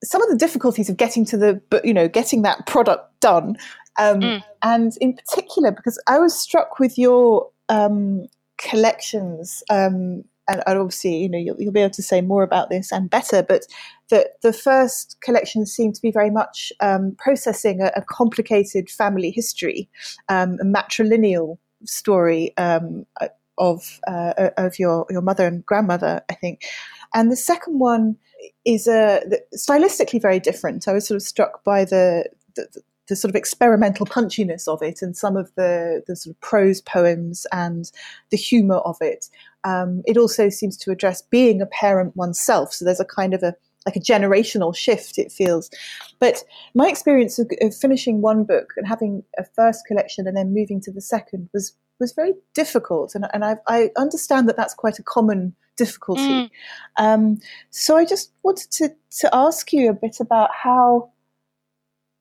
some 0.04 0.22
of 0.22 0.30
the 0.30 0.38
difficulties 0.38 0.90
of 0.90 0.98
getting 0.98 1.26
to 1.26 1.38
the, 1.38 1.62
you 1.84 1.94
know, 1.94 2.08
getting 2.08 2.44
that 2.44 2.66
product 2.68 3.20
done. 3.20 3.58
Um, 4.00 4.22
mm. 4.22 4.44
And 4.62 4.94
in 5.02 5.16
particular, 5.16 5.72
because 5.72 6.02
I 6.08 6.20
was 6.20 6.38
struck 6.38 6.80
with 6.80 6.98
your 6.98 7.50
um, 7.68 8.28
collections, 8.58 9.64
um, 9.70 10.24
and 10.48 10.62
obviously, 10.68 11.16
you 11.16 11.30
know, 11.30 11.38
you'll, 11.38 11.60
you'll, 11.60 11.72
be 11.72 11.80
able 11.80 11.90
to 11.92 12.04
say 12.04 12.22
more 12.22 12.44
about 12.44 12.70
this 12.70 12.92
and 12.92 13.10
better, 13.10 13.42
but 13.42 13.66
the, 14.10 14.30
the 14.42 14.52
first 14.52 15.18
collection 15.22 15.66
seemed 15.66 15.96
to 15.96 16.02
be 16.02 16.12
very 16.12 16.30
much 16.30 16.74
um, 16.82 17.16
processing 17.18 17.82
a, 17.82 17.92
a, 17.96 18.02
complicated 18.02 18.90
family 18.90 19.32
history, 19.32 19.90
um, 20.28 20.58
a 20.60 20.66
matrilineal 20.66 21.58
story 21.86 22.56
um, 22.58 23.06
of 23.58 24.00
uh, 24.08 24.50
of 24.58 24.80
your 24.80 25.06
your 25.10 25.22
mother 25.22 25.48
and 25.48 25.66
grandmother, 25.66 26.22
I 26.30 26.34
think. 26.36 26.64
And 27.14 27.32
the 27.32 27.36
second 27.36 27.80
one 27.80 28.18
is 28.66 28.88
a 28.88 29.22
uh, 29.22 29.36
stylistically 29.56 30.22
very 30.22 30.40
different. 30.40 30.88
I 30.88 30.94
was 30.94 31.08
sort 31.08 31.16
of 31.16 31.22
struck 31.22 31.64
by 31.64 31.86
the, 31.86 32.26
the 32.56 32.82
the 33.08 33.16
sort 33.16 33.30
of 33.30 33.36
experimental 33.36 34.06
punchiness 34.06 34.68
of 34.68 34.82
it 34.82 35.02
and 35.02 35.16
some 35.16 35.36
of 35.36 35.52
the, 35.56 36.04
the 36.08 36.16
sort 36.16 36.36
of 36.36 36.42
prose 36.42 36.82
poems 36.82 37.46
and 37.52 37.92
the 38.30 38.38
humor 38.38 38.78
of 38.78 38.98
it. 39.02 39.30
Um, 39.64 40.04
it 40.06 40.18
also 40.18 40.50
seems 40.50 40.78
to 40.78 40.92
address 40.92 41.22
being 41.22 41.62
a 41.62 41.66
parent 41.66 42.16
oneself. 42.16 42.74
So 42.74 42.86
there's 42.86 43.00
a 43.00 43.06
kind 43.06 43.34
of 43.34 43.44
a 43.44 43.56
like 43.86 43.98
a 43.98 44.00
generational 44.00 44.74
shift, 44.74 45.18
it 45.18 45.30
feels. 45.30 45.70
But 46.18 46.46
my 46.74 46.88
experience 46.88 47.38
of, 47.38 47.52
of 47.62 47.76
finishing 47.76 48.22
one 48.22 48.46
book 48.46 48.74
and 48.78 48.88
having 48.88 49.24
a 49.38 49.44
first 49.44 49.86
collection 49.86 50.26
and 50.26 50.38
then 50.38 50.54
moving 50.54 50.80
to 50.82 50.92
the 50.92 51.02
second 51.02 51.50
was 51.54 51.76
was 52.04 52.14
very 52.14 52.34
difficult, 52.54 53.16
and, 53.16 53.26
and 53.34 53.44
I, 53.46 53.56
I 53.68 53.90
understand 53.98 54.48
that 54.50 54.58
that's 54.58 54.74
quite 54.74 55.00
a 55.00 55.04
common 55.04 55.56
difficulty. 55.78 56.22
Mm. 56.22 56.50
Um, 56.98 57.40
so 57.70 57.96
I 57.98 58.06
just 58.06 58.32
wanted 58.44 58.70
to 58.72 58.90
to 59.22 59.30
ask 59.34 59.74
you 59.74 59.90
a 59.90 59.94
bit 59.94 60.18
about 60.20 60.50
how 60.54 61.12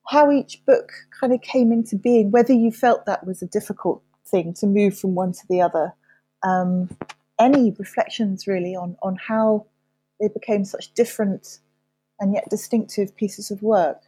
how 0.09 0.31
each 0.31 0.65
book 0.67 0.93
kind 1.19 1.33
of 1.33 1.41
came 1.43 1.73
into 1.73 1.97
being, 1.97 2.31
whether 2.31 2.53
you 2.53 2.71
felt 2.71 3.07
that 3.07 3.27
was 3.27 3.43
a 3.43 3.47
difficult 3.47 4.03
thing 4.27 4.55
to 4.55 4.67
move 4.67 4.99
from 4.99 5.15
one 5.15 5.33
to 5.33 5.47
the 5.49 5.61
other. 5.61 5.93
Um, 6.43 6.89
any 7.39 7.73
reflections 7.79 8.47
really 8.47 8.75
on 8.77 8.97
on 9.03 9.17
how 9.17 9.67
they 10.21 10.29
became 10.29 10.65
such 10.65 10.95
different 10.95 11.59
and 12.21 12.33
yet 12.35 12.49
distinctive 12.49 13.17
pieces 13.17 13.51
of 13.51 13.63
work? 13.63 14.01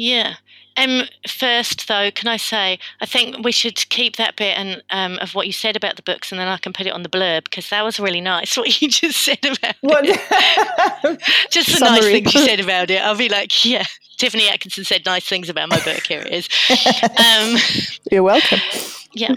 Yeah. 0.00 0.36
Um. 0.78 1.02
First, 1.28 1.86
though, 1.88 2.10
can 2.10 2.26
I 2.26 2.38
say 2.38 2.78
I 3.02 3.06
think 3.06 3.44
we 3.44 3.52
should 3.52 3.76
keep 3.90 4.16
that 4.16 4.36
bit 4.36 4.56
and 4.56 4.82
um, 4.88 5.18
of 5.18 5.34
what 5.34 5.46
you 5.46 5.52
said 5.52 5.76
about 5.76 5.96
the 5.96 6.02
books, 6.02 6.32
and 6.32 6.40
then 6.40 6.48
I 6.48 6.56
can 6.56 6.72
put 6.72 6.86
it 6.86 6.94
on 6.94 7.02
the 7.02 7.10
blurb 7.10 7.44
because 7.44 7.68
that 7.68 7.84
was 7.84 8.00
really 8.00 8.22
nice 8.22 8.56
what 8.56 8.80
you 8.80 8.88
just 8.88 9.20
said 9.20 9.44
about 9.44 9.74
what? 9.82 10.04
it. 10.06 11.20
just 11.50 11.68
the 11.68 11.76
Summary. 11.76 12.00
nice 12.00 12.10
things 12.10 12.34
you 12.34 12.44
said 12.46 12.60
about 12.66 12.90
it. 12.90 13.02
I'll 13.02 13.16
be 13.16 13.28
like, 13.28 13.62
yeah, 13.62 13.84
Tiffany 14.16 14.48
Atkinson 14.48 14.84
said 14.84 15.04
nice 15.04 15.28
things 15.28 15.50
about 15.50 15.68
my 15.68 15.80
book. 15.84 16.06
Here 16.06 16.22
it 16.24 16.32
is. 16.32 16.48
Um, 17.18 17.58
You're 18.10 18.22
welcome. 18.22 18.60
Yeah. 19.12 19.34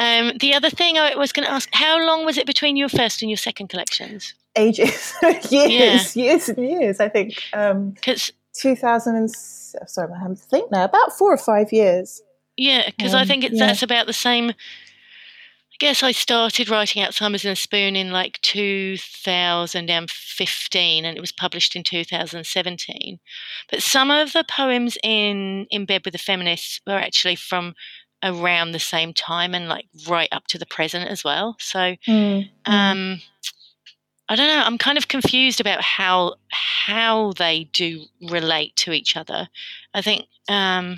Um, 0.00 0.32
the 0.40 0.52
other 0.54 0.70
thing 0.70 0.98
I 0.98 1.14
was 1.14 1.32
going 1.32 1.46
to 1.46 1.52
ask: 1.52 1.68
How 1.72 2.04
long 2.04 2.24
was 2.24 2.38
it 2.38 2.46
between 2.46 2.76
your 2.76 2.88
first 2.88 3.22
and 3.22 3.30
your 3.30 3.36
second 3.36 3.68
collections? 3.68 4.34
Ages, 4.56 5.14
years, 5.50 5.52
yeah. 5.52 6.24
years 6.24 6.48
and 6.48 6.68
years. 6.68 6.98
I 6.98 7.08
think. 7.08 7.40
Because 7.52 8.32
um, 8.54 8.60
2006 8.60 9.62
sorry, 9.86 10.12
I 10.12 10.18
have 10.22 10.36
to 10.36 10.36
think 10.36 10.70
now, 10.70 10.84
about 10.84 11.12
four 11.12 11.32
or 11.32 11.38
five 11.38 11.72
years. 11.72 12.22
Yeah, 12.56 12.86
because 12.86 13.14
um, 13.14 13.20
I 13.20 13.24
think 13.24 13.44
it's, 13.44 13.54
yeah. 13.54 13.66
that's 13.66 13.82
about 13.82 14.06
the 14.06 14.12
same. 14.12 14.50
I 14.50 15.76
guess 15.78 16.02
I 16.02 16.12
started 16.12 16.68
writing 16.68 17.02
Alzheimer's 17.02 17.44
in 17.44 17.50
a 17.50 17.56
Spoon 17.56 17.96
in 17.96 18.12
like 18.12 18.38
2015 18.42 21.04
and 21.04 21.16
it 21.16 21.20
was 21.20 21.32
published 21.32 21.74
in 21.74 21.82
2017. 21.82 23.18
But 23.70 23.82
some 23.82 24.10
of 24.10 24.32
the 24.32 24.44
poems 24.48 24.96
in 25.02 25.66
In 25.70 25.86
Bed 25.86 26.02
with 26.04 26.12
the 26.12 26.18
Feminists 26.18 26.80
were 26.86 26.92
actually 26.92 27.36
from 27.36 27.74
around 28.22 28.70
the 28.70 28.78
same 28.78 29.12
time 29.12 29.54
and 29.54 29.68
like 29.68 29.86
right 30.06 30.28
up 30.30 30.46
to 30.48 30.58
the 30.58 30.66
present 30.66 31.10
as 31.10 31.24
well. 31.24 31.56
So, 31.58 31.96
mm, 32.06 32.48
um, 32.66 33.20
I 34.32 34.34
don't 34.34 34.48
know. 34.48 34.62
I'm 34.64 34.78
kind 34.78 34.96
of 34.96 35.08
confused 35.08 35.60
about 35.60 35.82
how 35.82 36.36
how 36.48 37.34
they 37.36 37.64
do 37.74 38.06
relate 38.30 38.74
to 38.76 38.92
each 38.92 39.14
other. 39.14 39.50
I 39.92 40.00
think 40.00 40.24
um, 40.48 40.96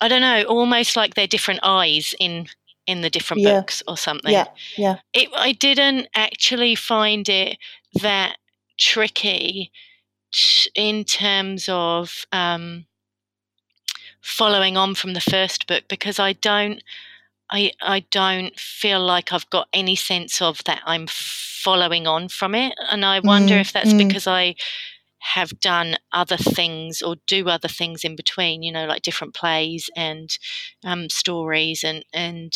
I 0.00 0.08
don't 0.08 0.20
know. 0.20 0.42
Almost 0.42 0.96
like 0.96 1.14
they're 1.14 1.28
different 1.28 1.60
eyes 1.62 2.12
in 2.18 2.48
in 2.88 3.02
the 3.02 3.08
different 3.08 3.42
yeah. 3.42 3.60
books 3.60 3.84
or 3.86 3.96
something. 3.96 4.32
Yeah, 4.32 4.46
yeah. 4.76 4.96
It, 5.12 5.28
I 5.36 5.52
didn't 5.52 6.08
actually 6.16 6.74
find 6.74 7.28
it 7.28 7.56
that 8.02 8.38
tricky 8.78 9.70
in 10.74 11.04
terms 11.04 11.68
of 11.68 12.26
um, 12.32 12.86
following 14.20 14.76
on 14.76 14.96
from 14.96 15.12
the 15.12 15.20
first 15.20 15.68
book 15.68 15.84
because 15.86 16.18
I 16.18 16.32
don't. 16.32 16.82
I 17.50 17.72
I 17.80 18.00
don't 18.10 18.58
feel 18.58 19.00
like 19.04 19.32
I've 19.32 19.48
got 19.50 19.68
any 19.72 19.96
sense 19.96 20.40
of 20.40 20.62
that 20.64 20.82
I'm 20.84 21.06
following 21.64 22.06
on 22.06 22.28
from 22.28 22.54
it. 22.54 22.74
And 22.90 23.04
I 23.04 23.20
wonder 23.20 23.54
mm, 23.54 23.60
if 23.60 23.72
that's 23.72 23.92
mm. 23.92 24.06
because 24.06 24.26
I 24.26 24.54
have 25.20 25.58
done 25.58 25.96
other 26.12 26.36
things 26.36 27.00
or 27.00 27.16
do 27.26 27.48
other 27.48 27.68
things 27.68 28.04
in 28.04 28.14
between, 28.14 28.62
you 28.62 28.70
know, 28.70 28.84
like 28.84 29.00
different 29.02 29.34
plays 29.34 29.88
and 29.96 30.28
um, 30.84 31.08
stories. 31.08 31.82
And, 31.82 32.04
and 32.12 32.52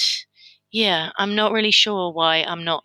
yeah, 0.70 1.10
I'm 1.16 1.34
not 1.34 1.52
really 1.52 1.70
sure 1.70 2.12
why 2.12 2.44
I'm 2.46 2.64
not 2.64 2.84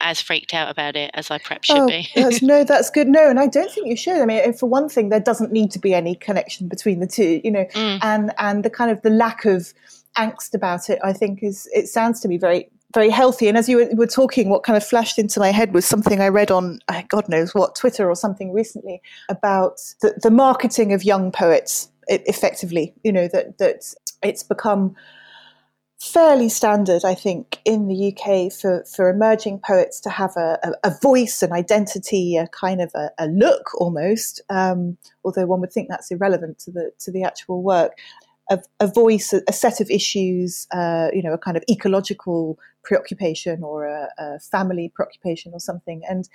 as 0.00 0.22
freaked 0.22 0.54
out 0.54 0.70
about 0.70 0.96
it 0.96 1.10
as 1.12 1.30
I 1.30 1.36
perhaps 1.36 1.66
should 1.66 1.76
oh, 1.76 1.86
be. 1.86 2.08
that's, 2.14 2.40
no, 2.42 2.64
that's 2.64 2.88
good. 2.88 3.06
No, 3.06 3.28
and 3.28 3.38
I 3.38 3.46
don't 3.46 3.70
think 3.70 3.86
you 3.86 3.96
should. 3.96 4.22
I 4.22 4.24
mean, 4.24 4.54
for 4.54 4.66
one 4.66 4.88
thing, 4.88 5.10
there 5.10 5.20
doesn't 5.20 5.52
need 5.52 5.70
to 5.72 5.78
be 5.78 5.92
any 5.92 6.14
connection 6.14 6.68
between 6.68 7.00
the 7.00 7.06
two, 7.06 7.42
you 7.44 7.50
know, 7.50 7.66
mm. 7.74 7.98
and 8.02 8.32
and 8.38 8.64
the 8.64 8.70
kind 8.70 8.90
of 8.90 9.02
the 9.02 9.10
lack 9.10 9.44
of 9.44 9.74
angst 10.20 10.54
about 10.54 10.90
it, 10.90 10.98
I 11.02 11.12
think 11.12 11.42
is 11.42 11.68
it 11.72 11.88
sounds 11.88 12.20
to 12.20 12.28
me 12.28 12.38
very 12.38 12.70
very 12.92 13.10
healthy. 13.10 13.48
And 13.48 13.56
as 13.56 13.68
you 13.68 13.88
were, 13.94 14.06
talking, 14.06 14.48
what 14.48 14.64
kind 14.64 14.76
of 14.76 14.84
flashed 14.84 15.18
into 15.18 15.38
my 15.38 15.52
head 15.52 15.72
was 15.72 15.84
something 15.84 16.20
I 16.20 16.28
read 16.28 16.50
on, 16.50 16.80
uh, 16.88 17.02
God 17.08 17.28
knows 17.28 17.54
what, 17.54 17.76
Twitter 17.76 18.08
or 18.08 18.16
something 18.16 18.52
recently 18.52 19.00
about 19.28 19.78
the, 20.00 20.18
the 20.20 20.30
marketing 20.30 20.92
of 20.92 21.04
young 21.04 21.30
poets 21.30 21.88
effectively, 22.08 22.92
you 23.04 23.12
know, 23.12 23.28
that, 23.28 23.58
that 23.58 23.94
it's 24.24 24.42
become 24.42 24.96
fairly 26.00 26.48
standard, 26.48 27.04
I 27.04 27.14
think, 27.14 27.58
in 27.64 27.86
the 27.86 28.12
UK 28.12 28.52
for, 28.52 28.84
for 28.84 29.08
emerging 29.08 29.60
poets 29.60 30.00
to 30.00 30.10
have 30.10 30.32
a, 30.36 30.58
a, 30.62 30.88
a 30.88 30.94
voice, 31.00 31.42
an 31.42 31.52
identity, 31.52 32.36
a 32.36 32.48
kind 32.48 32.80
of 32.80 32.90
a, 32.94 33.10
a 33.18 33.28
look 33.28 33.74
almost, 33.80 34.40
um, 34.48 34.96
although 35.24 35.46
one 35.46 35.60
would 35.60 35.72
think 35.72 35.88
that's 35.88 36.10
irrelevant 36.10 36.58
to 36.60 36.72
the, 36.72 36.90
to 36.98 37.12
the 37.12 37.22
actual 37.22 37.62
work 37.62 37.92
a, 38.50 38.58
a 38.80 38.86
voice, 38.86 39.32
a, 39.32 39.42
a, 39.48 39.52
set 39.52 39.80
of 39.80 39.88
issues, 39.90 40.66
uh, 40.72 41.08
you 41.12 41.22
know, 41.22 41.32
a 41.32 41.38
kind 41.38 41.56
of 41.56 41.64
ecological 41.70 42.58
preoccupation 42.82 43.62
or 43.62 43.86
a, 43.86 44.08
a, 44.18 44.40
family 44.40 44.92
preoccupation 44.94 45.52
or 45.54 45.60
something. 45.60 46.02
And 46.08 46.28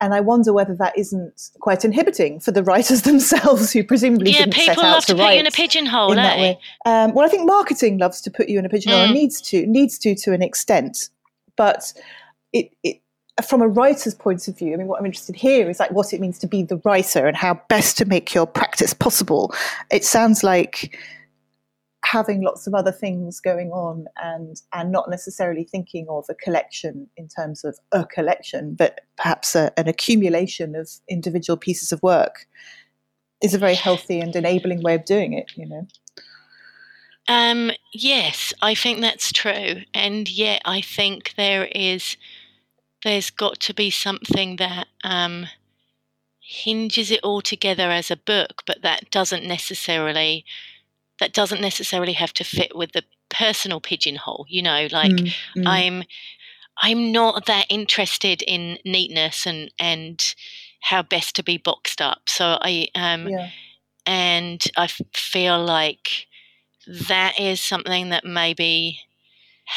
and 0.00 0.14
I 0.14 0.20
wonder 0.20 0.52
whether 0.52 0.74
that 0.74 0.98
isn't 0.98 1.50
quite 1.60 1.84
inhibiting 1.84 2.40
for 2.40 2.50
the 2.50 2.64
writers 2.64 3.02
themselves, 3.10 3.72
who 3.72 3.84
presumably 3.84 4.32
yeah, 4.32 4.46
people 4.46 4.60
set 4.60 4.78
out 4.78 4.82
love 4.82 5.04
to, 5.06 5.14
to 5.14 5.22
put 5.22 5.32
you 5.32 5.40
in 5.40 5.46
a 5.46 5.50
pigeonhole. 5.50 6.10
In 6.10 6.16
that 6.16 6.38
eh? 6.38 6.40
way. 6.40 6.58
Um, 6.84 7.14
well, 7.14 7.24
I 7.24 7.28
think 7.28 7.46
marketing 7.46 7.98
loves 7.98 8.20
to 8.22 8.30
put 8.30 8.48
you 8.48 8.58
in 8.58 8.66
a 8.66 8.68
pigeonhole 8.68 9.00
mm. 9.00 9.04
and 9.06 9.14
needs 9.14 9.40
to 9.42 9.66
needs 9.66 9.98
to 9.98 10.14
to 10.14 10.32
an 10.32 10.42
extent, 10.42 11.08
but 11.56 11.92
it, 12.52 12.70
it 12.82 13.00
from 13.46 13.62
a 13.62 13.68
writer's 13.68 14.14
point 14.14 14.46
of 14.46 14.58
view, 14.58 14.74
I 14.74 14.76
mean, 14.76 14.88
what 14.88 15.00
I'm 15.00 15.06
interested 15.06 15.36
here 15.36 15.70
is 15.70 15.80
like 15.80 15.90
what 15.92 16.12
it 16.12 16.20
means 16.20 16.38
to 16.40 16.46
be 16.46 16.62
the 16.62 16.76
writer 16.84 17.26
and 17.26 17.36
how 17.36 17.60
best 17.68 17.96
to 17.98 18.04
make 18.04 18.34
your 18.34 18.46
practice 18.46 18.92
possible. 18.92 19.54
It 19.90 20.04
sounds 20.04 20.44
like 20.44 20.98
having 22.12 22.42
lots 22.42 22.66
of 22.66 22.74
other 22.74 22.92
things 22.92 23.40
going 23.40 23.70
on 23.70 24.04
and 24.22 24.60
and 24.74 24.92
not 24.92 25.08
necessarily 25.08 25.64
thinking 25.64 26.06
of 26.10 26.26
a 26.28 26.34
collection 26.34 27.08
in 27.16 27.26
terms 27.26 27.64
of 27.64 27.78
a 27.92 28.04
collection 28.04 28.74
but 28.74 29.00
perhaps 29.16 29.54
a, 29.54 29.72
an 29.78 29.88
accumulation 29.88 30.74
of 30.76 30.90
individual 31.08 31.56
pieces 31.56 31.90
of 31.90 32.02
work 32.02 32.46
is 33.42 33.54
a 33.54 33.58
very 33.58 33.74
healthy 33.74 34.20
and 34.20 34.36
enabling 34.36 34.82
way 34.82 34.94
of 34.94 35.06
doing 35.06 35.32
it 35.32 35.50
you 35.56 35.66
know? 35.66 35.86
Um, 37.28 37.70
yes 37.94 38.52
i 38.60 38.74
think 38.74 39.00
that's 39.00 39.32
true. 39.32 39.82
And 39.94 40.28
yet 40.28 40.60
i 40.66 40.82
think 40.82 41.32
there 41.38 41.64
is 41.72 42.18
there's 43.04 43.30
got 43.30 43.58
to 43.60 43.74
be 43.74 43.90
something 43.90 44.56
that 44.56 44.86
um, 45.02 45.46
hinges 46.40 47.10
it 47.10 47.20
all 47.24 47.40
together 47.40 47.90
as 47.90 48.10
a 48.12 48.16
book, 48.16 48.62
but 48.64 48.82
that 48.82 49.10
doesn't 49.10 49.44
necessarily 49.44 50.44
that 51.22 51.32
doesn't 51.32 51.60
necessarily 51.60 52.14
have 52.14 52.32
to 52.32 52.42
fit 52.42 52.74
with 52.74 52.90
the 52.92 53.04
personal 53.30 53.80
pigeonhole. 53.80 54.44
You 54.48 54.62
know, 54.62 54.88
like 54.90 55.12
mm, 55.12 55.32
mm. 55.56 55.66
I'm 55.66 56.02
I'm 56.82 57.12
not 57.12 57.46
that 57.46 57.66
interested 57.68 58.42
in 58.42 58.78
neatness 58.84 59.46
and 59.46 59.70
and 59.78 60.20
how 60.80 61.02
best 61.04 61.36
to 61.36 61.44
be 61.44 61.58
boxed 61.58 62.00
up. 62.00 62.22
So 62.26 62.58
I 62.60 62.88
um 62.96 63.28
yeah. 63.28 63.50
and 64.04 64.60
I 64.76 64.88
feel 65.14 65.64
like 65.64 66.26
that 66.86 67.38
is 67.38 67.60
something 67.60 68.08
that 68.08 68.24
maybe 68.24 68.98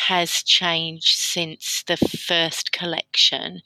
has 0.07 0.41
changed 0.41 1.15
since 1.15 1.83
the 1.85 1.97
first 1.97 2.71
collection. 2.71 3.61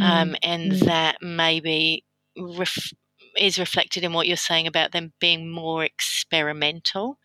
Mm. 0.00 0.02
Um, 0.02 0.36
and 0.42 0.72
mm. 0.72 0.80
that 0.86 1.18
maybe 1.20 2.04
ref- 2.38 2.94
is 3.36 3.58
reflected 3.58 4.04
in 4.04 4.12
what 4.12 4.26
you're 4.26 4.36
saying 4.36 4.66
about 4.66 4.92
them 4.92 5.12
being 5.20 5.50
more 5.50 5.84
experimental. 5.84 7.18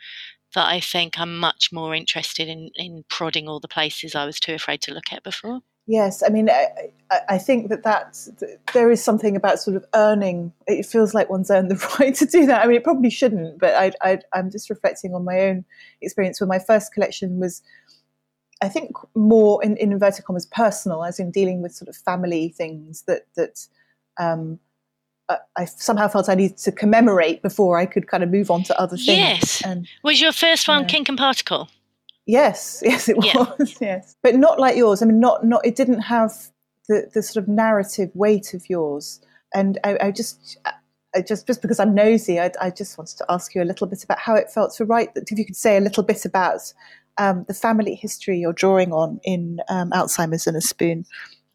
That 0.55 0.67
I 0.67 0.79
think 0.79 1.19
I'm 1.19 1.37
much 1.37 1.71
more 1.71 1.93
interested 1.93 2.47
in, 2.47 2.71
in 2.75 3.03
prodding 3.09 3.47
all 3.47 3.59
the 3.59 3.67
places 3.67 4.15
I 4.15 4.25
was 4.25 4.39
too 4.39 4.53
afraid 4.53 4.81
to 4.83 4.93
look 4.93 5.11
at 5.11 5.23
before. 5.23 5.61
Yes, 5.89 6.21
I 6.21 6.29
mean, 6.29 6.49
I, 6.49 6.89
I 7.29 7.37
think 7.37 7.69
that 7.69 7.81
that's, 7.81 8.29
there 8.73 8.91
is 8.91 9.01
something 9.01 9.37
about 9.37 9.59
sort 9.59 9.77
of 9.77 9.85
earning. 9.95 10.51
It 10.67 10.85
feels 10.85 11.13
like 11.13 11.29
one's 11.29 11.49
earned 11.49 11.71
the 11.71 11.95
right 11.99 12.13
to 12.15 12.25
do 12.25 12.45
that. 12.45 12.61
I 12.61 12.67
mean, 12.67 12.75
it 12.75 12.83
probably 12.83 13.09
shouldn't, 13.09 13.57
but 13.57 13.73
I, 13.73 13.93
I, 14.01 14.19
I'm 14.33 14.51
just 14.51 14.69
reflecting 14.69 15.15
on 15.15 15.23
my 15.23 15.39
own 15.39 15.63
experience. 16.01 16.41
When 16.41 16.49
my 16.49 16.59
first 16.59 16.93
collection 16.93 17.39
was, 17.39 17.61
I 18.61 18.67
think, 18.67 18.97
more 19.15 19.63
in, 19.63 19.77
in 19.77 19.93
inverted 19.93 20.25
commas 20.25 20.45
personal, 20.45 21.05
as 21.05 21.19
in 21.19 21.31
dealing 21.31 21.61
with 21.61 21.71
sort 21.71 21.87
of 21.87 21.95
family 21.95 22.49
things 22.49 23.03
that 23.07 23.21
that 23.37 23.65
um, 24.19 24.59
I 25.57 25.65
somehow 25.65 26.07
felt 26.07 26.30
I 26.30 26.36
needed 26.36 26.57
to 26.59 26.71
commemorate 26.71 27.41
before 27.41 27.78
I 27.78 27.86
could 27.86 28.07
kind 28.07 28.23
of 28.23 28.30
move 28.30 28.49
on 28.49 28.63
to 28.63 28.80
other 28.80 28.95
things. 28.95 29.07
Yes. 29.07 29.61
And, 29.65 29.88
was 30.03 30.21
your 30.21 30.32
first 30.32 30.67
one 30.67 30.86
Kink 30.86 31.09
and 31.09 31.17
Particle? 31.17 31.67
Yes, 32.25 32.82
yes, 32.86 33.09
it 33.09 33.17
yeah. 33.23 33.38
was. 33.38 33.75
Yes, 33.82 34.15
but 34.21 34.36
not 34.36 34.59
like 34.59 34.78
yours. 34.78 35.01
I 35.01 35.05
mean, 35.05 35.19
not 35.19 35.45
not. 35.45 35.65
It 35.65 35.75
didn't 35.75 36.01
have 36.01 36.32
the 36.88 37.09
the 37.13 37.23
sort 37.23 37.43
of 37.43 37.49
narrative 37.49 38.11
weight 38.13 38.53
of 38.53 38.69
yours. 38.69 39.21
And 39.53 39.80
I, 39.84 39.97
I 40.01 40.11
just, 40.11 40.57
I 41.15 41.21
just 41.21 41.47
just 41.47 41.61
because 41.61 41.80
I'm 41.80 41.95
nosy, 41.95 42.39
I, 42.39 42.51
I, 42.61 42.69
just 42.69 42.97
wanted 42.97 43.17
to 43.17 43.25
ask 43.30 43.55
you 43.55 43.63
a 43.63 43.65
little 43.65 43.88
bit 43.88 44.03
about 44.03 44.19
how 44.19 44.36
it 44.36 44.51
felt 44.51 44.73
to 44.75 44.86
write. 44.86 45.15
That 45.15 45.32
if 45.32 45.38
you 45.38 45.45
could 45.45 45.55
say 45.55 45.78
a 45.78 45.82
little 45.82 46.03
bit 46.03 46.25
about 46.25 46.73
um, 47.17 47.45
the 47.47 47.53
family 47.53 47.95
history 47.95 48.39
you're 48.39 48.53
drawing 48.53 48.91
on 48.91 49.19
in 49.23 49.59
um, 49.69 49.91
Alzheimer's 49.91 50.47
and 50.47 50.57
a 50.57 50.61
Spoon. 50.61 51.05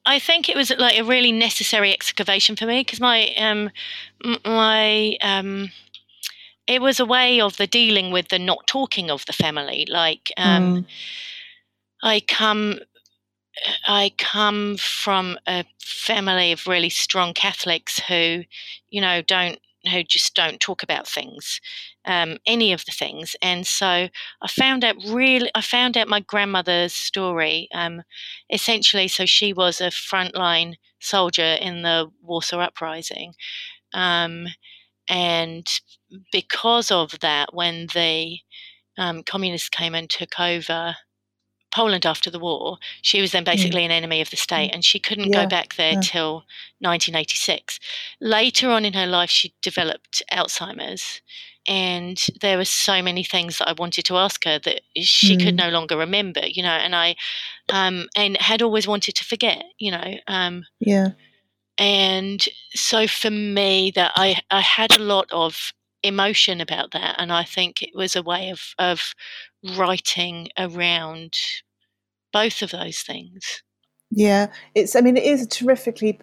I 0.05 0.19
think 0.19 0.49
it 0.49 0.57
was 0.57 0.73
like 0.79 0.99
a 0.99 1.05
really 1.05 1.33
necessary 1.33 1.93
excavation 1.93 2.57
for 2.57 2.67
me 2.67 2.81
because 2.81 3.01
my 3.01 3.33
um, 3.39 3.71
my 4.45 5.17
um, 5.23 5.71
it 6.67 6.83
was 6.83 6.99
a 6.99 7.07
way 7.07 7.41
of 7.41 7.57
the 7.57 7.67
dealing 7.67 8.11
with 8.11 8.29
the 8.29 8.39
not 8.39 8.67
talking 8.67 9.11
of 9.11 9.25
the 9.27 9.33
family. 9.33 9.87
Like 9.89 10.33
um, 10.37 10.77
mm. 10.77 10.87
I 12.03 12.21
come 12.21 12.81
I 13.87 14.13
come 14.19 14.77
from 14.77 15.39
a 15.47 15.65
family 15.81 16.53
of 16.53 16.67
really 16.67 16.91
strong 16.91 17.35
Catholics 17.35 18.01
who, 18.01 18.45
you 18.91 19.01
know, 19.01 19.23
don't 19.23 19.59
who 19.91 20.03
just 20.05 20.35
don't 20.35 20.61
talk 20.61 20.83
about 20.83 21.09
things, 21.09 21.61
um, 22.05 22.39
any 22.47 22.73
of 22.73 22.85
the 22.85 22.93
things. 22.93 23.37
And 23.43 23.67
so 23.67 23.87
I 23.87 24.49
found 24.49 24.85
out 24.85 24.97
really, 25.09 25.51
I 25.55 25.61
found 25.61 25.97
out 25.97 26.09
my 26.09 26.21
grandmother's 26.21 26.93
story. 26.93 27.69
Um, 27.73 28.03
essentially, 28.51 29.09
so 29.09 29.27
she 29.27 29.53
was 29.53 29.81
a 29.81 29.89
frontline 29.89 30.75
soldier 31.01 31.57
in 31.61 31.83
the 31.83 32.11
Warsaw 32.23 32.61
Uprising. 32.61 33.35
Um, 33.95 34.47
and 35.09 35.67
because 36.31 36.91
of 36.91 37.19
that, 37.21 37.55
when 37.55 37.89
the 37.95 38.39
um, 38.99 39.23
communists 39.23 39.69
came 39.69 39.95
and 39.95 40.09
took 40.09 40.39
over 40.39 40.97
Poland 41.73 42.07
after 42.07 42.31
the 42.31 42.39
war, 42.39 42.79
she 43.01 43.21
was 43.21 43.33
then 43.33 43.43
mm. 43.43 43.47
basically 43.47 43.83
mm. 43.83 43.87
an 43.87 43.91
enemy 43.91 44.21
of 44.21 44.31
the 44.31 44.37
state 44.37 44.71
and 44.73 44.85
she 44.85 44.99
couldn't 44.99 45.33
yeah, 45.33 45.43
go 45.45 45.49
back 45.49 45.75
there 45.77 45.95
yeah. 45.95 46.01
till 46.01 46.35
1986. 46.81 47.81
Later 48.21 48.71
on 48.71 48.85
in 48.85 48.93
her 48.93 49.07
life, 49.07 49.31
she 49.31 49.55
developed 49.63 50.23
Alzheimer's. 50.33 51.21
And 51.69 52.21
there 52.41 52.59
were 52.59 52.65
so 52.65 53.03
many 53.03 53.23
things 53.23 53.59
that 53.59 53.69
I 53.69 53.75
wanted 53.79 54.05
to 54.07 54.17
ask 54.17 54.45
her 54.45 54.59
that 54.59 54.81
she 54.97 55.37
mm. 55.37 55.45
could 55.45 55.57
no 55.57 55.69
longer 55.71 55.97
remember, 55.97 56.41
you 56.45 56.63
know, 56.63 56.71
and 56.71 56.95
I, 56.95 57.15
um, 57.73 58.09
and 58.17 58.37
had 58.39 58.63
always 58.63 58.89
wanted 58.89 59.15
to 59.17 59.25
forget, 59.25 59.65
you 59.79 59.93
know. 59.93 60.15
Um, 60.27 60.65
yeah. 60.81 61.09
And 61.79 62.45
so 62.75 63.07
for 63.07 63.31
me, 63.31 63.93
that 63.95 64.13
I, 64.17 64.41
I 64.51 64.61
had 64.61 64.97
a 64.97 65.03
lot 65.03 65.27
of 65.31 65.73
emotion 66.03 66.61
about 66.61 66.91
that, 66.93 67.17
and 67.19 67.33
I 67.33 67.45
think 67.45 67.83
it 67.83 67.95
was 67.95 68.17
a 68.17 68.23
way 68.23 68.51
of 68.51 68.75
of 68.79 69.15
writing 69.77 70.49
around 70.59 71.35
both 72.33 72.63
of 72.63 72.71
those 72.71 73.01
things. 73.01 73.63
Yeah, 74.11 74.49
it's. 74.75 74.97
I 74.97 75.01
mean, 75.01 75.17
it 75.17 75.25
is 75.25 75.43
a 75.43 75.49
terrifically 75.49 76.19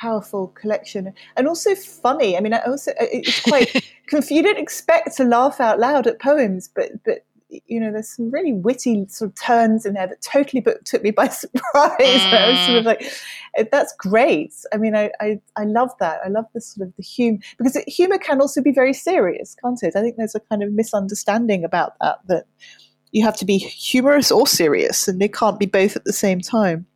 powerful 0.00 0.48
collection 0.48 1.12
and 1.36 1.48
also 1.48 1.74
funny. 1.74 2.36
I 2.36 2.40
mean, 2.40 2.54
I 2.54 2.60
also 2.60 2.92
it's 2.98 3.40
quite. 3.40 3.74
you 4.12 4.42
don't 4.42 4.58
expect 4.58 5.16
to 5.16 5.24
laugh 5.24 5.60
out 5.60 5.78
loud 5.78 6.06
at 6.06 6.20
poems, 6.20 6.68
but 6.74 6.90
but 7.04 7.24
you 7.50 7.80
know, 7.80 7.90
there's 7.90 8.14
some 8.14 8.30
really 8.30 8.52
witty 8.52 9.06
sort 9.08 9.30
of 9.30 9.34
turns 9.36 9.86
in 9.86 9.94
there 9.94 10.06
that 10.06 10.20
totally 10.20 10.64
took 10.84 11.02
me 11.02 11.10
by 11.10 11.28
surprise. 11.28 11.98
Mm. 11.98 12.32
I 12.32 12.50
was 12.50 12.66
sort 12.66 12.78
of 12.78 12.82
mm. 12.82 12.86
like, 12.86 13.12
eh, 13.56 13.64
that's 13.70 13.94
great. 13.96 14.54
I 14.72 14.76
mean, 14.76 14.94
I, 14.94 15.10
I, 15.20 15.40
I 15.56 15.64
love 15.64 15.90
that. 16.00 16.20
I 16.24 16.28
love 16.28 16.44
the 16.52 16.60
sort 16.60 16.88
of 16.88 16.96
the 16.96 17.02
humor 17.02 17.38
because 17.56 17.76
it, 17.76 17.88
humor 17.88 18.18
can 18.18 18.40
also 18.40 18.62
be 18.62 18.72
very 18.72 18.92
serious, 18.92 19.56
can't 19.62 19.82
it? 19.82 19.96
I 19.96 20.02
think 20.02 20.16
there's 20.16 20.34
a 20.34 20.40
kind 20.40 20.62
of 20.62 20.72
misunderstanding 20.72 21.64
about 21.64 21.94
that, 22.00 22.18
that 22.26 22.44
you 23.12 23.24
have 23.24 23.36
to 23.38 23.46
be 23.46 23.56
humorous 23.56 24.30
or 24.30 24.46
serious 24.46 25.08
and 25.08 25.20
they 25.20 25.28
can't 25.28 25.58
be 25.58 25.66
both 25.66 25.96
at 25.96 26.04
the 26.04 26.12
same 26.12 26.40
time. 26.40 26.86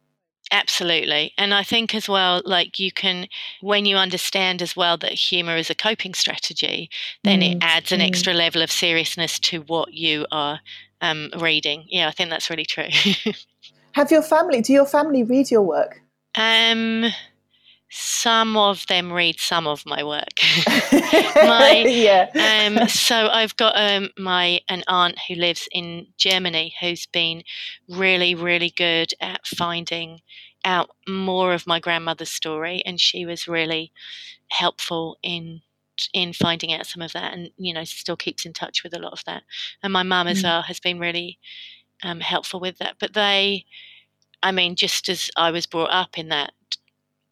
Absolutely. 0.53 1.33
And 1.39 1.55
I 1.55 1.63
think 1.63 1.95
as 1.95 2.11
well, 2.11 2.43
like 2.45 2.79
you 2.79 2.93
can, 2.93 3.27
when 3.63 3.87
you 3.87 3.97
understand 3.97 4.61
as 4.61 4.77
well 4.77 4.99
that 4.99 5.13
humor 5.13 5.57
is 5.57 5.71
a 5.71 5.75
coping 5.75 6.13
strategy, 6.13 6.91
then 7.25 7.41
mm, 7.41 7.53
it 7.53 7.59
adds 7.63 7.91
an 7.91 8.01
mm. 8.01 8.07
extra 8.07 8.35
level 8.35 8.61
of 8.61 8.71
seriousness 8.71 9.39
to 9.41 9.63
what 9.63 9.95
you 9.95 10.27
are 10.31 10.61
um, 11.01 11.31
reading. 11.39 11.87
Yeah, 11.89 12.07
I 12.07 12.11
think 12.11 12.29
that's 12.29 12.51
really 12.51 12.67
true. 12.67 12.89
Have 13.93 14.11
your 14.11 14.23
family, 14.23 14.61
do 14.61 14.75
your 14.75 14.87
family 14.87 15.23
read 15.23 15.51
your 15.51 15.63
work? 15.63 16.03
Um, 16.35 17.07
some 17.95 18.57
of 18.57 18.87
them 18.87 19.13
read 19.13 19.39
some 19.39 19.67
of 19.67 19.85
my 19.85 20.03
work. 20.03 20.41
my, 20.95 21.85
yeah. 21.87 22.31
Um, 22.65 22.89
so 22.89 23.29
I've 23.29 23.55
got 23.57 23.75
um, 23.77 24.09
my 24.17 24.61
an 24.71 24.83
aunt 24.89 25.19
who 25.29 25.35
lives 25.35 25.69
in 25.73 26.07
Germany 26.17 26.75
who's 26.81 27.05
been 27.05 27.43
really, 27.91 28.35
really 28.35 28.71
good 28.71 29.13
at 29.21 29.47
finding 29.47 30.21
out 30.65 30.89
more 31.07 31.53
of 31.53 31.67
my 31.67 31.81
grandmother's 31.81 32.31
story, 32.31 32.83
and 32.87 32.99
she 32.99 33.27
was 33.27 33.47
really 33.47 33.93
helpful 34.49 35.19
in 35.23 35.61
in 36.15 36.33
finding 36.33 36.73
out 36.73 36.87
some 36.87 37.03
of 37.03 37.13
that, 37.13 37.35
and 37.35 37.51
you 37.59 37.75
know 37.75 37.85
still 37.85 38.17
keeps 38.17 38.47
in 38.47 38.55
touch 38.55 38.83
with 38.83 38.95
a 38.97 39.01
lot 39.01 39.13
of 39.13 39.23
that. 39.27 39.43
And 39.83 39.93
my 39.93 40.03
mum 40.03 40.29
as 40.29 40.41
mm. 40.41 40.45
well 40.45 40.63
has 40.63 40.81
been 40.81 40.99
really 40.99 41.39
um, 42.03 42.21
helpful 42.21 42.59
with 42.59 42.79
that. 42.79 42.95
But 42.99 43.13
they, 43.13 43.67
I 44.43 44.51
mean, 44.51 44.77
just 44.77 45.11
as 45.11 45.31
I 45.37 45.51
was 45.51 45.67
brought 45.67 45.91
up 45.91 46.17
in 46.17 46.31
that 46.31 46.53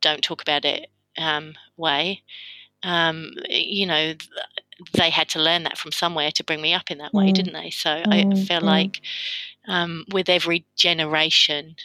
don't 0.01 0.23
talk 0.23 0.43
about 0.43 0.65
it 0.65 0.91
um, 1.19 1.55
way. 1.77 2.23
Um, 2.83 3.33
you 3.49 3.87
know, 3.87 4.15
they 4.95 5.11
had 5.11 5.29
to 5.31 5.41
learn 5.41 5.65
that 5.65 5.79
from 5.79 5.93
somewhere 5.93 6.31
to 6.33 6.45
bring 6.45 6.61
me 6.61 6.73
up 6.73 6.91
in 6.91 6.99
that 6.99 7.13
way, 7.13 7.31
mm. 7.31 7.35
didn't 7.35 7.53
they? 7.53 7.71
So 7.71 7.91
mm. 7.91 8.07
I 8.09 8.45
feel 8.45 8.61
mm. 8.61 8.65
like 8.65 9.01
um, 9.69 10.05
with 10.13 10.29
every 10.29 10.65
generation, 10.77 11.77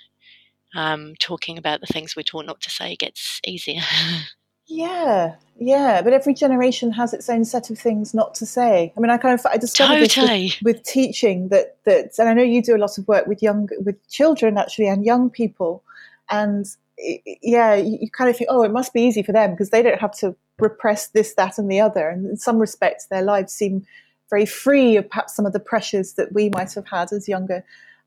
um, 0.75 1.15
talking 1.19 1.57
about 1.57 1.81
the 1.81 1.87
things 1.87 2.15
we're 2.15 2.23
taught 2.23 2.45
not 2.45 2.61
to 2.61 2.69
say 2.69 2.95
gets 2.95 3.41
easier. 3.45 3.81
yeah, 4.67 5.35
yeah, 5.57 6.01
but 6.01 6.13
every 6.13 6.33
generation 6.33 6.91
has 6.91 7.13
its 7.13 7.29
own 7.29 7.45
set 7.45 7.69
of 7.69 7.77
things 7.77 8.13
not 8.13 8.35
to 8.35 8.45
say. 8.45 8.93
I 8.95 8.99
mean, 8.99 9.09
I 9.09 9.17
kind 9.17 9.37
of 9.37 9.45
I 9.45 9.57
discovered 9.57 10.09
totally. 10.09 10.47
this 10.47 10.61
with, 10.61 10.77
with, 10.77 10.85
teaching 10.85 11.49
that 11.49 11.77
that, 11.85 12.17
and 12.17 12.29
I 12.29 12.33
know 12.33 12.43
you 12.43 12.61
do 12.61 12.75
a 12.75 12.77
lot 12.77 12.97
of 12.97 13.07
work 13.07 13.27
with 13.27 13.41
young 13.41 13.69
with 13.79 13.95
children 14.09 14.57
actually 14.57 14.87
and 14.87 15.05
young 15.05 15.29
people, 15.29 15.83
and 16.29 16.65
yeah, 16.97 17.75
you, 17.75 18.09
kind 18.09 18.29
of 18.29 18.37
think, 18.37 18.49
oh, 18.51 18.63
it 18.63 18.71
must 18.71 18.93
be 18.93 19.01
easy 19.01 19.23
for 19.23 19.31
them 19.31 19.51
because 19.51 19.69
they 19.69 19.81
don't 19.81 19.99
have 19.99 20.17
to 20.19 20.35
repress 20.59 21.07
this, 21.07 21.33
that, 21.35 21.57
and 21.57 21.69
the 21.69 21.79
other. 21.79 22.07
And 22.09 22.25
in 22.25 22.37
some 22.37 22.57
respects, 22.57 23.07
their 23.07 23.21
lives 23.21 23.53
seem 23.53 23.85
very 24.29 24.45
free 24.45 24.95
of 24.97 25.09
perhaps 25.09 25.35
some 25.35 25.45
of 25.45 25.53
the 25.53 25.59
pressures 25.59 26.13
that 26.13 26.33
we 26.33 26.49
might 26.49 26.73
have 26.73 26.87
had 26.87 27.11
as 27.11 27.27
younger 27.27 27.63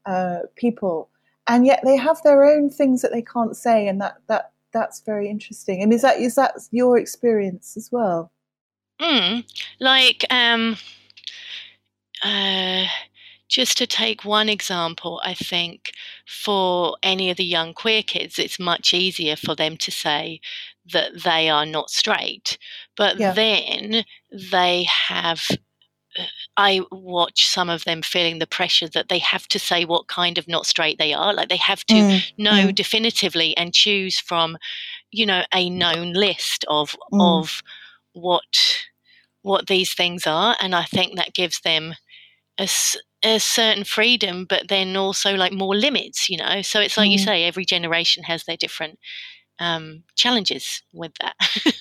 uh, 0.07 0.41
people. 0.57 1.09
And 1.47 1.67
yet 1.67 1.81
they 1.85 1.97
have 1.97 2.23
their 2.23 2.45
own 2.45 2.71
things 2.71 3.03
that 3.03 3.13
they 3.13 3.23
can't 3.23 3.57
say, 3.57 3.89
and 3.89 4.01
that 4.01 4.19
that 4.27 4.53
that's 4.73 5.01
very 5.01 5.31
interesting. 5.31 5.83
And 5.83 5.93
is 5.93 6.03
that 6.03 6.19
is 6.19 6.35
that 6.35 6.57
your 6.71 6.99
experience 6.99 7.77
as 7.77 7.91
well? 7.91 8.31
Mm, 9.01 9.45
like 9.81 10.25
um, 10.31 10.77
uh, 12.23 12.85
just 13.49 13.79
to 13.79 13.87
take 13.87 14.25
one 14.25 14.49
example, 14.49 15.21
I 15.25 15.35
think 15.35 15.93
for 16.27 16.97
any 17.03 17.31
of 17.31 17.37
the 17.39 17.45
young 17.45 17.75
queer 17.75 18.03
kids, 18.03 18.39
it's 18.39 18.59
much 18.59 18.93
easier 18.95 19.37
for 19.37 19.55
them 19.55 19.77
to 19.79 19.91
say 19.91 20.41
that 20.93 21.23
they 21.25 21.49
are 21.49 21.67
not 21.67 21.91
straight. 21.91 22.59
But 22.97 23.17
Yeah. 23.19 23.35
then 23.35 24.05
they 24.33 24.85
have. 24.85 25.43
I 26.57 26.81
watch 26.91 27.47
some 27.47 27.71
of 27.71 27.85
them 27.85 28.03
feeling 28.03 28.39
the 28.39 28.47
pressure 28.47 28.89
that 28.89 29.09
they 29.09 29.19
have 29.19 29.47
to 29.49 29.59
say 29.59 29.85
what 29.85 30.09
kind 30.09 30.39
of 30.39 30.49
not 30.49 30.67
straight 30.67 30.99
they 30.99 31.13
are. 31.13 31.33
Like 31.33 31.49
they 31.49 31.57
have 31.57 31.85
to 31.87 32.05
Mm, 32.05 32.23
know 32.37 32.71
mm. 32.71 32.75
definitively 32.75 33.57
and 33.57 33.73
choose 33.73 34.19
from, 34.19 34.59
you 35.11 35.27
know, 35.27 35.45
a 35.55 35.71
known 35.71 36.13
list 36.13 36.65
of 36.69 36.97
Mm. 37.13 37.21
of 37.21 37.63
what 38.13 38.79
what 39.43 39.67
these 39.69 39.95
things 39.95 40.27
are, 40.27 40.57
and 40.61 40.75
I 40.75 40.85
think 40.85 41.17
that 41.17 41.35
gives 41.35 41.61
them 41.61 41.95
a, 42.59 42.69
a 43.25 43.39
certain 43.39 43.85
freedom, 43.85 44.45
but 44.49 44.69
then 44.69 44.97
also 44.97 45.35
like 45.35 45.53
more 45.53 45.75
limits. 45.75 46.29
You 46.31 46.39
know, 46.39 46.63
so 46.63 46.81
it's 46.81 46.97
like 46.97 47.11
you 47.11 47.19
Mm. 47.19 47.25
say, 47.25 47.45
every 47.45 47.65
generation 47.65 48.23
has 48.25 48.45
their 48.45 48.57
different 48.57 48.99
um, 49.59 50.05
challenges 50.15 50.83
with 50.93 51.13
that. 51.21 51.35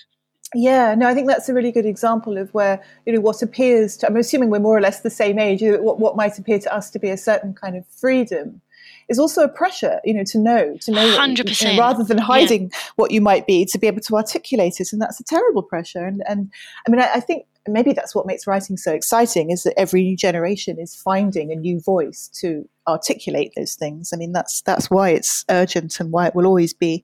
Yeah, 0.56 0.96
no, 0.96 1.08
I 1.08 1.14
think 1.14 1.28
that's 1.28 1.50
a 1.50 1.54
really 1.54 1.74
good 1.74 1.86
example 1.86 2.38
of 2.38 2.54
where 2.54 2.82
you 3.06 3.12
know 3.12 3.20
what 3.20 3.42
appears 3.42 3.98
to. 3.98 4.08
I'm 4.08 4.16
assuming 4.16 4.50
we're 4.50 4.60
more 4.60 4.78
or 4.78 4.82
less 4.82 5.02
the 5.02 5.10
same 5.10 5.40
age. 5.40 5.62
you 5.62 5.74
know, 5.74 5.82
What 5.82 6.00
what 6.00 6.16
might 6.16 6.40
appear 6.40 6.58
to 6.60 6.74
us 6.74 6.90
to 6.92 7.00
be 7.00 7.10
a 7.10 7.18
certain 7.18 7.54
kind 7.54 7.76
of 7.76 7.86
freedom 7.88 8.62
is 9.10 9.20
also 9.20 9.44
a 9.44 9.50
pressure. 9.50 10.00
You 10.06 10.14
know, 10.14 10.24
to 10.24 10.38
know, 10.40 10.78
to 10.82 10.92
know, 10.92 11.04
you- 11.04 11.18
you 11.62 11.68
know, 11.76 11.82
rather 11.82 12.04
than 12.06 12.18
hiding 12.18 12.72
what 12.96 13.12
you 13.12 13.20
might 13.20 13.46
be, 13.46 13.66
to 13.66 13.78
be 13.78 13.88
able 13.88 14.00
to 14.02 14.16
articulate 14.16 14.80
it, 14.80 14.94
and 14.94 15.02
that's 15.02 15.20
a 15.20 15.24
terrible 15.26 15.64
pressure. 15.64 16.06
And 16.06 16.24
and 16.30 16.50
I 16.88 16.92
mean, 16.92 17.02
I, 17.02 17.12
I 17.16 17.20
think 17.20 17.46
maybe 17.68 17.94
that's 17.94 18.16
what 18.16 18.26
makes 18.26 18.48
writing 18.48 18.78
so 18.78 18.94
exciting 18.94 19.50
is 19.52 19.64
that 19.64 19.78
every 19.80 20.04
new 20.04 20.18
generation 20.18 20.80
is 20.80 20.96
finding 20.96 21.52
a 21.52 21.56
new 21.56 21.80
voice 21.80 22.30
to 22.42 22.68
articulate 22.88 23.52
those 23.56 23.76
things. 23.76 24.12
I 24.14 24.18
mean, 24.18 24.32
that's 24.32 24.62
that's 24.62 24.90
why 24.90 25.10
it's 25.10 25.46
urgent 25.50 26.00
and 26.00 26.12
why 26.12 26.28
it 26.28 26.36
will 26.36 26.46
always 26.46 26.74
be 26.74 27.04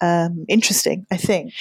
um, 0.00 0.44
interesting. 0.48 1.06
I 1.10 1.16
think. 1.16 1.52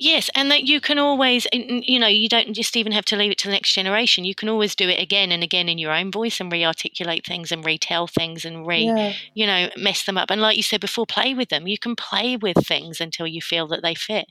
Yes, 0.00 0.30
and 0.36 0.48
that 0.52 0.62
you 0.62 0.80
can 0.80 1.00
always, 1.00 1.48
you 1.52 1.98
know, 1.98 2.06
you 2.06 2.28
don't 2.28 2.54
just 2.54 2.76
even 2.76 2.92
have 2.92 3.04
to 3.06 3.16
leave 3.16 3.32
it 3.32 3.38
to 3.38 3.48
the 3.48 3.52
next 3.52 3.72
generation. 3.74 4.24
You 4.24 4.34
can 4.36 4.48
always 4.48 4.76
do 4.76 4.88
it 4.88 5.00
again 5.00 5.32
and 5.32 5.42
again 5.42 5.68
in 5.68 5.76
your 5.76 5.90
own 5.92 6.12
voice 6.12 6.38
and 6.38 6.52
re-articulate 6.52 7.26
things 7.26 7.50
and 7.50 7.64
retell 7.64 8.06
things 8.06 8.44
and 8.44 8.64
re, 8.64 8.84
Yeah. 8.84 9.12
you 9.34 9.44
know, 9.44 9.70
mess 9.76 10.04
them 10.04 10.16
up. 10.16 10.30
And 10.30 10.40
like 10.40 10.56
you 10.56 10.62
said 10.62 10.80
before, 10.80 11.04
play 11.04 11.34
with 11.34 11.48
them. 11.48 11.66
You 11.66 11.78
can 11.78 11.96
play 11.96 12.36
with 12.36 12.64
things 12.64 13.00
until 13.00 13.26
you 13.26 13.40
feel 13.40 13.66
that 13.68 13.82
they 13.82 13.96
fit. 13.96 14.26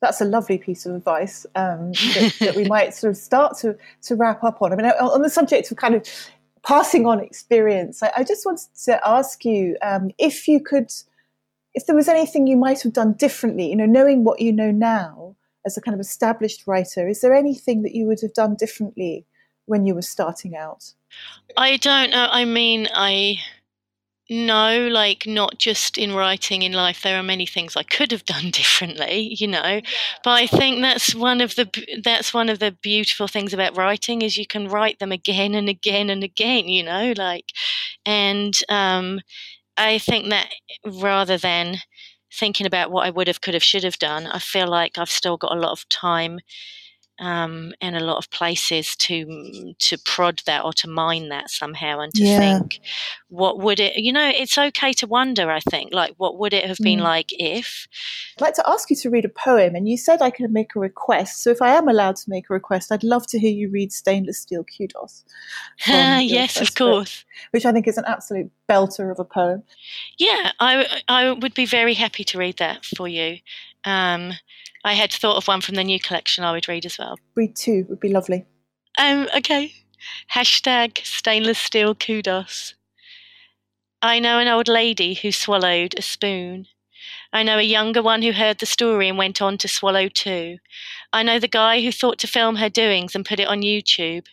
That's 0.00 0.20
a 0.20 0.24
lovely 0.24 0.58
piece 0.58 0.86
of 0.86 0.94
advice 0.94 1.46
um, 1.54 1.92
that, 2.14 2.36
that 2.40 2.56
we 2.56 2.64
might 2.64 2.94
sort 2.94 3.10
of 3.10 3.16
start 3.16 3.56
to 3.58 3.76
to 4.02 4.14
wrap 4.16 4.42
up 4.42 4.62
on. 4.62 4.72
I 4.72 4.76
mean, 4.76 4.86
on 4.86 5.22
the 5.22 5.30
subject 5.30 5.70
of 5.70 5.76
kind 5.76 5.94
of 5.94 6.06
passing 6.62 7.06
on 7.06 7.20
experience, 7.20 8.02
I, 8.02 8.10
I 8.18 8.24
just 8.24 8.44
wanted 8.44 8.68
to 8.84 9.06
ask 9.06 9.44
you 9.44 9.76
um, 9.82 10.10
if 10.18 10.48
you 10.48 10.60
could, 10.60 10.90
if 11.74 11.86
there 11.86 11.96
was 11.96 12.08
anything 12.08 12.46
you 12.46 12.56
might 12.56 12.82
have 12.82 12.92
done 12.92 13.12
differently. 13.14 13.68
You 13.68 13.76
know, 13.76 13.86
knowing 13.86 14.24
what 14.24 14.40
you 14.40 14.52
know 14.52 14.70
now 14.70 15.36
as 15.66 15.76
a 15.76 15.80
kind 15.80 15.94
of 15.94 16.00
established 16.00 16.66
writer, 16.66 17.08
is 17.08 17.20
there 17.20 17.34
anything 17.34 17.82
that 17.82 17.94
you 17.94 18.06
would 18.06 18.20
have 18.22 18.32
done 18.32 18.54
differently 18.54 19.26
when 19.66 19.86
you 19.86 19.94
were 19.94 20.02
starting 20.02 20.56
out? 20.56 20.92
I 21.56 21.76
don't 21.76 22.10
know. 22.10 22.28
I 22.30 22.44
mean, 22.44 22.88
I 22.94 23.36
know, 24.30 24.88
like, 24.88 25.26
not 25.26 25.58
just 25.58 25.98
in 25.98 26.14
writing 26.14 26.62
in 26.62 26.72
life, 26.72 27.02
there 27.02 27.18
are 27.18 27.22
many 27.22 27.46
things 27.46 27.76
I 27.76 27.82
could 27.82 28.12
have 28.12 28.24
done 28.24 28.50
differently, 28.52 29.34
you 29.38 29.46
know. 29.48 29.80
But 30.24 30.30
I 30.30 30.46
think 30.46 30.80
that's 30.80 31.14
one 31.14 31.40
of 31.40 31.56
the 31.56 31.68
that's 32.02 32.32
one 32.32 32.48
of 32.48 32.58
the 32.60 32.72
beautiful 32.82 33.28
things 33.28 33.52
about 33.52 33.76
writing 33.76 34.22
is 34.22 34.36
you 34.36 34.46
can 34.46 34.68
write 34.68 34.98
them 35.00 35.12
again 35.12 35.54
and 35.54 35.68
again 35.68 36.10
and 36.10 36.22
again, 36.24 36.68
you 36.68 36.82
know, 36.84 37.12
like, 37.16 37.46
and 38.06 38.58
um, 38.68 39.20
I 39.76 39.98
think 39.98 40.30
that 40.30 40.50
rather 40.86 41.38
than 41.38 41.78
thinking 42.32 42.66
about 42.66 42.90
what 42.90 43.06
I 43.06 43.10
would 43.10 43.28
have, 43.28 43.40
could 43.40 43.54
have, 43.54 43.62
should 43.64 43.84
have 43.84 43.98
done, 43.98 44.26
I 44.26 44.38
feel 44.38 44.68
like 44.68 44.98
I've 44.98 45.10
still 45.10 45.36
got 45.36 45.56
a 45.56 45.60
lot 45.60 45.72
of 45.72 45.88
time 45.88 46.40
um, 47.20 47.72
and 47.80 47.96
a 47.96 48.00
lot 48.04 48.16
of 48.16 48.30
places 48.30 48.96
to 48.96 49.74
to 49.78 49.98
prod 50.04 50.40
that 50.46 50.64
or 50.64 50.72
to 50.72 50.88
mine 50.88 51.28
that 51.28 51.50
somehow 51.50 52.00
and 52.00 52.12
to 52.14 52.24
Yeah. 52.24 52.38
think 52.38 52.80
what 53.28 53.58
would 53.60 53.78
it 53.78 53.96
you 53.96 54.12
know 54.12 54.28
it's 54.34 54.56
okay 54.58 54.92
to 54.94 55.06
wonder 55.06 55.50
i 55.50 55.60
think 55.60 55.92
like 55.92 56.12
what 56.16 56.38
would 56.38 56.52
it 56.54 56.64
have 56.64 56.78
been 56.78 56.98
Mm. 57.00 57.04
like 57.04 57.26
if 57.38 57.86
I'd 58.38 58.42
like 58.42 58.54
to 58.54 58.68
ask 58.68 58.88
you 58.90 58.96
to 58.96 59.10
read 59.10 59.24
a 59.26 59.28
poem, 59.28 59.74
and 59.74 59.86
you 59.88 59.98
said 59.98 60.22
I 60.22 60.30
could 60.30 60.50
make 60.50 60.74
a 60.74 60.80
request. 60.80 61.42
So, 61.42 61.50
if 61.50 61.60
I 61.60 61.70
am 61.76 61.88
allowed 61.88 62.16
to 62.16 62.30
make 62.30 62.48
a 62.48 62.54
request, 62.54 62.90
I'd 62.90 63.04
love 63.04 63.26
to 63.28 63.38
hear 63.38 63.50
you 63.50 63.68
read 63.70 63.92
"Stainless 63.92 64.38
Steel 64.40 64.64
Kudos," 64.64 65.24
yes 65.86 66.56
of 66.56 66.60
first 66.68 66.78
book. 66.78 66.94
course 66.94 67.24
which 67.50 67.66
I 67.66 67.72
think 67.72 67.86
is 67.86 67.98
an 67.98 68.04
absolute 68.06 68.50
belter 68.68 69.10
of 69.12 69.18
a 69.18 69.24
poem. 69.24 69.62
yeah 70.18 70.52
i 70.60 70.86
i 71.08 71.30
would 71.32 71.54
be 71.54 71.66
very 71.66 71.94
happy 71.94 72.24
to 72.24 72.38
read 72.38 72.56
that 72.58 72.84
for 72.84 73.06
you 73.08 73.38
um 73.84 74.32
i 74.84 74.94
had 74.94 75.12
thought 75.12 75.36
of 75.36 75.48
one 75.48 75.60
from 75.60 75.74
the 75.74 75.84
new 75.84 76.00
collection 76.00 76.44
i 76.44 76.52
would 76.52 76.68
read 76.68 76.86
as 76.86 76.98
well 76.98 77.18
Read 77.34 77.56
two 77.56 77.86
would 77.88 78.00
be 78.00 78.10
lovely. 78.10 78.44
Um, 78.98 79.28
okay. 79.34 79.72
Hashtag 80.34 81.04
stainless 81.04 81.58
steel 81.58 81.94
kudos. 81.94 82.74
I 84.02 84.18
know 84.18 84.38
an 84.38 84.48
old 84.48 84.68
lady 84.68 85.14
who 85.14 85.32
swallowed 85.32 85.94
a 85.96 86.02
spoon. 86.02 86.66
I 87.32 87.42
know 87.42 87.58
a 87.58 87.62
younger 87.62 88.02
one 88.02 88.22
who 88.22 88.32
heard 88.32 88.58
the 88.58 88.66
story 88.66 89.08
and 89.08 89.16
went 89.16 89.40
on 89.40 89.56
to 89.58 89.68
swallow 89.68 90.08
too. 90.08 90.58
I 91.12 91.22
know 91.22 91.38
the 91.38 91.48
guy 91.48 91.80
who 91.80 91.92
thought 91.92 92.18
to 92.18 92.26
film 92.26 92.56
her 92.56 92.68
doings 92.68 93.14
and 93.14 93.24
put 93.24 93.40
it 93.40 93.48
on 93.48 93.62
YouTube. 93.62 94.26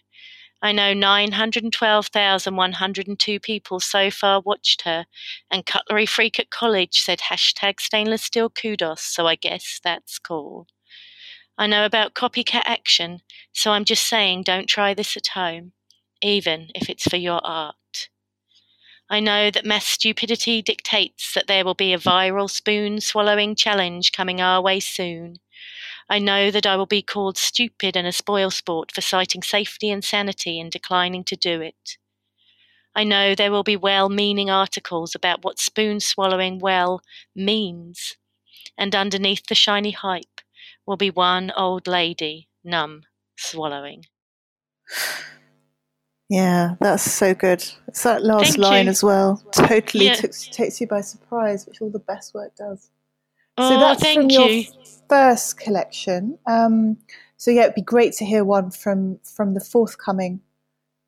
I 0.61 0.71
know 0.71 0.93
912,102 0.93 3.39
people 3.39 3.79
so 3.79 4.09
far 4.09 4.41
watched 4.41 4.81
her, 4.83 5.05
and 5.51 5.65
Cutlery 5.65 6.07
Freak 6.07 6.39
at 6.39 6.49
college 6.49 7.01
said 7.01 7.19
hashtag 7.29 7.79
stainless 7.79 8.23
steel 8.23 8.49
kudos, 8.49 9.01
so 9.01 9.27
I 9.27 9.35
guess 9.35 9.79
that's 9.83 10.17
cool. 10.17 10.67
I 11.59 11.67
know 11.67 11.85
about 11.85 12.15
copycat 12.15 12.63
action, 12.65 13.21
so 13.53 13.71
I'm 13.71 13.85
just 13.85 14.07
saying 14.07 14.43
don't 14.43 14.67
try 14.67 14.93
this 14.93 15.15
at 15.15 15.27
home, 15.27 15.73
even 16.21 16.69
if 16.73 16.89
it's 16.89 17.07
for 17.07 17.17
your 17.17 17.41
art. 17.43 17.75
I 19.09 19.21
know 19.21 19.49
that 19.51 19.65
mass 19.65 19.87
stupidity 19.87 20.61
dictates 20.61 21.33
that 21.33 21.47
there 21.47 21.63
will 21.63 21.75
be 21.75 21.93
a 21.93 21.99
viral 21.99 22.49
spoon 22.49 22.99
swallowing 22.99 23.55
challenge 23.55 24.11
coming 24.11 24.41
our 24.41 24.61
way 24.61 24.79
soon. 24.79 25.37
I 26.09 26.19
know 26.19 26.51
that 26.51 26.65
I 26.65 26.75
will 26.75 26.85
be 26.85 27.01
called 27.01 27.37
stupid 27.37 27.97
and 27.97 28.07
a 28.07 28.11
spoil 28.11 28.49
sport 28.49 28.91
for 28.91 29.01
citing 29.01 29.43
safety 29.43 29.89
and 29.89 30.03
sanity 30.03 30.59
and 30.59 30.71
declining 30.71 31.23
to 31.25 31.35
do 31.35 31.61
it. 31.61 31.97
I 32.95 33.03
know 33.03 33.35
there 33.35 33.51
will 33.51 33.63
be 33.63 33.75
well 33.75 34.09
meaning 34.09 34.49
articles 34.49 35.13
about 35.13 35.43
what 35.43 35.59
spoon 35.59 35.99
swallowing 35.99 36.59
well 36.59 37.01
means, 37.35 38.15
and 38.77 38.95
underneath 38.95 39.45
the 39.47 39.55
shiny 39.55 39.91
hype 39.91 40.41
will 40.85 40.97
be 40.97 41.11
one 41.11 41.51
old 41.55 41.87
lady, 41.87 42.47
numb, 42.63 43.03
swallowing. 43.37 44.05
Yeah, 46.29 46.75
that's 46.81 47.09
so 47.09 47.33
good. 47.33 47.63
It's 47.87 48.03
that 48.03 48.23
last 48.23 48.45
Thank 48.53 48.57
line 48.57 48.85
you. 48.85 48.91
as 48.91 49.03
well. 49.03 49.41
Totally 49.51 50.05
Yeah. 50.05 50.15
takes, 50.15 50.47
takes 50.47 50.81
you 50.81 50.87
by 50.87 51.01
surprise, 51.01 51.65
which 51.65 51.81
all 51.81 51.89
the 51.89 51.99
best 51.99 52.33
work 52.33 52.55
does. 52.55 52.89
Oh, 53.57 53.69
so 53.69 53.79
that's 53.79 54.01
thank 54.01 54.21
from 54.21 54.29
you. 54.29 54.39
your 54.39 54.63
first 55.09 55.57
collection. 55.57 56.37
Um, 56.45 56.97
so 57.37 57.51
yeah, 57.51 57.63
it'd 57.63 57.75
be 57.75 57.81
great 57.81 58.13
to 58.13 58.25
hear 58.25 58.43
one 58.43 58.71
from 58.71 59.19
from 59.23 59.53
the 59.53 59.59
forthcoming 59.59 60.41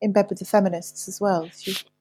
in 0.00 0.12
bed 0.12 0.26
with 0.30 0.38
the 0.38 0.44
feminists 0.44 1.08
as 1.08 1.20
well. 1.20 1.48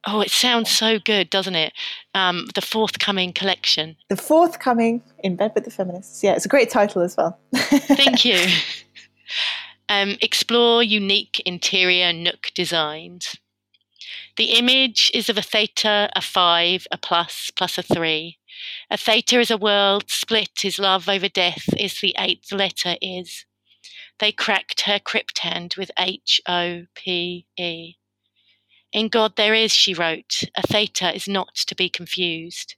Oh, 0.08 0.22
it 0.22 0.32
sounds 0.32 0.70
so 0.70 1.00
good, 1.00 1.30
doesn't 1.30 1.56
it? 1.56 1.74
Um, 2.16 2.48
the 2.56 2.62
forthcoming 2.62 3.34
collection. 3.34 3.98
The 4.08 4.16
forthcoming 4.16 5.04
in 5.20 5.36
bed 5.36 5.52
with 5.54 5.66
the 5.66 5.72
feminists. 5.72 6.24
Yeah, 6.24 6.34
it's 6.34 6.46
a 6.46 6.50
great 6.50 6.70
title 6.70 7.02
as 7.02 7.18
well. 7.18 7.38
Thank 7.54 8.26
you. 8.26 8.40
Um, 9.92 10.18
explore 10.22 10.84
unique 10.84 11.42
interior 11.48 12.14
nook 12.14 12.52
designs. 12.54 13.36
The 14.38 14.52
image 14.52 15.10
is 15.16 15.30
of 15.30 15.38
a 15.38 15.42
theta, 15.42 16.10
a 16.16 16.22
five, 16.22 16.86
a 16.92 16.98
plus, 16.98 17.52
plus 17.56 17.78
a 17.80 17.82
three. 17.82 18.38
A 18.90 18.98
theta 18.98 19.40
is 19.40 19.52
a 19.52 19.58
world 19.58 20.10
split 20.10 20.64
is 20.64 20.80
love 20.80 21.08
over 21.08 21.30
death, 21.30 21.70
is 21.78 22.00
the 22.02 22.16
eighth 22.18 22.52
letter 22.52 22.98
is. 23.02 23.46
They 24.20 24.32
cracked 24.32 24.82
her 24.82 25.00
crypt 25.00 25.40
hand 25.40 25.76
with 25.78 25.92
H 25.98 26.42
O 26.48 26.86
P 26.96 27.46
E. 27.58 27.96
In 28.92 29.08
God 29.08 29.36
there 29.36 29.54
is, 29.54 29.72
she 29.72 29.94
wrote, 29.94 30.44
a 30.56 30.66
theta 30.66 31.14
is 31.14 31.28
not 31.28 31.56
to 31.56 31.76
be 31.76 31.90
confused. 31.90 32.76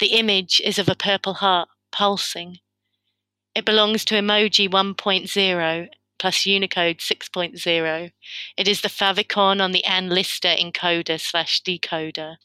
The 0.00 0.18
image 0.18 0.60
is 0.64 0.78
of 0.78 0.88
a 0.88 0.94
purple 0.94 1.34
heart 1.34 1.68
pulsing. 1.92 2.58
It 3.54 3.64
belongs 3.64 4.04
to 4.06 4.14
emoji 4.14 4.68
1.0 4.68 5.88
plus 6.18 6.46
Unicode 6.46 6.98
6.0. 6.98 8.10
It 8.56 8.68
is 8.68 8.80
the 8.80 8.88
favicon 8.88 9.62
on 9.62 9.72
the 9.72 9.84
Anne 9.84 10.08
Lister 10.08 10.48
encoder 10.48 11.20
slash 11.20 11.62
decoder. 11.62 12.36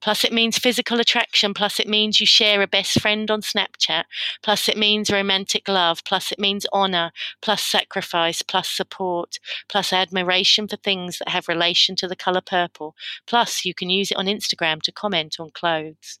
Plus 0.00 0.24
it 0.24 0.32
means 0.32 0.58
physical 0.58 1.00
attraction, 1.00 1.54
plus 1.54 1.78
it 1.78 1.88
means 1.88 2.20
you 2.20 2.26
share 2.26 2.62
a 2.62 2.66
best 2.66 3.00
friend 3.00 3.30
on 3.30 3.40
Snapchat, 3.40 4.04
plus 4.42 4.68
it 4.68 4.76
means 4.76 5.10
romantic 5.10 5.68
love, 5.68 6.02
plus 6.04 6.32
it 6.32 6.38
means 6.38 6.66
honor, 6.72 7.12
plus 7.40 7.62
sacrifice, 7.62 8.42
plus 8.42 8.68
support, 8.68 9.38
plus 9.68 9.92
admiration 9.92 10.66
for 10.66 10.76
things 10.76 11.18
that 11.18 11.28
have 11.28 11.48
relation 11.48 11.94
to 11.96 12.08
the 12.08 12.16
color 12.16 12.42
purple, 12.44 12.94
plus 13.26 13.64
you 13.64 13.74
can 13.74 13.90
use 13.90 14.10
it 14.10 14.16
on 14.16 14.26
Instagram 14.26 14.82
to 14.82 14.92
comment 14.92 15.36
on 15.38 15.50
clothes. 15.50 16.18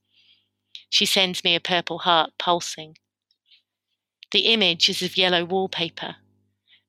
She 0.88 1.06
sends 1.06 1.44
me 1.44 1.54
a 1.54 1.60
purple 1.60 1.98
heart 2.00 2.32
pulsing. 2.38 2.96
The 4.32 4.52
image 4.52 4.88
is 4.88 5.02
of 5.02 5.16
yellow 5.16 5.44
wallpaper, 5.44 6.16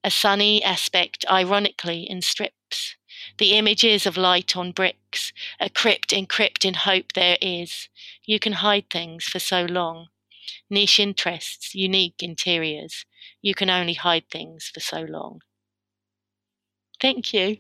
a 0.03 0.11
sunny 0.11 0.63
aspect 0.63 1.25
ironically 1.29 2.03
in 2.09 2.21
strips. 2.21 2.95
The 3.37 3.53
images 3.53 4.05
of 4.05 4.17
light 4.17 4.57
on 4.57 4.71
bricks, 4.71 5.31
a 5.59 5.69
crypt 5.69 6.09
encrypt 6.11 6.65
in 6.65 6.73
hope 6.73 7.13
there 7.13 7.37
is. 7.41 7.87
You 8.25 8.39
can 8.39 8.53
hide 8.53 8.89
things 8.89 9.25
for 9.25 9.39
so 9.39 9.65
long. 9.65 10.07
Niche 10.69 10.99
interests, 10.99 11.75
unique 11.75 12.23
interiors. 12.23 13.05
You 13.41 13.53
can 13.53 13.69
only 13.69 13.93
hide 13.93 14.29
things 14.29 14.71
for 14.73 14.79
so 14.79 15.01
long. 15.01 15.41
Thank 17.01 17.33
you. 17.33 17.57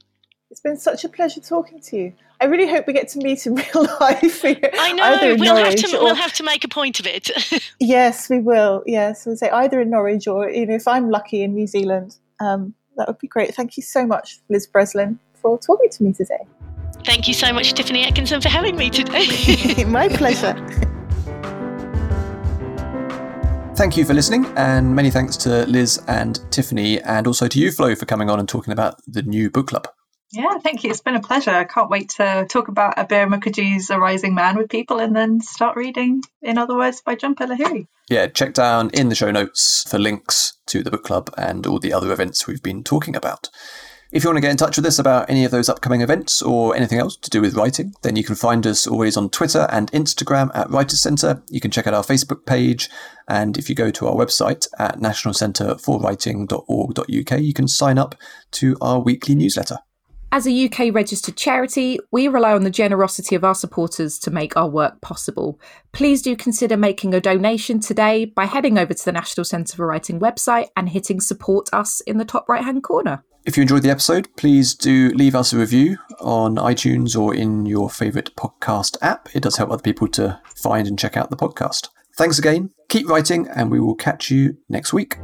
It's 0.49 0.59
been 0.59 0.77
such 0.77 1.05
a 1.05 1.09
pleasure 1.09 1.39
talking 1.39 1.79
to 1.81 1.97
you. 1.97 2.13
I 2.41 2.45
really 2.45 2.67
hope 2.67 2.87
we 2.87 2.93
get 2.93 3.07
to 3.09 3.19
meet 3.19 3.45
in 3.45 3.55
real 3.73 3.87
life. 3.99 4.41
I 4.43 4.93
know. 4.93 5.35
We'll 5.39 5.55
have, 5.55 5.75
to, 5.75 5.97
or, 5.97 6.03
we'll 6.03 6.15
have 6.15 6.33
to 6.33 6.43
make 6.43 6.63
a 6.63 6.67
point 6.67 6.99
of 6.99 7.07
it. 7.07 7.29
yes, 7.79 8.29
we 8.29 8.39
will. 8.39 8.83
Yes, 8.85 9.25
we'll 9.25 9.37
say 9.37 9.49
either 9.49 9.79
in 9.79 9.89
Norwich 9.89 10.27
or 10.27 10.49
you 10.49 10.65
know, 10.65 10.75
if 10.75 10.87
I'm 10.87 11.09
lucky 11.09 11.43
in 11.43 11.53
New 11.53 11.67
Zealand, 11.67 12.17
um, 12.41 12.73
that 12.97 13.07
would 13.07 13.19
be 13.19 13.27
great. 13.27 13.55
Thank 13.55 13.77
you 13.77 13.83
so 13.83 14.05
much, 14.05 14.39
Liz 14.49 14.67
Breslin, 14.67 15.19
for 15.35 15.57
talking 15.59 15.89
to 15.89 16.03
me 16.03 16.13
today. 16.13 16.45
Thank 17.05 17.27
you 17.27 17.33
so 17.33 17.53
much, 17.53 17.73
Tiffany 17.73 18.03
Atkinson, 18.03 18.41
for 18.41 18.49
having 18.49 18.75
me 18.75 18.89
today. 18.89 19.83
My 19.87 20.09
pleasure. 20.09 20.53
Thank 23.75 23.97
you 23.97 24.05
for 24.05 24.13
listening, 24.13 24.45
and 24.57 24.93
many 24.95 25.09
thanks 25.09 25.37
to 25.37 25.65
Liz 25.65 26.03
and 26.07 26.39
Tiffany, 26.51 27.01
and 27.01 27.25
also 27.25 27.47
to 27.47 27.59
you, 27.59 27.71
Flo, 27.71 27.95
for 27.95 28.05
coming 28.05 28.29
on 28.29 28.39
and 28.39 28.47
talking 28.47 28.73
about 28.73 29.01
the 29.07 29.23
new 29.23 29.49
book 29.49 29.67
club. 29.67 29.87
Yeah, 30.33 30.57
thank 30.59 30.83
you. 30.83 30.91
It's 30.91 31.01
been 31.01 31.15
a 31.15 31.21
pleasure. 31.21 31.51
I 31.51 31.65
can't 31.65 31.89
wait 31.89 32.11
to 32.11 32.45
talk 32.49 32.69
about 32.69 32.95
Abir 32.95 33.27
Mukherjee's 33.27 33.89
A 33.89 33.99
Rising 33.99 34.33
Man 34.33 34.55
with 34.57 34.69
people 34.69 34.99
and 34.99 35.13
then 35.15 35.41
start 35.41 35.75
reading 35.75 36.21
In 36.41 36.57
Other 36.57 36.77
Words 36.77 37.01
by 37.01 37.15
Jhumpa 37.15 37.47
Lahiri. 37.47 37.87
Yeah, 38.09 38.27
check 38.27 38.53
down 38.53 38.91
in 38.91 39.09
the 39.09 39.15
show 39.15 39.31
notes 39.31 39.83
for 39.89 39.99
links 39.99 40.53
to 40.67 40.83
the 40.83 40.91
book 40.91 41.03
club 41.03 41.33
and 41.37 41.67
all 41.67 41.79
the 41.79 41.91
other 41.91 42.13
events 42.13 42.47
we've 42.47 42.63
been 42.63 42.81
talking 42.83 43.13
about. 43.15 43.49
If 44.11 44.23
you 44.23 44.29
want 44.29 44.37
to 44.37 44.41
get 44.41 44.51
in 44.51 44.57
touch 44.57 44.77
with 44.77 44.85
us 44.85 44.99
about 44.99 45.27
any 45.29 45.45
of 45.45 45.51
those 45.51 45.69
upcoming 45.69 46.01
events 46.01 46.41
or 46.41 46.75
anything 46.75 46.99
else 46.99 47.15
to 47.15 47.29
do 47.29 47.39
with 47.39 47.55
writing, 47.55 47.93
then 48.01 48.17
you 48.17 48.25
can 48.25 48.35
find 48.35 48.67
us 48.67 48.85
always 48.85 49.15
on 49.15 49.29
Twitter 49.29 49.65
and 49.69 49.89
Instagram 49.93 50.51
at 50.53 50.69
Writers 50.69 51.01
Centre. 51.01 51.41
You 51.49 51.61
can 51.61 51.71
check 51.71 51.87
out 51.87 51.93
our 51.93 52.03
Facebook 52.03 52.45
page, 52.45 52.89
and 53.29 53.57
if 53.57 53.69
you 53.69 53.75
go 53.75 53.89
to 53.91 54.07
our 54.07 54.15
website 54.15 54.67
at 54.77 54.99
nationalcentreforwriting.org.uk, 54.99 57.39
you 57.39 57.53
can 57.53 57.69
sign 57.69 57.97
up 57.97 58.15
to 58.51 58.75
our 58.81 58.99
weekly 58.99 59.35
newsletter. 59.35 59.77
As 60.33 60.47
a 60.47 60.65
UK 60.65 60.93
registered 60.93 61.35
charity, 61.35 61.99
we 62.09 62.29
rely 62.29 62.53
on 62.53 62.63
the 62.63 62.69
generosity 62.69 63.35
of 63.35 63.43
our 63.43 63.53
supporters 63.53 64.17
to 64.19 64.31
make 64.31 64.55
our 64.55 64.69
work 64.69 65.01
possible. 65.01 65.59
Please 65.91 66.21
do 66.21 66.37
consider 66.37 66.77
making 66.77 67.13
a 67.13 67.19
donation 67.19 67.81
today 67.81 68.23
by 68.23 68.45
heading 68.45 68.77
over 68.77 68.93
to 68.93 69.05
the 69.05 69.11
National 69.11 69.43
Centre 69.43 69.75
for 69.75 69.85
Writing 69.85 70.21
website 70.21 70.69
and 70.77 70.87
hitting 70.87 71.19
support 71.19 71.67
us 71.73 71.99
in 72.01 72.17
the 72.17 72.23
top 72.23 72.47
right 72.47 72.63
hand 72.63 72.81
corner. 72.81 73.25
If 73.43 73.57
you 73.57 73.63
enjoyed 73.63 73.83
the 73.83 73.89
episode, 73.89 74.29
please 74.37 74.73
do 74.73 75.09
leave 75.09 75.35
us 75.35 75.51
a 75.51 75.57
review 75.57 75.97
on 76.21 76.55
iTunes 76.55 77.19
or 77.19 77.35
in 77.35 77.65
your 77.65 77.89
favourite 77.89 78.33
podcast 78.37 78.95
app. 79.01 79.27
It 79.35 79.43
does 79.43 79.57
help 79.57 79.69
other 79.69 79.83
people 79.83 80.07
to 80.09 80.39
find 80.45 80.87
and 80.87 80.97
check 80.97 81.17
out 81.17 81.29
the 81.29 81.35
podcast. 81.35 81.89
Thanks 82.15 82.39
again, 82.39 82.69
keep 82.87 83.09
writing, 83.09 83.49
and 83.49 83.69
we 83.69 83.81
will 83.81 83.95
catch 83.95 84.31
you 84.31 84.57
next 84.69 84.93
week. 84.93 85.17